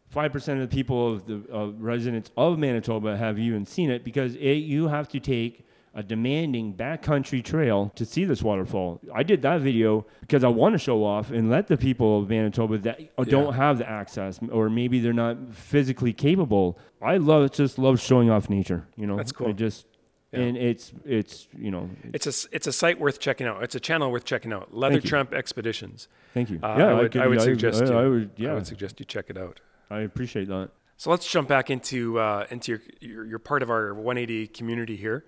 five 0.09 0.31
percent 0.31 0.61
of 0.61 0.69
the 0.69 0.75
people 0.75 1.13
of 1.13 1.25
the 1.25 1.43
uh, 1.53 1.67
residents 1.77 2.31
of 2.37 2.59
Manitoba 2.59 3.17
have 3.17 3.39
even 3.39 3.65
seen 3.65 3.89
it 3.89 4.03
because 4.03 4.35
it, 4.35 4.53
you 4.53 4.87
have 4.87 5.07
to 5.09 5.19
take 5.19 5.65
a 5.95 6.03
demanding 6.03 6.73
backcountry 6.73 7.43
trail 7.43 7.91
to 7.95 8.05
see 8.05 8.23
this 8.23 8.43
waterfall. 8.43 9.01
I 9.13 9.23
did 9.23 9.41
that 9.41 9.61
video 9.61 10.05
because 10.21 10.43
I 10.43 10.47
want 10.47 10.73
to 10.73 10.79
show 10.79 11.03
off 11.03 11.31
and 11.31 11.49
let 11.49 11.67
the 11.67 11.77
people 11.77 12.19
of 12.19 12.29
Manitoba 12.29 12.77
that 12.79 12.99
uh, 13.17 13.23
don't 13.23 13.53
have 13.53 13.79
the 13.79 13.89
access 13.89 14.39
or 14.51 14.69
maybe 14.69 14.99
they're 14.99 15.13
not 15.13 15.53
physically 15.53 16.13
capable. 16.13 16.77
I 17.01 17.17
love 17.17 17.51
just 17.51 17.79
love 17.79 17.99
showing 17.99 18.29
off 18.29 18.49
nature. 18.49 18.87
You 18.95 19.07
know, 19.07 19.17
That's 19.17 19.31
cool. 19.31 19.49
I 19.49 19.51
just 19.53 19.87
Yeah. 20.31 20.39
and 20.41 20.57
it's 20.57 20.91
it's 21.05 21.47
you 21.57 21.71
know. 21.71 21.89
It's 22.13 22.27
a 22.27 22.29
s- 22.29 22.47
it's 22.51 22.67
a 22.67 22.71
site 22.71 22.99
worth 22.99 23.19
checking 23.19 23.47
out. 23.47 23.63
It's 23.63 23.75
a 23.75 23.79
channel 23.79 24.11
worth 24.11 24.25
checking 24.25 24.53
out. 24.53 24.73
Leather. 24.75 25.01
Tramp 25.01 25.33
Expeditions. 25.33 26.07
Thank 26.33 26.51
you. 26.51 26.59
Uh, 26.61 26.75
yeah, 26.77 26.85
I 26.87 26.93
would, 27.01 27.17
I 27.17 27.27
would 27.27 27.41
suggest 27.41 27.81
I, 27.81 27.85
you. 27.87 27.93
I 27.93 28.07
would, 28.07 28.31
yeah, 28.37 28.51
I 28.51 28.53
would 28.53 28.67
suggest 28.67 28.99
you 28.99 29.05
check 29.05 29.25
it 29.29 29.37
out. 29.37 29.59
I 29.89 30.01
appreciate 30.01 30.47
that. 30.49 30.69
So 30.97 31.09
let's 31.09 31.29
jump 31.31 31.47
back 31.47 31.69
into 31.71 32.19
uh, 32.19 32.45
into 32.51 32.73
your, 32.73 32.81
your 32.99 33.25
you're 33.25 33.39
part 33.39 33.63
of 33.63 33.69
our 33.71 33.93
180 33.93 34.47
community 34.47 34.95
here, 34.97 35.25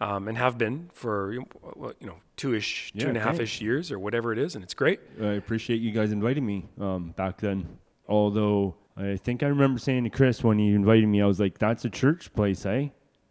um, 0.00 0.28
and 0.28 0.36
have 0.36 0.58
been 0.58 0.90
for 0.92 1.32
you 1.32 1.46
know, 2.00 2.16
two 2.36 2.52
Yeah, 2.92 3.06
and 3.06 3.16
a 3.16 3.20
half 3.20 3.40
ish 3.40 3.60
years 3.62 3.90
or 3.90 3.98
whatever 3.98 4.32
it 4.32 4.38
is, 4.38 4.54
and 4.54 4.62
it's 4.64 4.74
great. 4.74 5.00
I 5.20 5.34
appreciate 5.34 5.80
you 5.80 5.92
guys 5.92 6.12
inviting 6.12 6.44
me 6.44 6.68
um, 6.80 7.12
back 7.16 7.38
then. 7.40 7.78
Although 8.08 8.74
I 8.96 9.16
think 9.16 9.42
I 9.42 9.46
remember 9.46 9.78
saying 9.78 10.04
to 10.04 10.10
Chris 10.10 10.42
when 10.44 10.58
he 10.58 10.74
invited 10.74 11.06
me, 11.06 11.22
I 11.22 11.26
was 11.26 11.40
like, 11.40 11.56
"That's 11.58 11.84
a 11.84 11.90
church 11.90 12.32
place, 12.34 12.66
eh?" 12.66 12.88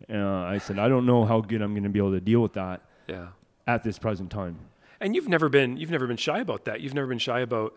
Uh, 0.09 0.17
I 0.55 0.57
said, 0.57 0.79
"I 0.79 0.87
don't 0.87 1.05
know 1.05 1.25
how 1.25 1.41
good 1.41 1.61
I'm 1.61 1.73
going 1.73 1.83
to 1.83 1.89
be 1.89 1.99
able 1.99 2.11
to 2.11 2.21
deal 2.21 2.41
with 2.41 2.53
that 2.53 2.81
Yeah. 3.07 3.27
at 3.67 3.83
this 3.83 3.97
present 3.99 4.29
time." 4.31 4.57
And 4.99 5.15
you've 5.15 5.27
never 5.29 5.49
been 5.49 5.77
you've 5.77 5.91
never 5.91 6.07
been 6.07 6.17
shy 6.17 6.39
about 6.39 6.65
that. 6.65 6.81
You've 6.81 6.93
never 6.93 7.07
been 7.07 7.17
shy 7.19 7.39
about 7.41 7.73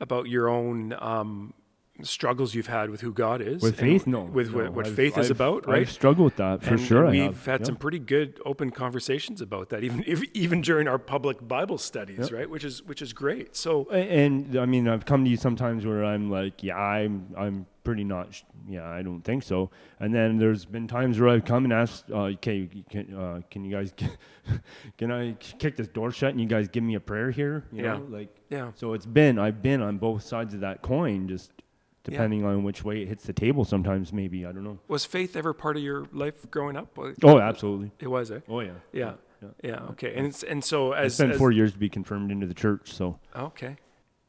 about 0.00 0.28
your 0.28 0.48
own 0.48 0.92
um, 0.98 1.54
struggles 2.02 2.54
you've 2.54 2.66
had 2.66 2.90
with 2.90 3.00
who 3.00 3.10
God 3.12 3.40
is. 3.40 3.62
With 3.62 3.78
faith, 3.80 4.06
no. 4.06 4.24
With 4.24 4.50
no. 4.52 4.58
what, 4.64 4.72
what 4.74 4.86
I've- 4.86 4.94
faith 4.94 5.16
is 5.16 5.26
I've- 5.30 5.32
about, 5.38 5.66
right? 5.66 5.78
I've 5.80 5.90
struggled 5.90 6.26
with 6.26 6.36
that 6.36 6.62
for 6.62 6.74
and, 6.74 6.80
sure. 6.80 7.04
and 7.06 7.10
we've 7.18 7.46
had 7.46 7.64
some 7.64 7.76
pretty 7.76 7.98
good 7.98 8.38
open 8.44 8.70
conversations 8.70 9.40
about 9.40 9.70
that, 9.70 9.82
even 9.84 10.04
if, 10.06 10.22
even 10.34 10.60
during 10.60 10.86
our 10.88 10.98
public 10.98 11.46
Bible 11.48 11.78
studies, 11.78 12.30
right? 12.30 12.48
Which 12.50 12.64
is 12.64 12.82
which 12.82 13.00
is 13.00 13.14
great. 13.14 13.56
So 13.56 13.88
A- 13.90 13.96
And 13.96 14.56
I 14.58 14.66
mean, 14.66 14.86
I've 14.88 15.06
come 15.06 15.24
to 15.24 15.30
you 15.30 15.38
sometimes 15.38 15.86
where 15.86 16.04
I'm 16.04 16.30
like, 16.30 16.62
yeah, 16.62 16.76
I'm, 16.76 17.34
I'm 17.38 17.66
pretty 17.86 18.02
not, 18.04 18.34
sh- 18.34 18.42
yeah, 18.68 18.86
I 18.88 19.00
don't 19.02 19.22
think 19.22 19.44
so. 19.44 19.70
And 20.00 20.12
then 20.12 20.38
there's 20.38 20.64
been 20.64 20.88
times 20.88 21.20
where 21.20 21.28
I've 21.30 21.44
come 21.44 21.62
and 21.64 21.72
asked, 21.72 22.10
uh, 22.10 22.24
okay, 22.34 22.68
can, 22.90 23.14
uh, 23.14 23.40
can 23.48 23.64
you 23.64 23.70
guys, 23.74 23.94
can 24.98 25.12
I 25.12 25.32
kick 25.34 25.76
this 25.76 25.86
door 25.88 26.10
shut 26.10 26.30
and 26.32 26.40
you 26.40 26.46
guys 26.48 26.66
give 26.68 26.82
me 26.82 26.96
a 26.96 27.00
prayer 27.00 27.30
here? 27.30 27.64
You 27.72 27.84
Yeah. 27.84 27.92
know, 27.98 28.06
like, 28.08 28.34
yeah, 28.50 28.72
so 28.74 28.92
it's 28.92 29.06
been, 29.06 29.38
I've 29.38 29.62
been 29.62 29.80
on 29.82 29.98
both 29.98 30.24
sides 30.24 30.52
of 30.52 30.60
that 30.60 30.82
coin, 30.82 31.28
just 31.28 31.52
depending 32.02 32.44
on 32.44 32.64
which 32.64 32.84
way 32.84 33.02
it 33.02 33.08
hits 33.08 33.24
the 33.24 33.32
table. 33.32 33.64
Sometimes, 33.64 34.12
maybe 34.12 34.44
I 34.44 34.50
don't 34.52 34.64
know. 34.64 34.78
was 34.88 35.04
faith 35.04 35.36
ever 35.36 35.52
part 35.52 35.76
of 35.76 35.82
your 35.84 36.06
life 36.12 36.50
growing 36.50 36.76
up? 36.76 36.98
Oh, 37.22 37.38
absolutely. 37.38 37.92
It 38.00 38.08
was, 38.08 38.30
eh? 38.32 38.40
Oh 38.48 38.60
yeah. 38.60 38.72
Yeah, 38.92 39.12
yeah. 39.42 39.48
yeah. 39.62 39.80
Okay, 39.90 40.12
and 40.16 40.26
it's, 40.26 40.42
and 40.42 40.62
so 40.64 40.92
as, 40.92 41.12
It's 41.12 41.18
been 41.18 41.30
as 41.32 41.38
four 41.38 41.52
years 41.52 41.72
to 41.72 41.78
be 41.78 41.88
confirmed 41.88 42.30
into 42.32 42.46
the 42.46 42.54
church, 42.54 42.92
so 42.92 43.18
okay, 43.34 43.76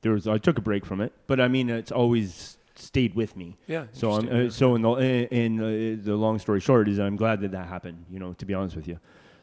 there 0.01 0.11
was. 0.11 0.27
I 0.27 0.37
took 0.37 0.57
a 0.57 0.61
break 0.61 0.85
from 0.85 1.01
it, 1.01 1.11
but 1.27 1.39
I 1.39 1.47
mean, 1.47 1.69
it's 1.69 1.91
always 1.91 2.56
stayed 2.77 3.15
with 3.15 3.35
me. 3.35 3.57
yeah. 3.67 3.85
So 3.91 4.11
I'm 4.11 4.47
uh, 4.47 4.49
so 4.49 4.75
in 4.75 4.81
the 4.81 4.93
in 5.33 5.59
uh, 5.59 6.03
the 6.03 6.15
long 6.15 6.39
story 6.39 6.59
short 6.59 6.87
is 6.87 6.99
I'm 6.99 7.15
glad 7.15 7.41
that 7.41 7.51
that 7.51 7.67
happened. 7.67 8.05
You 8.09 8.19
know, 8.19 8.33
to 8.33 8.45
be 8.45 8.53
honest 8.53 8.75
with 8.75 8.87
you, 8.87 8.99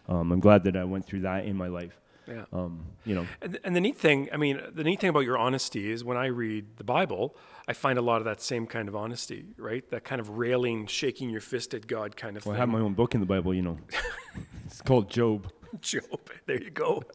um, 0.08 0.32
I'm 0.32 0.40
glad 0.40 0.64
that 0.64 0.76
I 0.76 0.84
went 0.84 1.04
through 1.06 1.20
that 1.20 1.44
in 1.44 1.56
my 1.56 1.68
life. 1.68 2.00
yeah. 2.28 2.44
Um, 2.52 2.86
you 3.04 3.14
know, 3.14 3.26
And, 3.42 3.58
and 3.64 3.76
the 3.76 3.80
neat 3.80 3.96
thing, 3.98 4.28
I 4.32 4.36
mean, 4.38 4.60
the 4.74 4.84
neat 4.84 5.00
thing 5.00 5.10
about 5.10 5.24
your 5.24 5.36
honesty 5.38 5.90
is 5.90 6.02
when 6.04 6.16
I 6.16 6.26
read 6.26 6.76
the 6.76 6.84
Bible, 6.84 7.36
I 7.68 7.72
find 7.74 7.98
a 7.98 8.02
lot 8.02 8.18
of 8.18 8.24
that 8.24 8.40
same 8.40 8.66
kind 8.66 8.88
of 8.88 8.96
honesty, 8.96 9.44
right? 9.58 9.88
That 9.90 10.04
kind 10.04 10.20
of 10.20 10.30
railing, 10.30 10.86
shaking 10.86 11.28
your 11.30 11.42
fist 11.42 11.74
at 11.74 11.86
God 11.86 12.16
kind 12.16 12.36
of 12.36 12.46
well, 12.46 12.54
I 12.54 12.58
have 12.58 12.68
my 12.68 12.80
own 12.80 12.94
book 12.94 13.14
in 13.14 13.20
the 13.20 13.26
Bible. 13.26 13.52
You 13.54 13.62
know, 13.62 13.78
it's 14.66 14.80
called 14.80 15.10
Job. 15.10 15.50
Job. 15.80 16.20
There 16.46 16.62
you 16.62 16.70
go. 16.70 17.02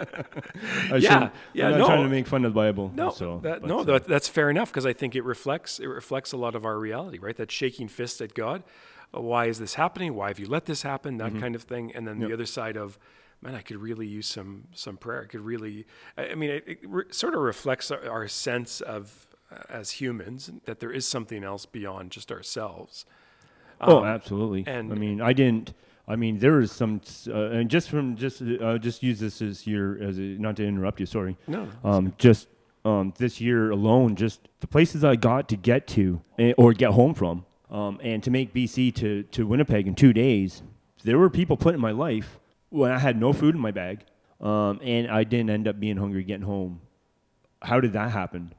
Yeah, 0.98 1.30
yeah. 1.54 1.66
I'm 1.68 1.72
not 1.72 1.78
no. 1.80 1.86
trying 1.88 2.04
to 2.04 2.10
make 2.10 2.28
fun 2.28 2.46
of 2.46 2.54
the 2.54 2.56
Bible. 2.60 2.92
No, 2.96 3.12
so, 3.12 3.40
that, 3.44 3.64
no, 3.64 3.80
uh, 3.80 3.84
that, 3.84 4.08
that's 4.08 4.28
fair 4.28 4.50
enough 4.50 4.72
because 4.72 4.86
I 4.86 4.94
think 4.94 5.16
it 5.16 5.24
reflects 5.24 5.80
it 5.80 5.86
reflects 5.88 6.32
a 6.32 6.38
lot 6.38 6.56
of 6.56 6.66
our 6.66 6.78
reality, 6.80 7.20
right? 7.20 7.36
That 7.36 7.52
shaking 7.52 7.88
fist 7.88 8.22
at 8.22 8.34
God. 8.34 8.64
Uh, 9.16 9.22
why 9.22 9.46
is 9.46 9.60
this 9.60 9.76
happening? 9.76 10.16
Why 10.16 10.28
have 10.30 10.40
you 10.40 10.48
let 10.48 10.66
this 10.66 10.82
happen? 10.82 11.18
That 11.18 11.32
Mm-hmm. 11.32 11.40
kind 11.42 11.56
of 11.56 11.64
thing. 11.64 11.92
And 11.96 12.08
then 12.08 12.20
the 12.20 12.34
other 12.34 12.46
side 12.46 12.76
of, 12.78 12.98
man, 13.42 13.56
I 13.56 13.62
could 13.62 13.78
really 13.78 14.08
use 14.08 14.28
some 14.28 14.66
some 14.74 14.98
prayer. 14.98 15.24
I 15.24 15.26
could 15.28 15.42
really. 15.42 15.86
I, 16.18 16.30
I 16.30 16.36
mean, 16.36 16.50
it, 16.50 16.64
it 16.68 16.80
re- 16.84 17.06
sort 17.12 17.34
of 17.36 17.42
reflects 17.42 17.92
our, 17.92 18.10
our 18.10 18.28
sense 18.28 18.82
of 18.82 19.28
uh, 19.52 19.58
as 19.70 19.92
humans 19.92 20.52
that 20.66 20.80
there 20.80 20.92
is 20.92 21.08
something 21.08 21.44
else 21.44 21.66
beyond 21.66 22.12
just 22.12 22.32
ourselves. 22.32 23.06
oh, 23.82 24.00
Um, 24.00 24.06
absolutely. 24.06 24.64
and- 24.68 24.92
I 24.92 24.96
mean, 24.96 25.22
I 25.22 25.34
didn't. 25.34 25.74
I 26.10 26.16
mean, 26.16 26.40
there 26.40 26.60
is 26.60 26.72
some, 26.72 27.02
uh, 27.28 27.52
and 27.52 27.70
just 27.70 27.90
from 27.90 28.16
just 28.16 28.42
uh, 28.42 28.80
just 28.80 29.04
use 29.04 29.20
this 29.20 29.44
as 29.44 29.68
your 29.68 30.02
as 30.02 30.18
a, 30.18 30.22
not 30.22 30.56
to 30.56 30.66
interrupt 30.66 31.00
you. 31.00 31.06
Sorry. 31.06 31.38
No, 31.48 31.68
um, 31.84 32.14
just 32.18 32.48
um, 32.84 33.14
this 33.18 33.40
year 33.40 33.70
alone, 33.70 34.16
just 34.16 34.48
the 34.60 34.68
places 34.68 35.04
I 35.04 35.16
got 35.16 35.48
to 35.50 35.56
get 35.56 35.86
to 35.90 36.22
eh, 36.40 36.54
or 36.58 36.74
get 36.74 36.92
home 36.92 37.14
from, 37.14 37.46
um, 37.70 38.00
and 38.02 38.24
to 38.24 38.32
make 38.32 38.54
BC 38.54 38.96
to, 38.96 39.24
to 39.24 39.46
Winnipeg 39.46 39.88
in 39.88 39.94
two 39.94 40.12
days, 40.12 40.64
there 41.04 41.20
were 41.20 41.30
people 41.30 41.58
put 41.58 41.76
in 41.76 41.80
my 41.80 41.92
life 41.92 42.40
when 42.70 42.92
I 42.92 42.98
had 42.98 43.20
no 43.20 43.32
food 43.32 43.54
in 43.54 43.62
my 43.62 43.72
bag, 43.72 44.04
um, 44.42 44.80
and 44.82 45.10
I 45.10 45.24
didn't 45.24 45.52
end 45.52 45.68
up 45.68 45.80
being 45.80 45.98
hungry 45.98 46.24
getting 46.24 46.46
home. 46.46 46.82
How 47.62 47.80
did 47.80 47.94
that 47.94 48.12
happen? 48.12 48.54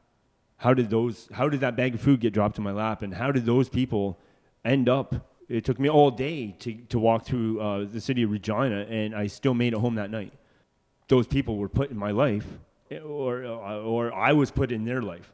How 0.59 0.75
did 0.75 0.91
those? 0.91 1.29
How 1.33 1.49
did 1.49 1.61
that 1.61 1.75
bag 1.75 1.95
of 1.95 2.01
food 2.01 2.21
get 2.21 2.33
dropped 2.33 2.59
in 2.59 2.65
my 2.65 2.73
lap? 2.73 3.03
And 3.03 3.15
how 3.15 3.33
did 3.33 3.47
those 3.47 3.69
people 3.69 4.19
end 4.65 4.89
up? 4.89 5.30
It 5.51 5.65
took 5.65 5.79
me 5.79 5.89
all 5.91 6.11
day 6.11 6.55
to, 6.61 6.75
to 6.89 6.99
walk 6.99 7.25
through 7.27 7.61
uh, 7.61 7.85
the 7.85 8.01
city 8.01 8.23
of 8.23 8.31
Regina, 8.31 8.87
and 8.89 9.15
I 9.15 9.27
still 9.27 9.53
made 9.53 9.73
it 9.75 9.79
home 9.81 9.97
that 9.97 10.11
night 10.11 10.33
those 11.11 11.27
people 11.27 11.57
were 11.57 11.69
put 11.69 11.91
in 11.91 11.99
my 11.99 12.13
life, 12.13 12.47
or 13.05 13.45
uh, 13.45 13.81
or 13.81 14.15
I 14.15 14.33
was 14.33 14.51
put 14.51 14.73
in 14.73 14.85
their 14.85 15.03
life. 15.03 15.31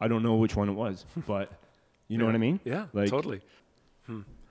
I 0.00 0.08
don't 0.08 0.22
know 0.22 0.34
which 0.34 0.56
one 0.56 0.68
it 0.68 0.72
was, 0.72 1.06
but 1.26 1.50
you 2.08 2.18
know 2.18 2.26
what 2.26 2.34
I 2.34 2.38
mean. 2.38 2.60
Yeah, 2.64 2.86
Like- 2.92 3.08
totally. 3.08 3.40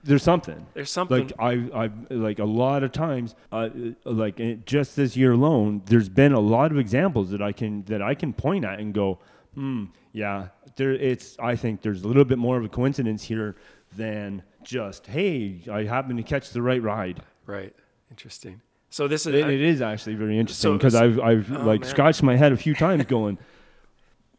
There's 0.02 0.22
something. 0.22 0.66
There's 0.72 0.90
something. 0.90 1.28
Like 1.28 1.34
I, 1.38 1.84
I 1.84 1.90
like 2.08 2.38
a 2.38 2.44
lot 2.46 2.82
of 2.82 2.90
times, 2.90 3.34
uh, 3.52 3.68
like 4.06 4.40
uh, 4.40 4.54
just 4.64 4.96
this 4.96 5.14
year 5.14 5.32
alone, 5.32 5.82
there's 5.84 6.08
been 6.08 6.32
a 6.32 6.40
lot 6.40 6.72
of 6.72 6.78
examples 6.78 7.28
that 7.32 7.42
I 7.42 7.52
can 7.52 7.84
that 7.84 8.00
I 8.00 8.14
can 8.14 8.32
point 8.32 8.64
at 8.64 8.80
and 8.80 8.94
go, 8.94 9.18
hmm, 9.54 9.84
yeah, 10.14 10.48
there. 10.76 10.92
It's. 10.92 11.36
I 11.38 11.54
think 11.54 11.82
there's 11.82 12.02
a 12.02 12.08
little 12.08 12.24
bit 12.24 12.38
more 12.38 12.56
of 12.56 12.64
a 12.64 12.68
coincidence 12.70 13.24
here 13.24 13.56
than 13.94 14.42
just 14.64 15.06
hey, 15.06 15.60
I 15.70 15.84
happen 15.84 16.16
to 16.16 16.22
catch 16.22 16.50
the 16.50 16.62
right 16.62 16.82
ride. 16.82 17.22
right. 17.46 17.74
Interesting. 18.10 18.60
So 18.92 19.06
this 19.06 19.24
is 19.24 19.34
It, 19.34 19.48
it 19.48 19.60
is 19.60 19.80
actually 19.80 20.16
very 20.16 20.36
interesting 20.38 20.70
So- 20.72 20.76
because 20.76 20.94
I've 20.96 21.20
I've 21.20 21.52
Oh, 21.52 21.62
like 21.64 21.82
man. 21.82 21.90
scratched 21.90 22.22
my 22.24 22.36
head 22.36 22.52
a 22.52 22.56
few 22.56 22.74
times 22.74 23.04
going. 23.16 23.38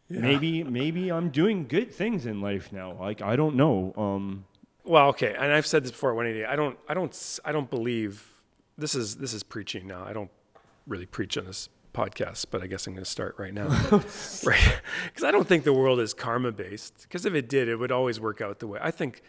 Yeah. 0.08 0.20
Maybe 0.20 0.62
maybe 0.62 1.10
I'm 1.10 1.30
doing 1.30 1.66
good 1.66 1.90
things 1.92 2.26
in 2.26 2.40
life 2.42 2.70
now. 2.72 2.92
Like 2.92 3.22
I 3.22 3.34
don't 3.36 3.56
know. 3.56 3.94
Um, 3.96 4.44
Well, 4.84 5.08
okay, 5.08 5.34
and 5.34 5.52
I've 5.52 5.66
said 5.66 5.84
this 5.84 5.90
before. 5.92 6.10
at 6.10 6.16
180. 6.16 6.44
I 6.44 6.56
don't, 6.56 6.76
I 6.88 6.92
don't, 6.94 7.40
I 7.46 7.52
don't 7.52 7.70
believe 7.70 8.28
this 8.76 8.94
is 8.94 9.16
this 9.16 9.32
is 9.32 9.42
preaching 9.42 9.86
now. 9.86 10.04
I 10.04 10.12
don't 10.12 10.30
really 10.86 11.06
preach 11.06 11.38
on 11.38 11.46
this 11.46 11.68
podcast, 11.94 12.46
but 12.50 12.62
I 12.62 12.66
guess 12.66 12.86
I'm 12.86 12.92
going 12.94 13.04
to 13.04 13.10
start 13.10 13.36
right 13.38 13.54
now, 13.54 13.68
right? 14.44 14.80
Because 15.06 15.24
I 15.24 15.30
don't 15.30 15.46
think 15.46 15.64
the 15.64 15.72
world 15.72 15.98
is 16.00 16.12
karma 16.14 16.52
based. 16.52 17.02
Because 17.02 17.24
if 17.24 17.34
it 17.34 17.48
did, 17.48 17.68
it 17.68 17.76
would 17.76 17.92
always 17.92 18.18
work 18.20 18.40
out 18.42 18.58
the 18.58 18.66
way 18.66 18.78
I 18.82 18.90
think. 18.90 19.22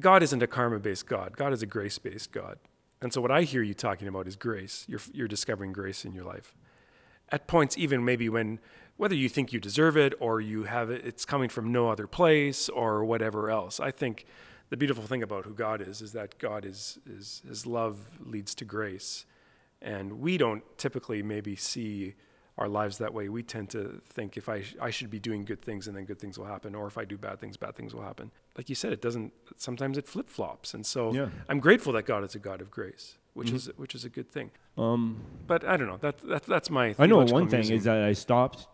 God 0.00 0.22
isn't 0.22 0.42
a 0.42 0.46
karma 0.46 0.78
based 0.78 1.06
God. 1.06 1.36
God 1.36 1.52
is 1.52 1.62
a 1.62 1.66
grace 1.66 1.98
based 1.98 2.32
God. 2.32 2.58
And 3.00 3.12
so 3.12 3.20
what 3.20 3.30
I 3.30 3.42
hear 3.42 3.62
you 3.62 3.74
talking 3.74 4.08
about 4.08 4.26
is 4.26 4.36
grace. 4.36 4.84
You're 4.88 5.00
you're 5.12 5.28
discovering 5.28 5.72
grace 5.72 6.04
in 6.04 6.12
your 6.12 6.24
life. 6.24 6.54
At 7.30 7.46
points, 7.46 7.76
even 7.78 8.04
maybe 8.04 8.28
when 8.28 8.60
whether 8.96 9.14
you 9.14 9.28
think 9.28 9.52
you 9.52 9.60
deserve 9.60 9.96
it 9.96 10.14
or 10.20 10.40
you 10.40 10.64
have 10.64 10.90
it, 10.90 11.04
it's 11.04 11.24
coming 11.24 11.48
from 11.48 11.72
no 11.72 11.88
other 11.88 12.06
place 12.06 12.68
or 12.68 13.04
whatever 13.04 13.50
else. 13.50 13.80
I 13.80 13.90
think 13.90 14.26
the 14.70 14.76
beautiful 14.76 15.04
thing 15.04 15.22
about 15.22 15.44
who 15.44 15.52
God 15.52 15.80
is 15.80 16.00
is 16.00 16.12
that 16.12 16.38
God 16.38 16.64
is 16.64 16.98
is 17.06 17.42
His 17.46 17.66
love 17.66 18.08
leads 18.24 18.54
to 18.56 18.64
grace, 18.64 19.26
and 19.82 20.20
we 20.20 20.38
don't 20.38 20.62
typically 20.78 21.22
maybe 21.22 21.56
see 21.56 22.14
our 22.56 22.68
lives 22.68 22.98
that 22.98 23.12
way. 23.12 23.28
We 23.28 23.42
tend 23.42 23.70
to 23.70 24.00
think 24.06 24.36
if 24.36 24.48
I 24.48 24.62
sh- 24.62 24.76
I 24.80 24.90
should 24.90 25.10
be 25.10 25.18
doing 25.18 25.44
good 25.44 25.60
things 25.62 25.88
and 25.88 25.96
then 25.96 26.04
good 26.04 26.18
things 26.20 26.38
will 26.38 26.46
happen, 26.46 26.74
or 26.74 26.86
if 26.86 26.96
I 26.96 27.04
do 27.04 27.16
bad 27.18 27.40
things, 27.40 27.56
bad 27.56 27.74
things 27.74 27.92
will 27.94 28.02
happen. 28.02 28.30
Like 28.56 28.68
you 28.68 28.74
said, 28.74 28.92
it 28.92 29.02
doesn't. 29.02 29.32
Sometimes 29.56 29.98
it 29.98 30.06
flip 30.06 30.28
flops, 30.30 30.74
and 30.74 30.86
so 30.86 31.12
Yeah. 31.12 31.28
I'm 31.48 31.58
grateful 31.60 31.92
that 31.94 32.04
God 32.06 32.22
is 32.24 32.34
a 32.34 32.38
God 32.38 32.60
of 32.60 32.70
grace, 32.70 33.18
which 33.34 33.50
is 33.50 33.70
which 33.76 33.94
is 33.94 34.04
a 34.04 34.08
good 34.08 34.30
thing. 34.30 34.50
um, 34.78 35.20
But 35.46 35.64
I 35.64 35.76
don't 35.76 35.88
know. 35.88 35.96
That, 35.98 36.18
that 36.18 36.44
that's 36.44 36.70
my. 36.70 36.94
I 36.98 37.06
know 37.06 37.18
one 37.24 37.48
thing 37.48 37.60
musing. 37.60 37.76
is 37.78 37.84
that 37.84 38.02
I 38.02 38.12
stopped 38.12 38.68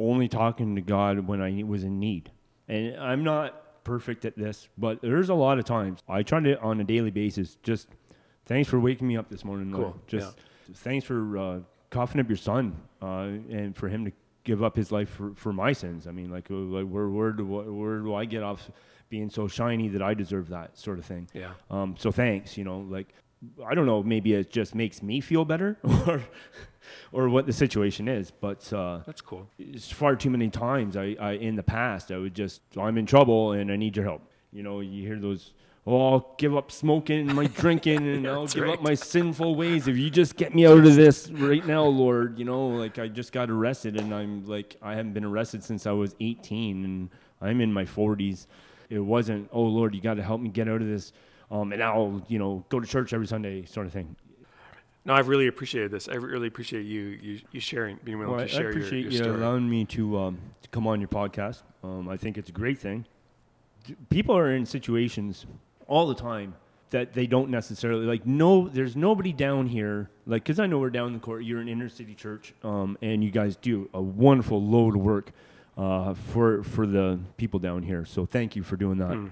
only 0.00 0.26
talking 0.28 0.74
to 0.74 0.80
God 0.82 1.26
when 1.28 1.40
I 1.40 1.62
was 1.62 1.84
in 1.84 2.00
need, 2.00 2.32
and 2.68 2.96
I'm 2.96 3.22
not 3.22 3.84
perfect 3.84 4.24
at 4.24 4.34
this, 4.36 4.68
but 4.78 5.00
there's 5.02 5.28
a 5.28 5.34
lot 5.34 5.58
of 5.58 5.64
times 5.66 6.00
I 6.08 6.22
try 6.24 6.40
to 6.40 6.58
on 6.60 6.80
a 6.80 6.84
daily 6.84 7.10
basis. 7.12 7.58
Just 7.62 7.86
thanks 8.46 8.68
for 8.68 8.80
waking 8.80 9.06
me 9.06 9.16
up 9.16 9.28
this 9.28 9.44
morning. 9.44 9.70
Lord. 9.70 9.92
Cool, 9.92 10.00
Just 10.08 10.36
thanks 10.74 11.04
for 11.06 11.38
uh, 11.38 11.58
coughing 11.90 12.20
up 12.20 12.28
your 12.28 12.36
son 12.38 12.74
uh, 13.04 13.56
and 13.58 13.76
for 13.76 13.88
him 13.88 14.04
to 14.06 14.12
give 14.44 14.62
up 14.62 14.76
his 14.76 14.92
life 14.92 15.08
for, 15.08 15.32
for 15.34 15.52
my 15.52 15.72
sins. 15.72 16.06
I 16.06 16.12
mean, 16.12 16.30
like, 16.30 16.50
uh, 16.50 16.54
like 16.54 16.86
where 16.86 17.08
where 17.08 17.32
do 17.32 17.44
where 17.44 17.98
do 17.98 18.14
I 18.14 18.24
get 18.24 18.42
off 18.42 18.70
being 19.08 19.30
so 19.30 19.48
shiny 19.48 19.88
that 19.88 20.02
I 20.02 20.14
deserve 20.14 20.48
that 20.48 20.78
sort 20.78 20.98
of 20.98 21.04
thing? 21.04 21.28
Yeah. 21.32 21.52
Um, 21.70 21.96
so 21.98 22.10
thanks. 22.12 22.56
You 22.58 22.64
know, 22.64 22.78
like 22.96 23.08
I 23.66 23.74
don't 23.74 23.86
know, 23.86 24.02
maybe 24.02 24.34
it 24.34 24.50
just 24.50 24.74
makes 24.74 25.02
me 25.02 25.20
feel 25.20 25.44
better, 25.44 25.76
or 26.06 26.22
or 27.12 27.28
what 27.28 27.46
the 27.46 27.52
situation 27.52 28.08
is. 28.08 28.30
But 28.30 28.70
uh, 28.72 29.00
That's 29.06 29.20
cool. 29.20 29.48
it's 29.58 29.90
far 29.90 30.16
too 30.16 30.30
many 30.30 30.50
times. 30.50 30.96
I, 30.96 31.16
I 31.20 31.32
in 31.32 31.56
the 31.56 31.62
past 31.62 32.10
I 32.10 32.18
would 32.18 32.34
just 32.34 32.60
I'm 32.76 32.98
in 32.98 33.06
trouble 33.06 33.52
and 33.52 33.70
I 33.72 33.76
need 33.76 33.96
your 33.96 34.04
help. 34.04 34.22
You 34.52 34.62
know, 34.62 34.80
you 34.80 35.06
hear 35.06 35.18
those. 35.18 35.52
Oh, 35.86 36.12
I'll 36.12 36.34
give 36.38 36.56
up 36.56 36.72
smoking 36.72 37.20
and 37.28 37.34
my 37.34 37.46
drinking, 37.46 38.08
and 38.08 38.26
I'll 38.28 38.46
give 38.46 38.62
right. 38.62 38.72
up 38.74 38.82
my 38.82 38.94
sinful 38.94 39.54
ways. 39.54 39.86
If 39.86 39.98
you 39.98 40.08
just 40.08 40.34
get 40.36 40.54
me 40.54 40.66
out 40.66 40.78
of 40.78 40.94
this 40.94 41.30
right 41.30 41.64
now, 41.66 41.84
Lord, 41.84 42.38
you 42.38 42.46
know, 42.46 42.68
like 42.68 42.98
I 42.98 43.08
just 43.08 43.32
got 43.32 43.50
arrested, 43.50 44.00
and 44.00 44.14
I'm 44.14 44.46
like 44.46 44.76
I 44.80 44.94
haven't 44.94 45.12
been 45.12 45.24
arrested 45.26 45.62
since 45.62 45.86
I 45.86 45.92
was 45.92 46.16
18, 46.20 46.84
and 46.84 47.10
I'm 47.42 47.60
in 47.60 47.70
my 47.70 47.84
40s. 47.84 48.46
It 48.88 48.98
wasn't, 48.98 49.48
oh 49.52 49.62
Lord, 49.62 49.94
you 49.94 50.00
got 50.00 50.14
to 50.14 50.22
help 50.22 50.40
me 50.40 50.48
get 50.48 50.68
out 50.68 50.80
of 50.80 50.88
this, 50.88 51.12
um, 51.50 51.72
and 51.72 51.82
I'll, 51.82 52.24
you 52.28 52.38
know, 52.38 52.64
go 52.70 52.80
to 52.80 52.86
church 52.86 53.12
every 53.12 53.26
Sunday, 53.26 53.66
sort 53.66 53.86
of 53.86 53.92
thing. 53.92 54.16
No, 55.04 55.12
I've 55.12 55.28
really 55.28 55.48
appreciated 55.48 55.90
this. 55.90 56.08
I 56.08 56.14
really 56.14 56.46
appreciate 56.48 56.86
you 56.86 57.18
you, 57.20 57.40
you 57.52 57.60
sharing, 57.60 57.98
being 58.04 58.18
willing 58.18 58.32
Well, 58.36 58.42
I, 58.42 58.46
to 58.46 58.54
I 58.54 58.56
share 58.58 58.70
appreciate 58.70 59.02
your, 59.02 59.10
you 59.10 59.16
your 59.18 59.24
story. 59.24 59.36
allowing 59.42 59.68
me 59.68 59.84
to, 59.86 60.18
um, 60.18 60.38
to 60.62 60.68
come 60.70 60.86
on 60.86 60.98
your 61.00 61.08
podcast. 61.08 61.62
Um, 61.82 62.08
I 62.08 62.16
think 62.16 62.38
it's 62.38 62.48
a 62.48 62.52
great 62.52 62.78
thing. 62.78 63.04
People 64.08 64.34
are 64.34 64.50
in 64.54 64.64
situations 64.64 65.44
all 65.86 66.06
the 66.06 66.14
time 66.14 66.54
that 66.90 67.12
they 67.12 67.26
don't 67.26 67.50
necessarily 67.50 68.06
like. 68.06 68.24
No, 68.26 68.68
there's 68.68 68.94
nobody 68.96 69.32
down 69.32 69.66
here 69.66 70.10
like 70.26 70.44
because 70.44 70.58
I 70.60 70.66
know 70.66 70.78
we're 70.78 70.90
down 70.90 71.08
in 71.08 71.12
the 71.14 71.18
court. 71.18 71.44
You're 71.44 71.60
an 71.60 71.68
inner 71.68 71.88
city 71.88 72.14
church, 72.14 72.54
um, 72.62 72.96
and 73.02 73.22
you 73.24 73.30
guys 73.30 73.56
do 73.56 73.88
a 73.94 74.00
wonderful 74.00 74.62
load 74.62 74.94
of 74.96 75.02
work 75.02 75.32
uh, 75.76 76.14
for 76.14 76.62
for 76.62 76.86
the 76.86 77.18
people 77.36 77.58
down 77.60 77.82
here. 77.82 78.04
So 78.04 78.26
thank 78.26 78.54
you 78.56 78.62
for 78.62 78.76
doing 78.76 78.98
that. 78.98 79.10
Mm. 79.10 79.30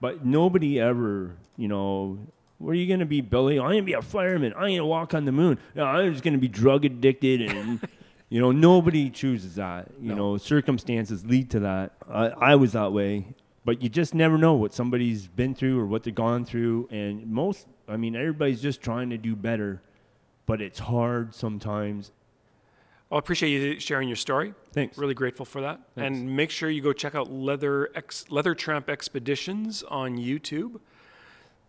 But 0.00 0.24
nobody 0.24 0.80
ever, 0.80 1.32
you 1.58 1.68
know, 1.68 2.18
where 2.58 2.72
are 2.72 2.74
you 2.74 2.86
going 2.86 3.00
to 3.00 3.06
be, 3.06 3.20
Billy? 3.20 3.58
I'm 3.58 3.66
going 3.66 3.76
to 3.78 3.82
be 3.82 3.92
a 3.94 4.00
fireman. 4.02 4.54
I'm 4.54 4.62
going 4.62 4.76
to 4.78 4.84
walk 4.86 5.12
on 5.12 5.24
the 5.26 5.32
moon. 5.32 5.58
No, 5.74 5.84
I'm 5.84 6.10
just 6.12 6.24
going 6.24 6.32
to 6.34 6.40
be 6.40 6.48
drug 6.48 6.84
addicted. 6.86 7.42
And, 7.42 7.80
you 8.30 8.40
know, 8.40 8.50
nobody 8.50 9.10
chooses 9.10 9.56
that. 9.56 9.88
You 10.00 10.10
No. 10.10 10.16
know, 10.16 10.36
circumstances 10.38 11.26
lead 11.26 11.50
to 11.50 11.60
that. 11.60 11.92
I, 12.08 12.28
I 12.28 12.54
was 12.54 12.72
that 12.72 12.92
way. 12.92 13.26
But 13.70 13.82
you 13.82 13.88
just 13.88 14.16
never 14.16 14.36
know 14.36 14.54
what 14.54 14.74
somebody's 14.74 15.28
been 15.28 15.54
through 15.54 15.78
or 15.78 15.86
what 15.86 16.02
they've 16.02 16.12
gone 16.12 16.44
through. 16.44 16.88
And 16.90 17.24
most, 17.28 17.68
I 17.86 17.96
mean, 17.96 18.16
everybody's 18.16 18.60
just 18.60 18.82
trying 18.82 19.10
to 19.10 19.16
do 19.16 19.36
better. 19.36 19.80
But 20.44 20.60
it's 20.60 20.80
hard 20.80 21.36
sometimes. 21.36 22.10
Well, 23.08 23.18
I 23.18 23.20
appreciate 23.20 23.50
you 23.50 23.78
sharing 23.78 24.08
your 24.08 24.16
story. 24.16 24.54
Thanks. 24.72 24.98
Really 24.98 25.14
grateful 25.14 25.46
for 25.46 25.60
that. 25.60 25.82
Thanks. 25.94 26.18
And 26.18 26.34
make 26.34 26.50
sure 26.50 26.68
you 26.68 26.82
go 26.82 26.92
check 26.92 27.14
out 27.14 27.30
Leather 27.30 27.90
Ex- 27.94 28.28
Leather 28.28 28.56
Tramp 28.56 28.90
Expeditions 28.90 29.84
on 29.84 30.18
YouTube. 30.18 30.80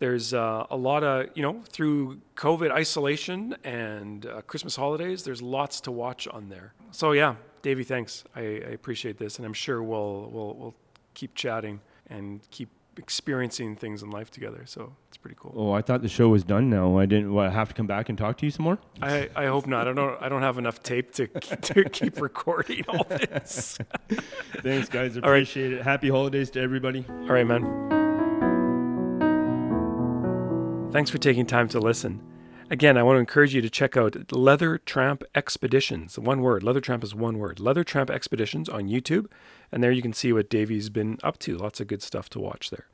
There's 0.00 0.34
uh, 0.34 0.66
a 0.70 0.76
lot 0.76 1.04
of, 1.04 1.28
you 1.36 1.42
know, 1.44 1.62
through 1.68 2.20
COVID 2.34 2.72
isolation 2.72 3.54
and 3.62 4.26
uh, 4.26 4.40
Christmas 4.42 4.74
holidays, 4.74 5.22
there's 5.22 5.40
lots 5.40 5.80
to 5.82 5.92
watch 5.92 6.26
on 6.26 6.48
there. 6.48 6.74
So 6.90 7.12
yeah, 7.12 7.36
Davey, 7.62 7.84
thanks. 7.84 8.24
I, 8.34 8.40
I 8.40 8.72
appreciate 8.72 9.18
this, 9.18 9.36
and 9.36 9.46
I'm 9.46 9.54
sure 9.54 9.84
we'll 9.84 10.28
we'll 10.32 10.54
we'll 10.56 10.74
keep 11.14 11.36
chatting 11.36 11.78
and 12.12 12.40
keep 12.50 12.68
experiencing 12.98 13.74
things 13.74 14.02
in 14.02 14.10
life 14.10 14.30
together. 14.30 14.64
So 14.66 14.94
it's 15.08 15.16
pretty 15.16 15.36
cool. 15.38 15.54
Oh, 15.56 15.72
I 15.72 15.82
thought 15.82 16.02
the 16.02 16.08
show 16.08 16.28
was 16.28 16.44
done 16.44 16.68
now. 16.68 16.98
I 16.98 17.06
didn't 17.06 17.32
what, 17.32 17.52
have 17.52 17.68
to 17.68 17.74
come 17.74 17.86
back 17.86 18.08
and 18.08 18.18
talk 18.18 18.36
to 18.38 18.46
you 18.46 18.50
some 18.50 18.64
more? 18.64 18.78
I, 19.00 19.30
I 19.34 19.46
hope 19.46 19.66
not. 19.66 19.88
I 19.88 19.92
don't 19.92 20.22
I 20.22 20.28
don't 20.28 20.42
have 20.42 20.58
enough 20.58 20.82
tape 20.82 21.12
to 21.14 21.26
to 21.28 21.84
keep 21.84 22.20
recording 22.20 22.84
all 22.88 23.04
this. 23.04 23.78
Thanks, 24.62 24.88
guys. 24.88 25.14
Right. 25.14 25.24
Appreciate 25.24 25.72
it. 25.72 25.82
Happy 25.82 26.08
holidays 26.08 26.50
to 26.50 26.60
everybody. 26.60 27.04
All 27.08 27.28
right, 27.28 27.46
man. 27.46 27.62
Thanks 30.92 31.10
for 31.10 31.18
taking 31.18 31.46
time 31.46 31.68
to 31.68 31.78
listen. 31.80 32.20
Again, 32.70 32.96
I 32.96 33.02
want 33.02 33.16
to 33.16 33.20
encourage 33.20 33.54
you 33.54 33.60
to 33.60 33.68
check 33.68 33.98
out 33.98 34.32
Leather 34.32 34.78
Tramp 34.78 35.24
Expeditions. 35.34 36.18
One 36.18 36.40
word. 36.40 36.62
Leather 36.62 36.80
Tramp 36.80 37.04
is 37.04 37.14
one 37.14 37.38
word. 37.38 37.60
Leather 37.60 37.84
Tramp 37.84 38.10
Expeditions 38.10 38.66
on 38.68 38.88
YouTube. 38.88 39.26
And 39.72 39.82
there 39.82 39.90
you 39.90 40.02
can 40.02 40.12
see 40.12 40.32
what 40.32 40.50
Davey's 40.50 40.90
been 40.90 41.18
up 41.22 41.38
to. 41.40 41.56
Lots 41.56 41.80
of 41.80 41.88
good 41.88 42.02
stuff 42.02 42.28
to 42.30 42.38
watch 42.38 42.70
there. 42.70 42.86